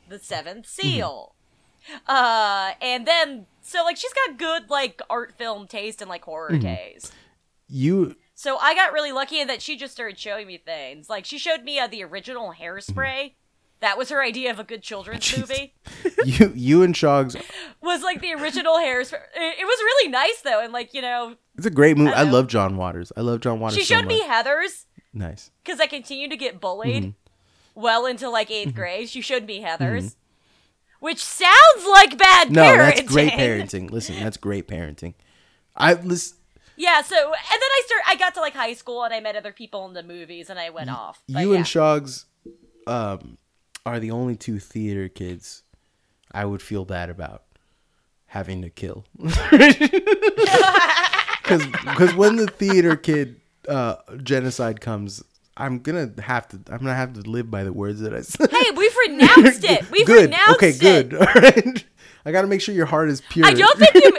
[0.09, 1.35] The Seventh Seal,
[2.07, 6.57] uh, and then so like she's got good like art film taste and like horror
[6.57, 7.13] taste.
[7.73, 11.09] You So I got really lucky in that she just started showing me things.
[11.09, 13.33] Like she showed me uh, the original Hairspray.
[13.79, 15.39] That was her idea of a good children's Jeez.
[15.39, 15.73] movie.
[16.25, 17.35] you you and Shogs
[17.81, 19.21] Was like the original Hairspray.
[19.35, 22.13] It, was really nice though, and like you know, it's a great movie.
[22.13, 23.11] I I, love John Waters.
[23.17, 23.79] I love John Waters.
[23.79, 24.21] she so showed me.
[24.21, 25.49] Heathers nice.
[25.63, 27.81] because I continued to get bullied mm-hmm.
[27.81, 28.71] well into like 8th mm-hmm.
[28.71, 29.09] grade.
[29.09, 29.79] She showed me Heathers.
[29.79, 30.19] Mm-hmm.
[30.99, 32.77] Which sounds like bad No, parenting.
[32.77, 33.91] that's great parenting.
[33.91, 35.15] Listen, that's great parenting.
[35.75, 36.37] I listen.
[36.75, 39.35] Yeah, so and then I start I got to like high school and I met
[39.35, 41.21] other people in the movies and I went off.
[41.29, 41.57] But you yeah.
[41.57, 42.25] and Shogs
[42.87, 43.37] um,
[43.85, 45.63] are the only two theater kids
[46.31, 47.43] I would feel bad about
[48.27, 49.05] having to kill.
[51.43, 55.23] Because when the theater kid uh, genocide comes,
[55.57, 56.59] I'm gonna have to.
[56.71, 58.49] I'm gonna have to live by the words that I said.
[58.49, 59.89] Hey, we've renounced it.
[59.91, 60.31] We've good.
[60.31, 60.75] renounced Okay, it.
[60.75, 61.13] Okay, good.
[61.27, 61.85] All right.
[62.25, 63.45] I got to make sure your heart is pure.
[63.45, 64.11] I don't think you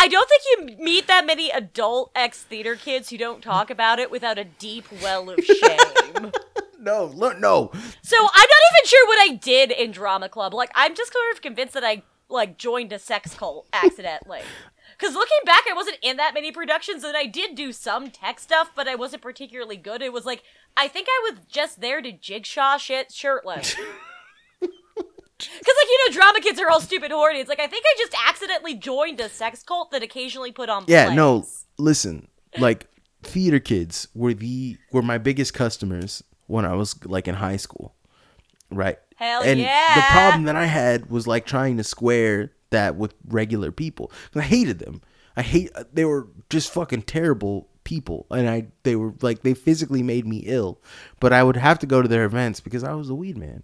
[0.00, 0.42] I don't think
[0.78, 4.44] you meet that many adult ex theater kids who don't talk about it without a
[4.44, 6.32] deep well of shame.
[6.80, 7.70] no, look, no.
[8.02, 10.54] so I'm not even sure what I did in drama club.
[10.54, 14.40] Like I'm just sort of convinced that I like joined a sex cult accidentally.
[14.98, 18.40] Cause looking back, I wasn't in that many productions, and I did do some tech
[18.40, 20.00] stuff, but I wasn't particularly good.
[20.00, 20.44] It was like
[20.78, 23.76] I think I was just there to jigsaw shit shirtless.
[25.58, 27.40] Because, like, you know, drama kids are all stupid horny.
[27.40, 30.84] It's like, I think I just accidentally joined a sex cult that occasionally put on
[30.86, 31.16] Yeah, plays.
[31.16, 31.46] no.
[31.78, 32.86] Listen, like
[33.22, 37.94] theater kids were the were my biggest customers when I was like in high school,
[38.70, 38.98] right?
[39.16, 39.94] Hell and yeah.
[39.94, 44.10] the problem that I had was like trying to square that with regular people.
[44.34, 45.02] I hated them.
[45.36, 45.70] I hate.
[45.74, 50.26] Uh, they were just fucking terrible people, and I they were like they physically made
[50.26, 50.80] me ill.
[51.20, 53.62] But I would have to go to their events because I was a weed man.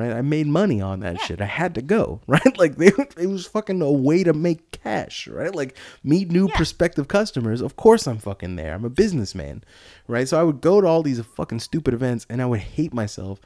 [0.00, 1.40] Right, I made money on that shit.
[1.40, 2.20] I had to go.
[2.26, 5.28] Right, like they, it was fucking a way to make cash.
[5.28, 7.60] Right, like meet new prospective customers.
[7.60, 8.74] Of course, I'm fucking there.
[8.74, 9.62] I'm a businessman.
[10.08, 12.94] Right, so I would go to all these fucking stupid events, and I would hate
[12.94, 13.40] myself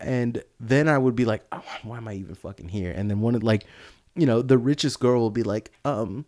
[0.00, 2.90] and then I would be like, oh, why am I even fucking here?
[2.90, 3.66] And then one of like,
[4.16, 6.24] you know, the richest girl will be like, um,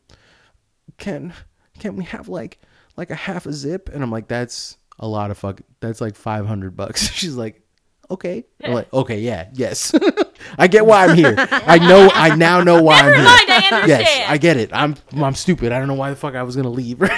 [0.98, 1.32] can
[1.78, 2.58] can we have like
[2.96, 3.88] like a half a zip?
[3.92, 5.62] And I'm like, that's a lot of fuck.
[5.80, 7.08] That's like five hundred bucks.
[7.12, 7.61] She's like,
[8.10, 8.44] okay.
[8.62, 9.94] I'm like, okay, yeah, yes.
[10.58, 11.34] I get why I'm here.
[11.38, 12.10] I know.
[12.12, 13.50] I now know why Never I'm mind, here.
[13.50, 13.88] I understand.
[13.88, 14.70] Yes, I get it.
[14.72, 15.72] I'm I'm stupid.
[15.72, 17.00] I don't know why the fuck I was gonna leave.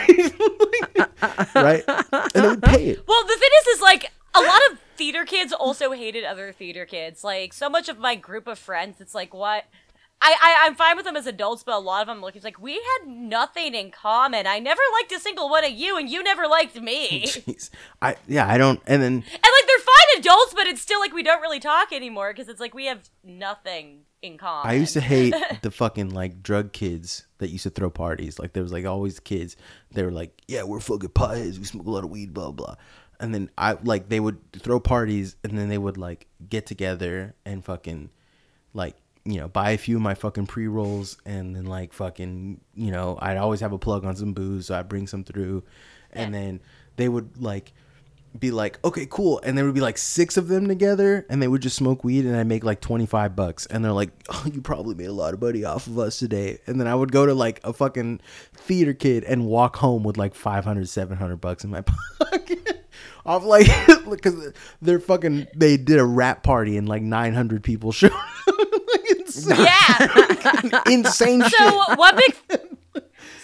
[1.55, 1.55] Right.
[1.55, 1.85] right.
[2.35, 3.05] And they would pay it.
[3.07, 6.85] Well, the thing is, is like a lot of theater kids also hated other theater
[6.85, 7.25] kids.
[7.25, 9.65] Like so much of my group of friends, it's like what.
[10.21, 12.35] I, I, I'm fine with them as adults, but a lot of them look.
[12.35, 14.47] It's like we had nothing in common.
[14.47, 17.23] I never liked a single one of you, and you never liked me.
[17.27, 17.71] Jeez.
[18.03, 18.49] I yeah.
[18.49, 18.81] I don't.
[18.87, 21.93] And then And like they're fine adults, but it's still like we don't really talk
[21.93, 24.71] anymore because it's like we have nothing in common.
[24.71, 28.39] I used to hate the fucking like drug kids that used to throw parties.
[28.39, 29.57] Like there was like always kids.
[29.93, 31.59] They were like, "Yeah, we're fucking potheads.
[31.59, 32.77] We smoke a lot of weed, blah blah."
[33.21, 37.35] And then I like they would throw parties, and then they would like get together
[37.45, 38.11] and fucking
[38.73, 42.61] like you know buy a few of my fucking pre rolls, and then like fucking
[42.75, 45.65] you know I'd always have a plug on some booze, so I'd bring some through,
[46.13, 46.61] and then
[46.97, 47.73] they would like
[48.39, 51.47] be like, okay, cool, and there would be like six of them together, and they
[51.49, 54.45] would just smoke weed, and I'd make like twenty five bucks, and they're like, oh,
[54.53, 57.13] you probably made a lot of money off of us today, and then I would
[57.13, 58.21] go to like a fucking
[58.55, 61.81] theater kid and walk home with like 500, 700 bucks in my
[62.21, 62.81] pocket.
[63.27, 63.67] Off like
[64.11, 64.53] because
[64.83, 68.13] they're fucking they did a rap party and like nine hundred people showed
[69.37, 69.47] up.
[69.47, 70.83] Like, insane, Yeah.
[70.87, 71.53] insane shit.
[71.59, 72.61] So one big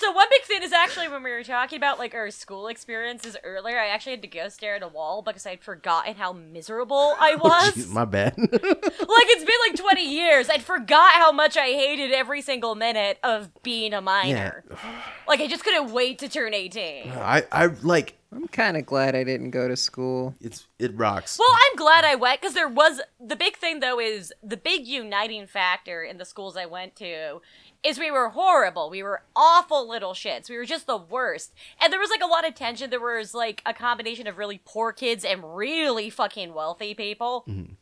[0.00, 3.36] So one big thing is actually when we were talking about like our school experiences
[3.44, 7.16] earlier, I actually had to go stare at a wall because I'd forgotten how miserable
[7.20, 7.74] I oh, was.
[7.74, 8.34] Jeez, my bad.
[8.38, 10.48] like it's been like 20 years.
[10.48, 14.64] I'd forgot how much I hated every single minute of being a minor.
[14.70, 15.02] Yeah.
[15.28, 17.10] Like I just couldn't wait to turn 18.
[17.10, 20.34] I I like I'm kind of glad I didn't go to school.
[20.40, 21.38] it's it rocks.
[21.38, 24.86] Well, I'm glad I went because there was the big thing though is the big
[24.86, 27.42] uniting factor in the schools I went to
[27.82, 28.90] is we were horrible.
[28.90, 30.50] We were awful little shits.
[30.50, 31.52] We were just the worst.
[31.80, 32.90] And there was like a lot of tension.
[32.90, 37.44] There was like a combination of really poor kids and really fucking wealthy people.
[37.48, 37.72] Mm-hmm.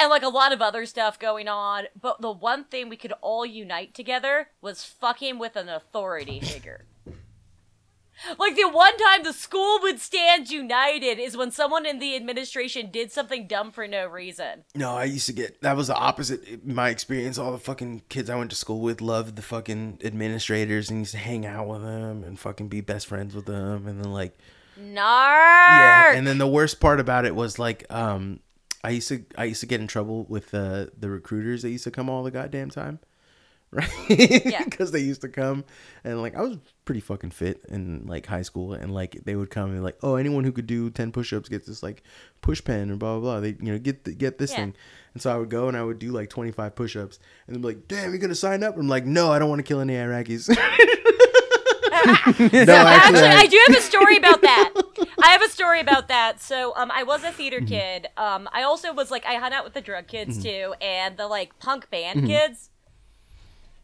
[0.00, 1.86] And like a lot of other stuff going on.
[2.00, 6.84] But the one thing we could all unite together was fucking with an authority figure.
[8.38, 12.90] Like the one time the school would stand united is when someone in the administration
[12.90, 14.64] did something dumb for no reason.
[14.74, 16.66] No, I used to get that was the opposite.
[16.66, 20.90] My experience, all the fucking kids I went to school with loved the fucking administrators
[20.90, 23.86] and used to hang out with them and fucking be best friends with them.
[23.86, 24.36] And then like,
[24.78, 24.96] Narc.
[24.96, 26.12] yeah.
[26.12, 28.40] And then the worst part about it was like, um,
[28.84, 31.84] I used to I used to get in trouble with uh, the recruiters that used
[31.84, 33.00] to come all the goddamn time,
[33.72, 33.88] right?
[34.08, 34.64] Yeah.
[34.64, 35.62] Because they used to come
[36.02, 39.50] and like I was pretty fucking fit in like high school and like they would
[39.50, 42.02] come and like, oh, anyone who could do ten push-ups gets this like
[42.40, 43.40] push pen or blah blah blah.
[43.40, 44.56] They you know get the, get this Yeah.
[44.56, 44.74] thing.
[45.12, 47.60] And so I would go and I would do like twenty five push-ups and they'd
[47.60, 48.76] be like, damn, you're gonna sign up?
[48.78, 50.48] I'm like, no, I don't want to kill any Iraqis.
[51.98, 54.72] no, actually, Actually, I- I do have a story about that.
[55.22, 56.40] I have a story about that.
[56.40, 58.06] So, um, I was a theater kid.
[58.16, 61.26] Um, I also was like, I hung out with the drug kids too, and the
[61.26, 62.70] like punk band kids.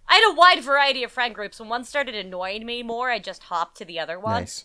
[0.08, 1.58] I had a wide variety of friend groups.
[1.58, 4.42] When one started annoying me more, I just hopped to the other one.
[4.42, 4.64] nice.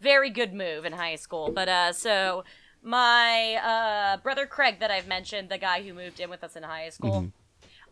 [0.00, 1.50] very good move in high school.
[1.52, 2.44] But uh, so
[2.82, 6.62] my uh brother Craig that I've mentioned, the guy who moved in with us in
[6.64, 7.32] high school,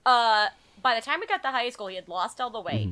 [0.07, 0.49] uh,
[0.83, 2.89] by the time we got to high school, he had lost all the weight.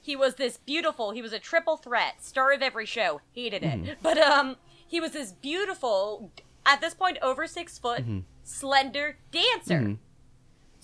[0.00, 1.12] He was this beautiful.
[1.12, 3.20] He was a triple threat, star of every show.
[3.34, 4.56] Hated it, but um,
[4.86, 6.30] he was this beautiful,
[6.66, 8.02] at this point over six foot,
[8.42, 9.78] slender dancer.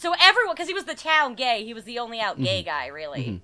[0.00, 2.86] So everyone, because he was the town gay, he was the only out gay guy,
[2.86, 3.42] really.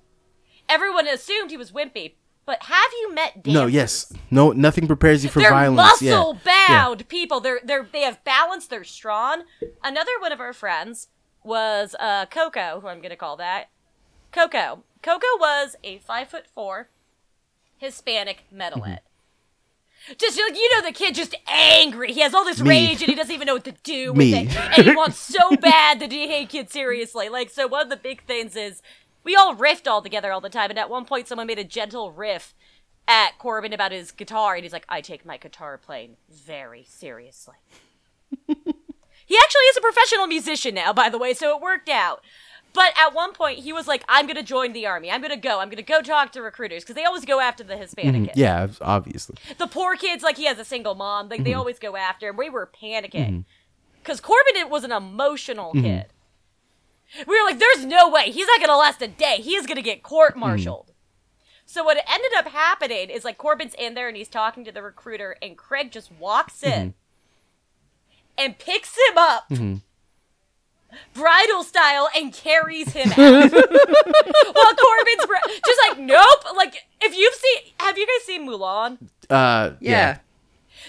[0.70, 2.14] Everyone assumed he was wimpy.
[2.46, 3.52] But have you met dancers?
[3.52, 5.76] No, yes, no, nothing prepares you for violence.
[5.76, 6.02] they're violence.
[6.02, 6.16] yeah.
[6.16, 7.40] muscle bound people.
[7.40, 8.68] They're they're they have balance.
[8.68, 9.42] They're strong.
[9.84, 11.08] Another one of our friends
[11.44, 13.68] was uh, Coco, who I'm gonna call that.
[14.32, 14.82] Coco.
[15.02, 16.88] Coco was a five foot four
[17.76, 19.00] Hispanic metalhead.
[20.18, 22.12] Just like you know, the kid just angry.
[22.12, 22.68] He has all this Me.
[22.68, 24.46] rage and he doesn't even know what to do with Me.
[24.46, 24.56] it.
[24.56, 27.28] And he wants so bad to take kids seriously.
[27.28, 28.82] Like so, one of the big things is
[29.24, 30.70] we all riffed all together all the time.
[30.70, 32.54] And at one point, someone made a gentle riff
[33.08, 37.54] at Corbin about his guitar, and he's like, "I take my guitar playing very seriously."
[38.46, 42.22] he actually is a professional musician now, by the way, so it worked out.
[42.76, 45.10] But at one point, he was like, "I'm gonna join the army.
[45.10, 45.60] I'm gonna go.
[45.60, 48.24] I'm gonna go talk to recruiters because they always go after the Hispanic mm-hmm.
[48.26, 48.36] kids.
[48.38, 49.36] Yeah, obviously.
[49.56, 51.58] The poor kids, like he has a single mom, like they mm-hmm.
[51.58, 52.36] always go after him.
[52.36, 53.40] We were panicking mm-hmm.
[54.02, 56.08] because Corbin was an emotional kid.
[57.26, 59.38] We were like, "There's no way he's not gonna last a day.
[59.40, 60.92] He is gonna get court-martialed."
[61.64, 64.82] So what ended up happening is like Corbin's in there and he's talking to the
[64.82, 66.92] recruiter, and Craig just walks in
[68.36, 69.50] and picks him up.
[71.14, 73.16] Bridal style and carries him out.
[73.18, 76.44] While Corbin's br- just like, nope.
[76.56, 78.98] Like, if you've seen, have you guys seen Mulan?
[79.30, 80.18] Uh, Yeah.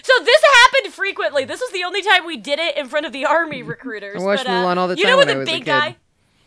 [0.02, 1.44] So this happened frequently.
[1.44, 4.22] This was the only time we did it in front of the army recruiters.
[4.22, 5.00] I watched but, uh, Mulan all the time.
[5.00, 5.64] You know where when the big.
[5.64, 5.78] Mm-hmm.
[5.92, 5.96] guy?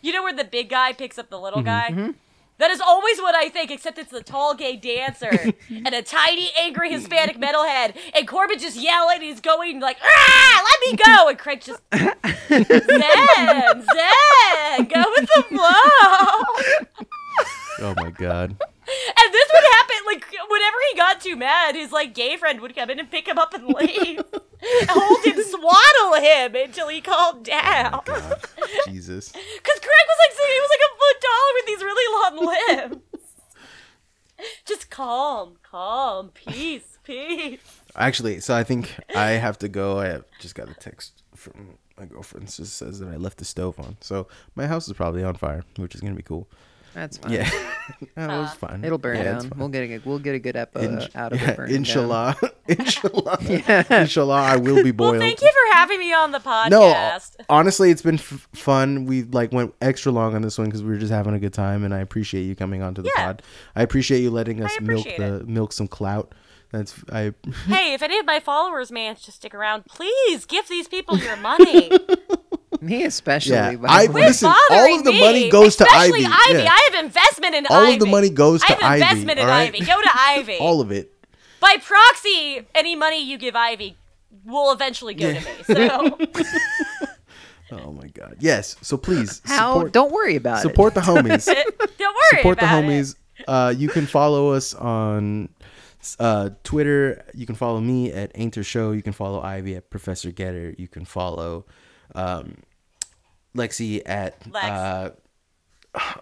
[0.02, 2.14] You know where the big guy picks up the little guy?
[2.62, 5.32] That is always what I think, except it's the tall gay dancer
[5.70, 9.22] and a tiny angry Hispanic metalhead, and Corbin just yelling.
[9.22, 12.08] He's going like, "Ah, let me go!" And Craig just Zen,
[12.88, 16.36] Zen, go with the flow.
[17.80, 18.56] Oh my god.
[18.92, 22.76] And this would happen like whenever he got too mad, his like gay friend would
[22.76, 24.20] come in and pick him up and leave,
[24.90, 28.02] hold him, swaddle him until he calmed down.
[28.86, 29.32] Jesus.
[29.32, 33.04] Because Craig was like he was like a foot taller with these really long limbs.
[34.66, 37.60] Just calm, calm, peace, peace.
[37.96, 40.00] Actually, so I think I have to go.
[40.00, 42.50] I have just got a text from my girlfriend.
[42.50, 43.98] It just says that I left the stove on.
[44.02, 46.48] So my house is probably on fire, which is gonna be cool.
[46.94, 47.32] That's fine.
[47.32, 47.50] Yeah,
[48.16, 48.84] that was fun.
[48.84, 49.52] It'll burn Yeah, down.
[49.56, 51.58] We'll get a we'll get a good episode Insh- out of yeah, it.
[51.58, 52.36] burning inshallah,
[52.68, 53.38] inshallah,
[53.90, 54.36] inshallah.
[54.42, 55.12] I will be boiled.
[55.14, 56.70] Well, thank you for having me on the podcast.
[56.70, 59.06] No, honestly, it's been f- fun.
[59.06, 61.54] We like went extra long on this one because we were just having a good
[61.54, 63.26] time, and I appreciate you coming onto the Yeah.
[63.26, 63.42] pod.
[63.76, 66.34] I appreciate you letting us milk appreciate the milk some clout.
[66.72, 67.34] That's I.
[67.68, 71.36] hey, if any of my followers manage to stick around, please give these people your
[71.38, 71.92] money.
[72.82, 73.54] Me especially.
[73.56, 76.14] Yeah, I- the Listen, all of the me, money goes to Ivy.
[76.14, 76.22] Ivy.
[76.24, 76.70] Yeah.
[76.72, 77.74] I have investment in Ivy.
[77.76, 77.94] All Ivy.
[77.94, 79.68] of the money goes I to have Ivy, in all right?
[79.68, 79.80] Ivy.
[79.86, 80.58] Go to Ivy.
[80.60, 81.14] all of it.
[81.60, 83.98] By proxy, any money you give Ivy
[84.46, 85.64] will eventually go to me.
[85.68, 86.18] So
[87.74, 88.38] Oh my god.
[88.40, 88.76] Yes.
[88.82, 89.74] So please How?
[89.74, 90.62] support, Don't worry about it.
[90.62, 91.46] support the homies.
[91.46, 91.56] don't
[92.00, 92.88] worry support the about it.
[92.88, 93.16] homies.
[93.48, 95.50] Uh, you can follow us on
[96.20, 97.24] uh, Twitter.
[97.34, 98.92] You can follow me at Ainter Show.
[98.92, 100.74] You can follow Ivy at Professor Getter.
[100.78, 101.66] You can follow
[102.16, 102.58] um,
[103.56, 104.66] Lexi at Lex.
[104.66, 105.10] uh,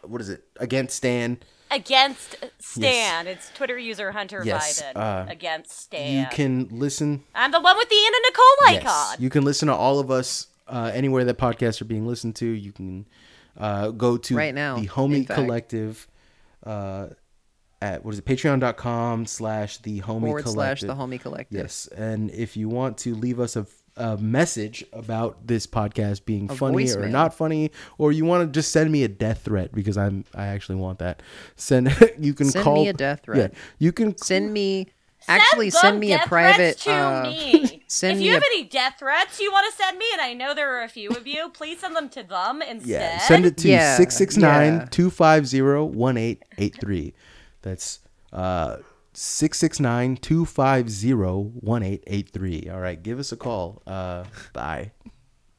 [0.04, 0.44] what is it?
[0.60, 1.38] Against Stan.
[1.72, 3.28] Against Stan.
[3.28, 4.98] It's Twitter user Hunter Yes, Biden.
[4.98, 6.20] uh, Against Stan.
[6.22, 7.24] You can listen.
[7.36, 8.84] I'm the one with the Anna Nicole icon.
[8.84, 9.24] Yes, icon.
[9.24, 12.48] you can listen to all of us uh, anywhere that podcasts are being listened to.
[12.48, 13.06] You can
[13.56, 15.28] uh, go to Right now, the Homie.
[15.30, 16.08] Collective
[16.66, 17.08] uh,
[17.82, 18.26] at what is it?
[18.26, 21.58] Patreon.com slash the Homie forward slash the homie collective.
[21.62, 23.66] Yes, and if you want to leave us a,
[23.96, 28.52] a message about this podcast being A funny or not funny, or you want to
[28.58, 31.22] just send me a death threat because I'm I actually want that.
[31.56, 31.88] Send
[32.20, 33.52] you can Send call me a death threat.
[33.54, 34.88] Yeah, you can Send me.
[35.28, 36.80] Actually, them send me a private.
[36.80, 37.84] threats to uh, me.
[37.88, 40.22] send if me you a- have any death threats you want to send me, and
[40.22, 42.90] I know there are a few of you, please send them to them instead.
[42.90, 44.86] Yeah, send it to Yeah, 669 yeah.
[44.90, 47.14] 250 1883.
[47.62, 48.00] That's
[48.32, 48.78] uh
[49.14, 52.70] 669 250 1883.
[52.70, 53.82] All right, give us a call.
[53.88, 54.24] Uh
[54.54, 54.92] bye.